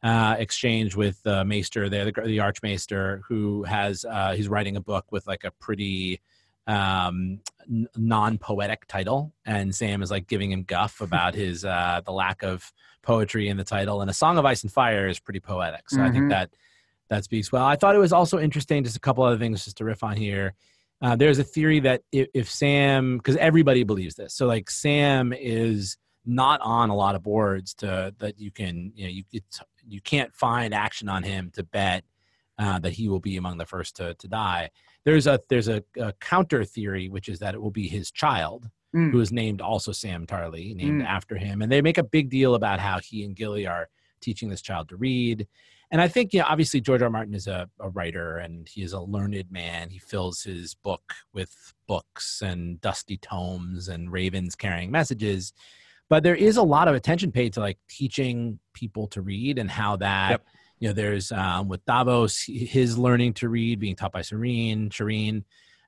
uh, 0.02 0.36
exchange 0.38 0.96
with 0.96 1.22
the 1.22 1.44
Maester 1.44 1.88
there, 1.88 2.04
the, 2.04 2.12
the 2.24 2.40
Archmaester, 2.40 3.22
who 3.28 3.62
has 3.64 4.04
uh, 4.04 4.32
he's 4.34 4.48
writing 4.48 4.76
a 4.76 4.80
book 4.80 5.06
with 5.12 5.26
like 5.26 5.44
a 5.44 5.50
pretty 5.52 6.20
um 6.68 7.40
n- 7.68 7.88
non-poetic 7.96 8.86
title. 8.86 9.32
And 9.44 9.74
sam 9.74 10.00
is 10.00 10.10
like 10.12 10.28
giving 10.28 10.52
him 10.52 10.62
guff 10.62 11.00
about 11.08 11.34
his 11.34 11.64
uh 11.64 12.00
the 12.04 12.12
lack 12.12 12.42
of 12.44 12.72
poetry 13.02 13.48
in 13.48 13.56
the 13.56 13.64
title. 13.64 14.00
And 14.00 14.08
a 14.08 14.14
song 14.14 14.38
of 14.38 14.44
ice 14.44 14.62
and 14.62 14.70
fire 14.72 15.08
is 15.08 15.18
pretty 15.18 15.40
poetic. 15.40 15.90
So 15.90 16.00
i 16.02 16.10
think 16.10 16.26
Mhm. 16.26 16.30
that 16.30 16.50
that 17.08 17.24
speaks 17.24 17.50
well. 17.52 17.64
I 17.64 17.74
thought 17.76 17.94
it 17.96 17.98
was 17.98 18.12
also 18.12 18.38
interesting 18.38 18.84
just 18.84 18.96
a 18.96 19.00
couple 19.00 19.22
other 19.24 19.36
things 19.38 19.64
just 19.64 19.76
to 19.78 19.84
riff 19.84 20.02
on 20.04 20.16
here. 20.16 20.54
Uh, 21.02 21.16
there's 21.16 21.38
a 21.40 21.44
theory 21.44 21.80
that 21.80 22.02
if, 22.12 22.28
if 22.32 22.48
sam 22.50 23.18
because 23.18 23.36
everybody 23.36 23.82
believes 23.82 24.14
this. 24.14 24.32
So 24.32 24.46
like 24.46 24.70
sam 24.70 25.32
is 25.32 25.96
not 26.24 26.60
on 26.62 26.90
a 26.90 26.94
lot 26.94 27.16
of 27.16 27.24
boards 27.24 27.74
to 27.74 28.14
that 28.18 28.38
you 28.38 28.52
can 28.52 28.92
you 28.94 29.04
know 29.04 29.10
you 29.10 29.24
it's, 29.32 29.60
you 29.88 30.00
can't 30.00 30.32
find 30.34 30.72
action 30.74 31.08
on 31.08 31.22
him 31.22 31.50
to 31.54 31.62
bet 31.62 32.04
uh, 32.58 32.78
that 32.78 32.92
he 32.92 33.08
will 33.08 33.20
be 33.20 33.36
among 33.36 33.58
the 33.58 33.66
first 33.66 33.96
to, 33.96 34.14
to 34.14 34.28
die 34.28 34.70
there's 35.04 35.26
a 35.26 35.40
there's 35.48 35.68
a, 35.68 35.82
a 35.98 36.12
counter 36.14 36.64
theory 36.64 37.08
which 37.08 37.28
is 37.28 37.38
that 37.38 37.54
it 37.54 37.60
will 37.62 37.70
be 37.70 37.88
his 37.88 38.10
child 38.10 38.68
Mm. 38.94 39.10
who 39.10 39.20
is 39.20 39.32
named 39.32 39.62
also 39.62 39.90
sam 39.90 40.26
Tarly 40.26 40.76
named 40.76 41.00
Mm. 41.00 41.06
after 41.06 41.36
him 41.38 41.62
and 41.62 41.72
they 41.72 41.80
make 41.80 41.96
a 41.96 42.02
big 42.04 42.28
deal 42.28 42.54
about 42.54 42.78
how 42.78 42.98
he 43.00 43.24
and 43.24 43.34
gilly 43.34 43.66
are 43.66 43.88
teaching 44.20 44.50
this 44.50 44.60
child 44.60 44.90
to 44.90 44.96
read 44.96 45.46
and 45.90 46.02
i 46.02 46.06
think 46.08 46.34
you 46.34 46.40
know 46.40 46.46
obviously 46.46 46.78
george 46.78 47.00
r. 47.00 47.06
R. 47.06 47.10
martin 47.10 47.32
is 47.32 47.46
a, 47.46 47.70
a 47.80 47.88
writer 47.88 48.36
and 48.36 48.68
he 48.68 48.82
is 48.82 48.92
a 48.92 49.00
learned 49.00 49.50
man 49.50 49.88
he 49.88 49.98
fills 49.98 50.42
his 50.42 50.74
book 50.74 51.14
with 51.32 51.72
books 51.88 52.42
and 52.44 52.82
dusty 52.82 53.16
tomes 53.16 53.88
and 53.88 54.12
ravens 54.12 54.54
carrying 54.54 54.90
messages 54.90 55.54
but 56.12 56.22
there 56.22 56.34
is 56.34 56.58
a 56.58 56.62
lot 56.62 56.88
of 56.88 56.94
attention 56.94 57.32
paid 57.32 57.54
to 57.54 57.60
like 57.60 57.78
teaching 57.88 58.58
people 58.74 59.06
to 59.06 59.22
read 59.22 59.58
and 59.58 59.70
how 59.70 59.96
that 59.96 60.30
Yep. 60.32 60.46
you 60.80 60.88
know 60.88 60.92
there's 60.92 61.32
um, 61.32 61.68
with 61.68 61.82
davos 61.86 62.34
his 62.76 62.98
learning 62.98 63.32
to 63.40 63.48
read 63.48 63.78
being 63.80 63.96
taught 63.96 64.12
by 64.12 64.20
serene 64.20 64.90
shireen 64.90 65.36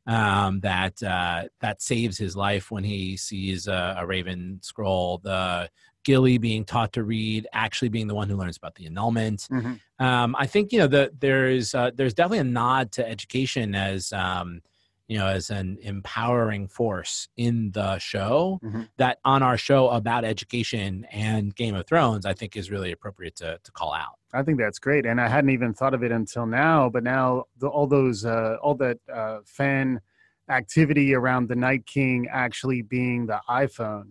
um, 0.06 0.60
that 0.60 1.02
uh, 1.02 1.42
that 1.60 1.82
saves 1.82 2.16
his 2.16 2.34
life 2.36 2.70
when 2.70 2.84
he 2.84 3.18
sees 3.18 3.66
a, 3.68 3.96
a 3.98 4.06
raven 4.06 4.60
scroll 4.62 5.18
the 5.18 5.68
gilly 6.04 6.38
being 6.38 6.64
taught 6.64 6.92
to 6.94 7.02
read 7.02 7.46
actually 7.52 7.90
being 7.90 8.06
the 8.06 8.14
one 8.14 8.28
who 8.30 8.36
learns 8.36 8.56
about 8.56 8.74
the 8.76 8.86
annulment 8.86 9.46
Mhm. 9.52 9.78
um, 9.98 10.34
I 10.38 10.46
think 10.46 10.72
you 10.72 10.78
know 10.78 10.86
the, 10.96 11.12
there's 11.18 11.74
uh, 11.74 11.90
there's 11.94 12.14
definitely 12.14 12.38
a 12.38 12.44
nod 12.62 12.92
to 12.92 13.06
education 13.14 13.74
as 13.74 14.10
um, 14.12 14.62
you 15.08 15.18
know 15.18 15.26
as 15.26 15.50
an 15.50 15.78
empowering 15.82 16.66
force 16.68 17.28
in 17.36 17.70
the 17.72 17.98
show 17.98 18.58
Mhm. 18.64 18.88
that 18.96 19.18
on 19.24 19.42
our 19.42 19.58
show 19.58 19.88
about 19.90 20.24
education 20.24 21.04
and 21.12 21.54
Game 21.54 21.74
of 21.74 21.86
Thrones 21.86 22.24
I 22.24 22.32
think 22.32 22.56
is 22.56 22.70
really 22.70 22.92
appropriate 22.92 23.36
to 23.36 23.58
to 23.62 23.72
call 23.72 23.92
out. 23.92 24.18
I 24.32 24.42
think 24.42 24.58
that's 24.58 24.78
great, 24.78 25.06
and 25.06 25.20
I 25.20 25.28
hadn't 25.28 25.50
even 25.50 25.72
thought 25.74 25.94
of 25.94 26.02
it 26.02 26.10
until 26.10 26.44
now. 26.46 26.88
But 26.88 27.04
now, 27.04 27.44
the, 27.58 27.68
all 27.68 27.86
those, 27.86 28.24
uh, 28.24 28.56
all 28.60 28.74
that 28.76 28.98
uh, 29.12 29.38
fan 29.44 30.00
activity 30.48 31.14
around 31.14 31.48
the 31.48 31.54
Night 31.56 31.86
King 31.86 32.26
actually 32.30 32.82
being 32.82 33.26
the 33.26 33.40
iPhone, 33.48 34.08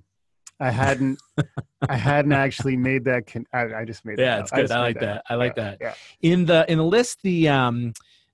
I 0.59 0.71
hadn't, 0.71 1.19
I 1.89 1.95
hadn't 1.97 2.31
actually 2.45 2.77
made 2.77 3.03
that. 3.05 3.27
Con- 3.27 3.45
I, 3.53 3.73
I 3.81 3.85
just 3.85 4.05
made. 4.05 4.17
Yeah, 4.19 4.35
that 4.37 4.41
it's 4.43 4.51
good. 4.51 4.71
I 4.71 4.75
made 4.77 4.81
like 4.81 4.99
that. 5.01 5.23
I 5.29 5.35
like 5.35 5.53
Yeah, 5.57 5.63
that. 5.63 5.77
Yeah. 5.81 5.93
In 6.21 6.45
the 6.45 6.71
in 6.71 6.77
the 6.77 6.85
list 6.85 7.21
the 7.23 7.49
um 7.49 7.93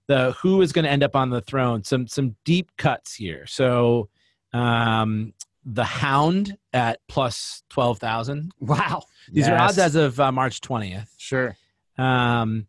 the 0.10 0.34
who 0.42 0.62
is 0.62 0.74
going 0.74 0.84
to 0.84 0.92
end 0.92 1.04
up 1.04 1.16
on 1.16 1.30
the 1.30 1.40
throne 1.40 1.84
some 1.86 2.06
some 2.08 2.36
deep 2.44 2.70
cuts 2.78 3.16
here. 3.16 3.46
So 3.48 4.10
um 4.54 5.34
the 5.64 5.84
Hound 5.84 6.58
at 6.74 7.00
plus 7.08 7.64
twelve 7.70 8.00
thousand. 8.00 8.52
Wow. 8.60 9.04
These 9.32 9.48
are 9.48 9.58
odds 9.58 9.78
as 9.78 9.96
of 9.96 10.20
uh, 10.20 10.32
March 10.32 10.60
twentieth. 10.62 11.14
Sure. 11.18 11.56
Um, 11.98 12.66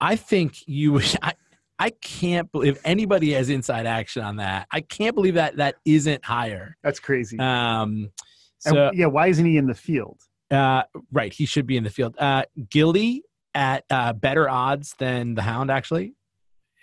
I 0.00 0.16
think 0.16 0.66
you. 0.66 1.00
I, 1.22 1.34
I 1.78 1.90
can't 1.90 2.50
believe 2.50 2.80
anybody 2.84 3.32
has 3.32 3.50
inside 3.50 3.86
action 3.86 4.22
on 4.22 4.36
that. 4.36 4.66
I 4.70 4.80
can't 4.80 5.14
believe 5.14 5.34
that 5.34 5.56
that 5.56 5.76
isn't 5.84 6.24
higher. 6.24 6.76
That's 6.82 6.98
crazy. 7.00 7.38
Um, 7.38 8.10
And 8.64 8.74
so 8.74 8.90
yeah, 8.94 9.06
why 9.06 9.26
isn't 9.28 9.44
he 9.44 9.56
in 9.56 9.66
the 9.66 9.74
field? 9.74 10.20
uh, 10.50 10.84
right, 11.12 11.32
he 11.32 11.46
should 11.46 11.66
be 11.66 11.76
in 11.76 11.84
the 11.84 11.90
field. 11.90 12.16
Uh, 12.18 12.44
Gilly 12.70 13.22
at 13.54 13.84
uh, 13.90 14.12
better 14.12 14.48
odds 14.48 14.94
than 14.98 15.34
the 15.34 15.42
Hound. 15.42 15.70
Actually, 15.70 16.14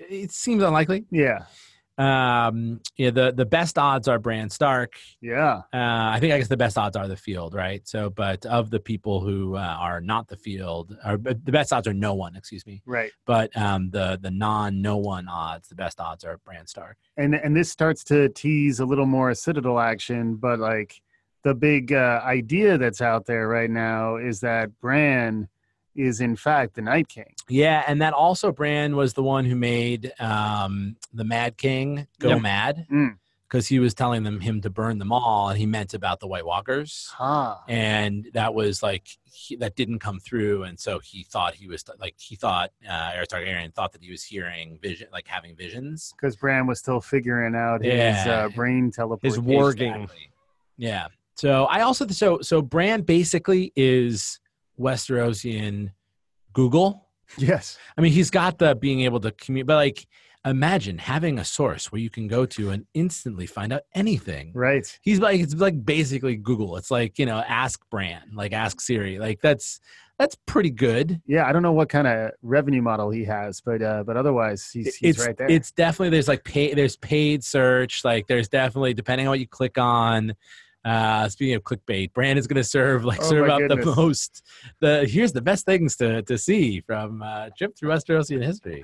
it 0.10 0.32
seems 0.32 0.64
unlikely. 0.64 1.06
Yeah. 1.12 1.46
Um, 1.98 2.80
yeah, 2.98 3.12
the 3.12 3.32
the 3.32 3.46
best 3.46 3.78
odds 3.78 4.08
are 4.08 4.18
Bran 4.18 4.50
Stark. 4.50 4.94
Yeah. 5.22 5.58
Uh, 5.72 6.10
I 6.14 6.18
think 6.20 6.34
I 6.34 6.40
guess 6.40 6.48
the 6.48 6.58
best 6.58 6.78
odds 6.78 6.96
are 6.96 7.08
the 7.08 7.18
field, 7.18 7.54
right? 7.54 7.88
So, 7.88 8.10
but 8.10 8.46
of 8.46 8.72
the 8.72 8.80
people 8.80 9.20
who 9.20 9.56
uh, 9.56 9.60
are 9.60 10.02
not 10.02 10.28
the 10.28 10.38
field, 10.38 10.98
or 11.06 11.18
the 11.18 11.52
best 11.52 11.72
odds 11.72 11.88
are 11.88 11.94
no 11.94 12.16
one. 12.16 12.36
Excuse 12.36 12.66
me. 12.66 12.82
Right. 12.86 13.12
but 13.26 13.56
um, 13.56 13.92
the 13.92 14.18
the 14.20 14.32
non 14.32 14.82
no 14.82 14.98
one 14.98 15.28
odds, 15.28 15.68
the 15.68 15.76
best 15.76 16.00
odds 16.00 16.24
are 16.24 16.38
Bran 16.40 16.66
Stark. 16.66 16.98
and 17.18 17.36
and 17.36 17.56
this 17.56 17.70
starts 17.70 18.04
to 18.06 18.30
tease 18.30 18.80
a 18.80 18.86
little 18.86 19.06
more 19.06 19.34
citadel 19.36 19.78
action 19.80 20.36
but 20.38 20.60
like 20.60 21.02
the 21.44 21.54
big 21.54 21.92
uh, 21.92 22.22
idea 22.24 22.78
that's 22.78 23.02
out 23.02 23.26
there 23.26 23.48
right 23.48 23.70
now 23.70 24.16
is 24.16 24.40
that 24.40 24.70
bran 24.80 25.48
is 25.96 26.22
in 26.22 26.36
fact 26.36 26.76
the 26.76 26.82
night 26.82 27.08
king 27.08 27.34
Yeah, 27.50 27.84
and 27.88 28.02
that 28.02 28.14
also 28.14 28.52
Bran 28.52 28.96
was 28.96 29.14
the 29.14 29.24
one 29.24 29.46
who 29.46 29.56
made 29.56 30.12
um, 30.20 30.96
the 31.14 31.24
Mad 31.26 31.58
King 31.58 32.08
go 32.20 32.30
Yep. 32.30 32.42
mad 32.42 32.88
Mm. 32.92 33.18
because 33.48 33.68
he 33.68 33.80
was 33.80 33.94
telling 33.94 34.24
them 34.24 34.40
him 34.40 34.62
to 34.62 34.70
burn 34.70 34.98
them 35.00 35.12
all, 35.12 35.50
and 35.50 35.60
he 35.60 35.66
meant 35.66 35.94
about 35.94 36.20
the 36.22 36.28
White 36.28 36.46
Walkers. 36.46 37.10
huh 37.18 37.56
And 37.68 38.30
that 38.34 38.54
was 38.54 38.82
like 38.82 39.06
he, 39.34 39.56
that 39.58 39.76
didn't 39.76 40.00
come 40.00 40.20
through, 40.20 40.64
and 40.64 40.80
so 40.80 41.00
he 41.00 41.24
thought 41.24 41.56
he 41.56 41.68
was 41.68 41.84
like 42.00 42.16
he 42.18 42.36
thought 42.36 42.72
uh, 42.88 43.12
Aerys 43.12 43.28
Targaryen 43.28 43.74
thought 43.74 43.92
that 43.94 44.04
he 44.04 44.12
was 44.12 44.24
hearing 44.24 44.78
vision, 44.82 45.08
like 45.12 45.28
having 45.28 45.56
visions. 45.56 46.14
because 46.16 46.36
bran 46.38 46.68
was 46.68 46.80
still 46.80 47.02
figuring 47.02 47.56
out 47.56 47.82
his 47.82 48.16
uh, 48.28 48.48
brain 48.56 48.92
teleportation 48.92 49.44
His 49.44 49.54
warging. 49.58 49.96
Exactly. 49.96 50.30
Yeah. 50.78 51.08
So 51.36 51.66
I 51.66 51.82
also 51.82 52.08
so 52.08 52.40
so 52.42 52.62
Bran 52.62 53.02
basically 53.02 53.72
is 53.76 54.40
Westerosian 54.80 55.92
Google. 56.54 57.08
yes 57.38 57.78
I 57.98 58.02
mean, 58.02 58.12
he's 58.12 58.30
got 58.30 58.58
the 58.58 58.76
being 58.76 59.02
able 59.02 59.20
to 59.22 59.32
commute, 59.32 59.68
but 59.68 59.76
like 59.76 60.06
imagine 60.46 60.98
having 60.98 61.38
a 61.38 61.46
source 61.46 61.92
where 61.92 62.02
you 62.02 62.10
can 62.10 62.28
go 62.28 62.46
to 62.48 62.72
and 62.72 62.86
instantly 62.94 63.46
find 63.46 63.72
out 63.72 63.84
anything. 63.94 64.52
Right. 64.54 65.00
He's 65.02 65.20
like 65.20 65.40
it's 65.40 65.56
like 65.56 65.84
basically 65.86 66.36
Google. 66.36 66.78
It's 66.78 66.92
like 66.92 67.20
you 67.20 67.26
know 67.26 67.40
ask 67.40 67.80
Bran, 67.90 68.32
like 68.34 68.54
ask 68.54 68.82
Siri. 68.82 69.20
Like 69.20 69.40
that's 69.42 69.80
that's 70.18 70.36
pretty 70.46 70.70
good. 70.70 71.20
Yeah, 71.26 71.48
I 71.48 71.52
don't 71.52 71.64
know 71.64 71.72
what 71.72 71.90
kind 71.90 72.08
of 72.08 72.32
revenue 72.44 72.82
model 72.82 73.10
he 73.10 73.24
has, 73.26 73.62
but 73.62 73.82
uh, 73.82 74.04
but 74.04 74.18
otherwise 74.18 74.70
he's, 74.72 74.96
he's 74.96 75.18
it's 75.18 75.26
right 75.26 75.36
there. 75.36 75.50
it's 75.50 75.72
definitely 75.72 76.10
there's 76.10 76.28
like 76.28 76.44
pay 76.44 76.74
there's 76.74 76.96
paid 76.98 77.44
search. 77.44 78.04
Like 78.04 78.28
there's 78.28 78.48
definitely 78.48 78.94
depending 78.94 79.28
on 79.28 79.32
what 79.32 79.40
you 79.40 79.48
click 79.48 79.78
on. 79.78 80.36
Uh, 80.84 81.30
speaking 81.30 81.56
of 81.56 81.64
clickbait, 81.64 82.12
Brandon's 82.14 82.48
going 82.48 82.62
to 82.62 82.64
serve 82.64 83.06
like 83.06 83.22
Oh 83.22 83.30
serve 83.30 83.48
my 83.48 83.54
up 83.54 83.70
the 83.70 83.94
most. 83.96 84.44
The 84.80 85.06
here's 85.06 85.32
the 85.32 85.42
best 85.42 85.66
things 85.66 85.96
to 85.98 86.24
to 86.24 86.38
see 86.38 86.82
from 86.82 87.22
uh, 87.22 87.50
trip 87.58 87.78
through 87.78 87.90
Westerosian 87.90 88.44
history. 88.44 88.84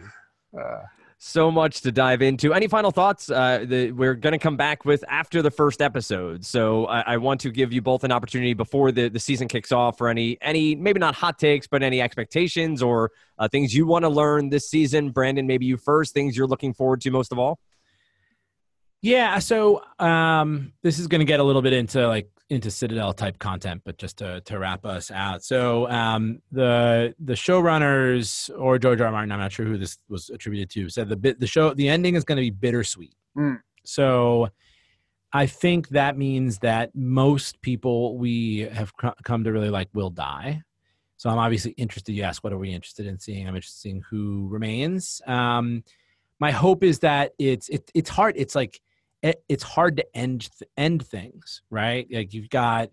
uh, 0.57 0.81
so 1.19 1.49
much 1.49 1.81
to 1.81 1.91
dive 1.91 2.21
into. 2.21 2.53
Any 2.53 2.67
final 2.67 2.91
thoughts? 2.91 3.29
Uh, 3.29 3.65
the, 3.67 3.91
we're 3.91 4.13
going 4.13 4.33
to 4.33 4.39
come 4.39 4.55
back 4.55 4.85
with 4.85 5.03
after 5.07 5.41
the 5.41 5.49
first 5.49 5.81
episode. 5.81 6.45
So 6.45 6.85
I, 6.85 7.13
I 7.13 7.17
want 7.17 7.41
to 7.41 7.49
give 7.49 7.73
you 7.73 7.81
both 7.81 8.03
an 8.03 8.11
opportunity 8.11 8.53
before 8.53 8.91
the, 8.91 9.09
the 9.09 9.19
season 9.19 9.47
kicks 9.47 9.71
off 9.71 9.97
for 9.97 10.09
any 10.09 10.37
any 10.41 10.75
maybe 10.75 10.99
not 10.99 11.15
hot 11.15 11.39
takes, 11.39 11.65
but 11.65 11.81
any 11.81 12.01
expectations 12.01 12.83
or 12.83 13.11
uh, 13.39 13.47
things 13.47 13.73
you 13.73 13.87
want 13.87 14.03
to 14.03 14.09
learn 14.09 14.49
this 14.49 14.69
season. 14.69 15.09
Brandon, 15.09 15.47
maybe 15.47 15.65
you 15.65 15.77
first. 15.77 16.13
Things 16.13 16.37
you're 16.37 16.47
looking 16.47 16.73
forward 16.73 17.01
to 17.01 17.11
most 17.11 17.31
of 17.31 17.39
all. 17.39 17.59
Yeah, 19.01 19.39
so 19.39 19.83
um, 19.99 20.73
this 20.81 20.99
is 20.99 21.07
going 21.07 21.19
to 21.19 21.25
get 21.25 21.39
a 21.39 21.43
little 21.43 21.61
bit 21.61 21.73
into 21.73 22.07
like 22.07 22.29
into 22.49 22.71
Citadel 22.71 23.13
type 23.13 23.39
content, 23.39 23.81
but 23.85 23.97
just 23.97 24.17
to 24.17 24.41
to 24.41 24.57
wrap 24.57 24.85
us 24.85 25.11
out. 25.11 25.43
So 25.43 25.89
um, 25.89 26.41
the 26.51 27.13
the 27.19 27.33
showrunners 27.33 28.49
or 28.57 28.79
George 28.79 29.01
R. 29.01 29.07
R. 29.07 29.11
Martin, 29.11 29.31
I'm 29.31 29.39
not 29.39 29.51
sure 29.51 29.65
who 29.65 29.77
this 29.77 29.97
was 30.09 30.29
attributed 30.29 30.69
to, 30.71 30.89
said 30.89 31.09
the 31.09 31.15
bit 31.15 31.39
the 31.39 31.47
show 31.47 31.73
the 31.73 31.89
ending 31.89 32.15
is 32.15 32.23
going 32.23 32.37
to 32.37 32.41
be 32.41 32.49
bittersweet. 32.49 33.15
Mm. 33.37 33.59
So 33.83 34.49
I 35.31 35.45
think 35.45 35.89
that 35.89 36.17
means 36.17 36.59
that 36.59 36.95
most 36.95 37.61
people 37.61 38.17
we 38.17 38.59
have 38.71 38.91
c- 38.99 39.09
come 39.23 39.43
to 39.43 39.51
really 39.51 39.69
like 39.69 39.89
will 39.93 40.09
die. 40.09 40.63
So 41.17 41.29
I'm 41.29 41.37
obviously 41.37 41.71
interested. 41.71 42.13
You 42.13 42.23
ask, 42.23 42.43
what 42.43 42.53
are 42.53 42.57
we 42.57 42.71
interested 42.73 43.07
in 43.07 43.19
seeing? 43.19 43.47
I'm 43.47 43.55
interested 43.55 43.89
in 43.89 43.91
seeing 43.91 44.03
who 44.09 44.47
remains. 44.49 45.21
Um, 45.27 45.83
my 46.39 46.51
hope 46.51 46.83
is 46.83 46.99
that 46.99 47.33
it's 47.39 47.69
it, 47.69 47.89
it's 47.93 48.09
hard. 48.09 48.35
It's 48.37 48.55
like 48.55 48.79
it, 49.21 49.43
it's 49.49 49.63
hard 49.63 49.97
to 49.97 50.05
end 50.15 50.49
end 50.75 51.05
things, 51.05 51.61
right? 51.69 52.07
Like 52.11 52.33
you've 52.33 52.49
got 52.49 52.89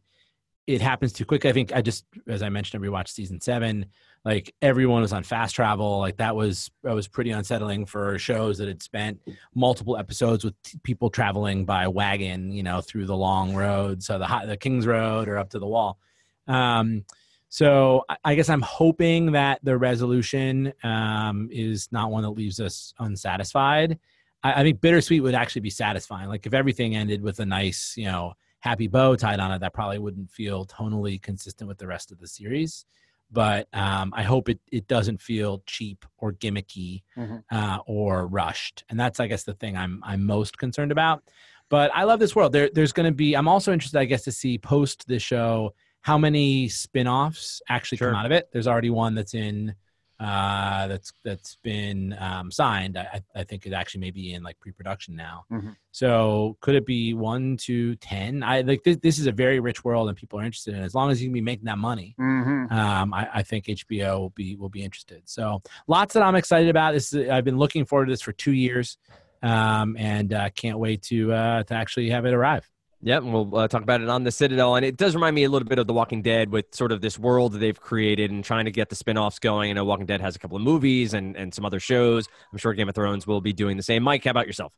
it 0.67 0.81
happens 0.81 1.13
too 1.13 1.27
quick. 1.27 1.45
I 1.45 1.53
think 1.53 1.75
I 1.75 1.83
just 1.83 2.07
as 2.27 2.43
I 2.43 2.49
mentioned, 2.49 2.83
I 2.83 2.89
rewatched 2.89 3.09
season 3.09 3.41
seven. 3.41 3.87
Like 4.25 4.55
everyone 4.63 5.03
was 5.03 5.13
on 5.13 5.23
fast 5.23 5.55
travel. 5.55 5.99
Like 5.99 6.17
that 6.17 6.35
was 6.35 6.71
that 6.83 6.95
was 6.95 7.07
pretty 7.07 7.31
unsettling 7.31 7.85
for 7.85 8.19
shows 8.19 8.57
that 8.59 8.69
had 8.69 8.83
spent 8.83 9.21
multiple 9.55 9.99
episodes 9.99 10.45
with 10.45 10.55
t- 10.63 10.79
people 10.83 11.11
traveling 11.11 11.67
by 11.67 11.89
wagon, 11.89 12.51
you 12.51 12.63
know, 12.63 12.81
through 12.81 13.05
the 13.05 13.17
long 13.17 13.55
road, 13.55 14.03
so 14.03 14.19
the 14.19 14.43
the 14.47 14.57
King's 14.57 14.87
Road 14.87 15.29
or 15.29 15.37
up 15.37 15.51
to 15.51 15.59
the 15.59 15.67
Wall. 15.67 15.99
Um, 16.47 17.05
so 17.51 18.05
I- 18.09 18.17
I 18.25 18.35
guess 18.35 18.49
I'm 18.49 18.63
hoping 18.63 19.33
that 19.33 19.61
the 19.63 19.77
resolution 19.77 20.73
um, 20.83 21.51
is 21.53 21.89
not 21.93 22.11
one 22.11 22.23
that 22.23 22.31
leaves 22.31 22.59
us 22.61 22.95
unsatisfied. 22.99 23.99
I, 24.45 24.61
I 24.61 24.63
think 24.63 24.81
bittersweet 24.81 25.23
would 25.23 25.35
actually 25.35 25.63
be 25.63 25.71
satisfying. 25.71 26.29
Like 26.29 26.47
if 26.47 26.55
everything 26.55 26.95
ended 26.95 27.23
with 27.23 27.41
a 27.41 27.47
nice, 27.47 27.95
you 27.97 28.05
know, 28.05 28.35
happy 28.61 28.87
bow 28.87 29.17
tied 29.17 29.41
on 29.41 29.51
it, 29.51 29.59
that 29.61 29.75
probably 29.75 29.99
wouldn't 29.99 30.31
feel 30.31 30.65
tonally 30.67 31.21
consistent 31.21 31.67
with 31.67 31.79
the 31.79 31.87
rest 31.87 32.13
of 32.13 32.21
the 32.21 32.29
series. 32.29 32.85
But 33.33 33.67
um, 33.73 34.13
I 34.15 34.23
hope 34.23 34.49
it, 34.49 34.61
it 34.71 34.87
doesn't 34.87 35.21
feel 35.21 35.63
cheap 35.67 36.05
or 36.19 36.33
gimmicky 36.33 37.03
Mhm. 37.17 37.43
uh, 37.51 37.79
or 37.87 38.27
rushed. 38.29 38.85
And 38.91 39.01
that's, 39.01 39.19
I 39.19 39.27
guess, 39.27 39.43
the 39.45 39.55
thing 39.55 39.77
I'm 39.77 40.01
I'm 40.05 40.25
most 40.25 40.57
concerned 40.59 40.93
about. 40.93 41.25
But 41.71 41.91
I 41.95 42.05
love 42.05 42.21
this 42.21 42.37
world. 42.37 42.53
There, 42.53 42.71
there's 42.73 42.93
going 42.93 43.07
to 43.11 43.15
be. 43.15 43.35
I'm 43.35 43.49
also 43.49 43.73
interested, 43.73 43.99
I 43.99 44.05
guess, 44.05 44.23
to 44.25 44.33
see 44.33 44.59
post 44.59 45.09
the 45.09 45.19
show 45.19 45.75
how 46.03 46.19
many 46.19 46.69
spin-offs 46.69 47.63
actually 47.69 47.97
Sure. 47.99 48.11
come 48.11 48.21
out 48.21 48.27
of 48.27 48.33
it. 48.33 48.51
There's 48.53 48.69
already 48.69 48.91
one 48.91 49.15
that's 49.15 49.33
in 49.35 49.75
uh, 50.21 50.87
that's 50.87 51.13
that's 51.25 51.57
been 51.63 52.17
um, 52.21 52.51
signed. 52.51 52.97
I, 52.97 53.23
I 53.35 53.45
think 53.45 53.67
it 53.67 53.73
actually 53.73 54.01
may 54.03 54.11
be 54.13 54.33
in 54.33 54.43
like 54.43 54.59
pre-production 54.61 55.17
now. 55.17 55.45
Mhm. 55.51 55.75
So 55.91 56.57
could 56.61 56.77
it 56.77 56.87
be 56.87 57.15
one 57.15 57.57
to 57.59 57.97
ten? 57.97 58.43
I 58.43 58.61
like 58.61 58.85
this, 58.85 58.97
this 58.99 59.19
is 59.19 59.27
a 59.27 59.33
very 59.33 59.59
rich 59.59 59.85
world 59.85 60.09
and 60.09 60.17
people 60.17 60.39
are 60.39 60.45
interested 60.45 60.75
in. 60.75 60.83
it. 60.83 60.85
As 60.85 60.95
long 60.95 61.11
as 61.11 61.21
you 61.21 61.29
can 61.29 61.33
be 61.35 61.41
making 61.41 61.65
that 61.65 61.79
money, 61.79 62.15
mhm. 62.19 62.71
um, 62.71 63.13
I, 63.13 63.29
I 63.35 63.43
think 63.43 63.67
HBO 63.67 64.21
will 64.21 64.31
be 64.31 64.55
will 64.55 64.69
be 64.69 64.85
interested. 64.85 65.23
So 65.25 65.63
lots 65.89 66.15
that 66.15 66.23
I'm 66.23 66.37
excited 66.37 66.69
about. 66.69 66.95
This 66.95 67.13
is, 67.13 67.29
I've 67.29 67.45
been 67.45 67.59
looking 67.59 67.85
forward 67.85 68.07
to 68.07 68.13
this 68.13 68.23
for 68.23 68.33
two 68.33 68.53
years, 68.53 68.99
um, 69.43 69.97
and 69.99 70.33
uh, 70.33 70.51
can't 70.51 70.79
wait 70.79 71.03
to 71.05 71.33
uh, 71.33 71.63
to 71.65 71.75
actually 71.75 72.11
have 72.11 72.25
it 72.25 72.35
arrive. 72.35 72.69
Yep, 73.05 73.23
and 73.23 73.35
we'll 73.35 73.55
uh, 73.55 73.69
talk 73.69 73.83
about 73.83 74.01
it 74.01 74.09
on 74.09 74.25
the 74.25 74.33
Citadel. 74.33 74.77
And 74.77 74.85
it 74.85 74.97
does 74.97 75.15
remind 75.15 75.35
me 75.35 75.45
a 75.45 75.51
little 75.51 75.69
bit 75.69 75.79
of 75.79 75.87
The 75.87 75.93
Walking 75.93 76.23
Dead 76.23 76.51
with 76.51 76.75
sort 76.75 76.91
of 76.91 77.03
this 77.03 77.19
world 77.19 77.53
they've 77.53 77.79
created 77.79 78.31
and 78.31 78.43
trying 78.43 78.65
to 78.65 78.71
get 78.71 78.89
the 78.89 78.97
spin 78.97 79.19
offs 79.19 79.39
going. 79.39 79.69
I 79.69 79.75
know 79.75 79.85
Walking 79.85 80.07
Dead 80.07 80.23
has 80.23 80.35
a 80.37 80.39
couple 80.39 80.57
of 80.57 80.63
movies 80.63 81.13
and, 81.13 81.37
and 81.37 81.53
some 81.53 81.67
other 81.67 81.81
shows. 81.81 82.27
I'm 82.51 82.57
sure 82.57 82.73
Game 82.73 82.89
of 82.89 82.95
Thrones 82.95 83.27
will 83.27 83.43
be 83.43 83.53
doing 83.53 83.77
the 83.77 83.83
same. 83.83 84.03
Mike, 84.03 84.25
how 84.25 84.31
about 84.31 84.47
yourself? 84.47 84.73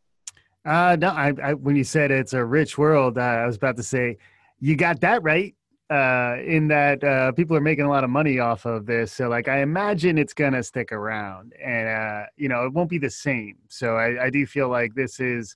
Uh, 0.65 0.97
no, 0.99 1.11
I, 1.11 1.35
I, 1.41 1.55
when 1.55 1.77
you 1.77 1.85
said 1.85 2.11
it's 2.11 2.33
a 2.33 2.45
rich 2.45 2.77
world, 2.77 3.17
uh, 3.17 3.21
I 3.21 3.47
was 3.47 3.55
about 3.55 3.77
to 3.77 3.85
say, 3.85 4.19
you 4.59 4.75
got 4.75 5.01
that 5.03 5.23
right. 5.23 5.55
Uh, 5.89 6.39
in 6.45 6.67
that 6.67 7.05
uh, 7.05 7.31
people 7.31 7.57
are 7.57 7.61
making 7.61 7.85
a 7.85 7.89
lot 7.89 8.03
of 8.03 8.11
money 8.11 8.41
off 8.41 8.67
of 8.67 8.87
this, 8.87 9.13
so 9.13 9.29
like 9.29 9.47
I 9.47 9.61
imagine 9.61 10.19
it's 10.19 10.35
gonna 10.35 10.61
stick 10.65 10.91
around, 10.91 11.53
and 11.65 11.89
uh, 11.89 12.27
you 12.37 12.49
know 12.49 12.67
it 12.67 12.73
won't 12.73 12.91
be 12.91 12.99
the 12.99 13.09
same. 13.09 13.55
So 13.69 13.95
I, 13.95 14.25
I 14.25 14.31
do 14.31 14.45
feel 14.47 14.69
like 14.69 14.97
this 14.97 15.21
is 15.21 15.55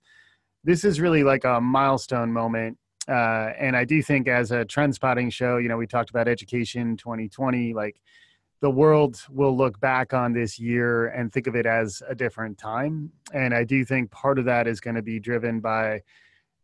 this 0.64 0.84
is 0.84 1.00
really 1.00 1.24
like 1.24 1.44
a 1.44 1.60
milestone 1.60 2.32
moment, 2.32 2.78
uh, 3.08 3.52
and 3.58 3.76
I 3.76 3.84
do 3.84 4.02
think 4.02 4.28
as 4.28 4.50
a 4.50 4.64
trend 4.64 4.94
spotting 4.94 5.30
show, 5.30 5.56
you 5.56 5.68
know, 5.68 5.76
we 5.76 5.86
talked 5.86 6.10
about 6.10 6.28
education 6.28 6.96
2020, 6.96 7.72
like 7.72 8.00
the 8.60 8.70
world 8.70 9.24
will 9.30 9.56
look 9.56 9.80
back 9.80 10.12
on 10.12 10.32
this 10.32 10.58
year 10.58 11.06
and 11.06 11.32
think 11.32 11.46
of 11.46 11.56
it 11.56 11.66
as 11.66 12.02
a 12.08 12.14
different 12.14 12.58
time. 12.58 13.10
And 13.32 13.54
I 13.54 13.64
do 13.64 13.84
think 13.84 14.10
part 14.10 14.38
of 14.38 14.44
that 14.44 14.66
is 14.66 14.80
going 14.80 14.96
to 14.96 15.02
be 15.02 15.18
driven 15.18 15.60
by 15.60 16.02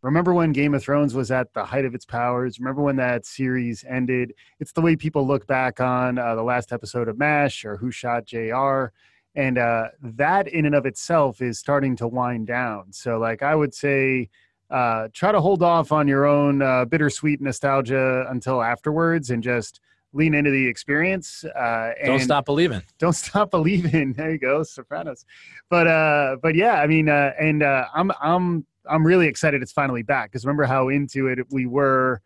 remember 0.02 0.34
when 0.34 0.52
Game 0.52 0.74
of 0.74 0.82
Thrones 0.82 1.14
was 1.14 1.30
at 1.30 1.52
the 1.52 1.64
height 1.64 1.84
of 1.84 1.94
its 1.94 2.04
powers? 2.04 2.60
Remember 2.60 2.82
when 2.82 2.96
that 2.96 3.26
series 3.26 3.84
ended? 3.88 4.34
It's 4.60 4.72
the 4.72 4.82
way 4.82 4.94
people 4.94 5.26
look 5.26 5.46
back 5.46 5.80
on 5.80 6.18
uh, 6.18 6.36
the 6.36 6.42
last 6.42 6.72
episode 6.72 7.08
of 7.08 7.18
MASH 7.18 7.64
or 7.64 7.76
Who 7.76 7.90
Shot 7.90 8.26
JR. 8.26 8.86
And 9.36 9.58
uh, 9.58 9.88
that 10.02 10.48
in 10.48 10.66
and 10.66 10.74
of 10.74 10.86
itself 10.86 11.40
is 11.40 11.58
starting 11.58 11.94
to 11.96 12.08
wind 12.08 12.46
down. 12.46 12.92
So, 12.92 13.18
like, 13.18 13.42
I 13.42 13.54
would 13.54 13.74
say, 13.74 14.30
uh, 14.70 15.08
try 15.12 15.30
to 15.30 15.40
hold 15.40 15.62
off 15.62 15.92
on 15.92 16.08
your 16.08 16.26
own 16.26 16.62
uh, 16.62 16.86
bittersweet 16.86 17.40
nostalgia 17.40 18.26
until 18.28 18.62
afterwards 18.62 19.30
and 19.30 19.42
just 19.42 19.80
lean 20.12 20.34
into 20.34 20.50
the 20.50 20.66
experience. 20.66 21.44
Uh, 21.44 21.92
Don't 22.04 22.20
stop 22.20 22.46
believing. 22.46 22.82
don't 22.98 23.12
stop 23.12 23.50
believing. 23.50 24.14
There 24.14 24.32
you 24.32 24.38
go, 24.38 24.62
Sopranos. 24.62 25.24
But 25.70 25.86
uh, 25.86 26.36
but 26.42 26.54
yeah, 26.54 26.80
I 26.80 26.86
mean, 26.86 27.08
uh, 27.08 27.32
and 27.38 27.62
uh, 27.62 27.86
I'm 27.94 28.10
I'm 28.20 28.66
I'm 28.88 29.06
really 29.06 29.26
excited 29.28 29.62
it's 29.62 29.72
finally 29.72 30.02
back 30.02 30.30
because 30.30 30.44
remember 30.44 30.64
how 30.64 30.88
into 30.88 31.28
it 31.28 31.40
we 31.50 31.66
were 31.66 32.22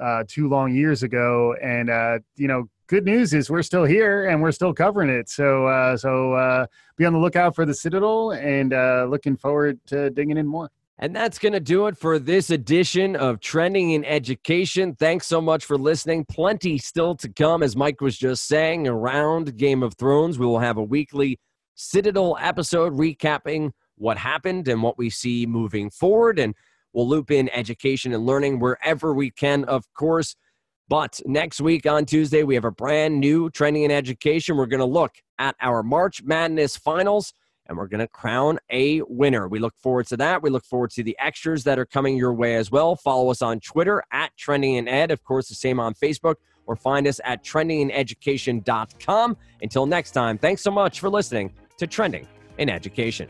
uh, 0.00 0.24
two 0.26 0.48
long 0.48 0.74
years 0.74 1.02
ago, 1.02 1.54
and 1.62 1.88
uh, 1.90 2.18
you 2.36 2.48
know, 2.48 2.68
good 2.88 3.04
news 3.04 3.34
is 3.34 3.50
we're 3.50 3.62
still 3.62 3.84
here 3.84 4.26
and 4.26 4.42
we're 4.42 4.50
still 4.52 4.74
covering 4.74 5.10
it. 5.10 5.28
So 5.28 5.66
uh, 5.66 5.96
so 5.96 6.32
uh, 6.32 6.66
be 6.96 7.04
on 7.04 7.12
the 7.12 7.18
lookout 7.18 7.54
for 7.54 7.64
the 7.64 7.74
Citadel, 7.74 8.32
and 8.32 8.72
uh, 8.74 9.06
looking 9.08 9.36
forward 9.36 9.78
to 9.86 10.10
digging 10.10 10.36
in 10.36 10.46
more. 10.46 10.70
And 11.00 11.14
that's 11.14 11.38
going 11.38 11.52
to 11.52 11.60
do 11.60 11.86
it 11.86 11.96
for 11.96 12.18
this 12.18 12.50
edition 12.50 13.14
of 13.14 13.38
Trending 13.38 13.92
in 13.92 14.04
Education. 14.04 14.96
Thanks 14.96 15.28
so 15.28 15.40
much 15.40 15.64
for 15.64 15.78
listening. 15.78 16.24
Plenty 16.24 16.76
still 16.76 17.14
to 17.16 17.28
come, 17.28 17.62
as 17.62 17.76
Mike 17.76 18.00
was 18.00 18.18
just 18.18 18.48
saying, 18.48 18.88
around 18.88 19.56
Game 19.56 19.84
of 19.84 19.94
Thrones. 19.94 20.40
We 20.40 20.46
will 20.46 20.58
have 20.58 20.76
a 20.76 20.82
weekly 20.82 21.38
Citadel 21.76 22.36
episode 22.40 22.94
recapping 22.94 23.70
what 23.94 24.18
happened 24.18 24.66
and 24.66 24.82
what 24.82 24.98
we 24.98 25.08
see 25.08 25.46
moving 25.46 25.88
forward. 25.88 26.40
And 26.40 26.56
we'll 26.92 27.06
loop 27.06 27.30
in 27.30 27.48
education 27.50 28.12
and 28.12 28.26
learning 28.26 28.58
wherever 28.58 29.14
we 29.14 29.30
can, 29.30 29.62
of 29.66 29.84
course. 29.94 30.34
But 30.88 31.20
next 31.26 31.60
week 31.60 31.86
on 31.86 32.06
Tuesday, 32.06 32.42
we 32.42 32.54
have 32.54 32.64
a 32.64 32.70
brand 32.70 33.20
new 33.20 33.50
Trending 33.50 33.82
in 33.82 33.90
Education. 33.90 34.56
We're 34.56 34.66
going 34.66 34.80
to 34.80 34.86
look 34.86 35.16
at 35.38 35.54
our 35.60 35.82
March 35.82 36.22
Madness 36.22 36.76
finals 36.76 37.34
and 37.66 37.76
we're 37.76 37.86
going 37.86 38.00
to 38.00 38.08
crown 38.08 38.58
a 38.72 39.02
winner. 39.02 39.46
We 39.46 39.58
look 39.58 39.74
forward 39.76 40.06
to 40.06 40.16
that. 40.16 40.42
We 40.42 40.48
look 40.48 40.64
forward 40.64 40.90
to 40.92 41.02
the 41.02 41.14
extras 41.20 41.64
that 41.64 41.78
are 41.78 41.84
coming 41.84 42.16
your 42.16 42.32
way 42.32 42.56
as 42.56 42.70
well. 42.70 42.96
Follow 42.96 43.30
us 43.30 43.42
on 43.42 43.60
Twitter 43.60 44.02
at 44.10 44.34
Trending 44.38 44.76
in 44.76 44.88
Ed. 44.88 45.10
Of 45.10 45.22
course, 45.22 45.48
the 45.48 45.54
same 45.54 45.78
on 45.78 45.92
Facebook 45.94 46.36
or 46.66 46.76
find 46.76 47.06
us 47.06 47.20
at 47.24 47.44
trendingineducation.com. 47.44 49.36
Until 49.62 49.86
next 49.86 50.12
time, 50.12 50.38
thanks 50.38 50.62
so 50.62 50.70
much 50.70 51.00
for 51.00 51.10
listening 51.10 51.52
to 51.76 51.86
Trending 51.86 52.26
in 52.58 52.70
Education. 52.70 53.28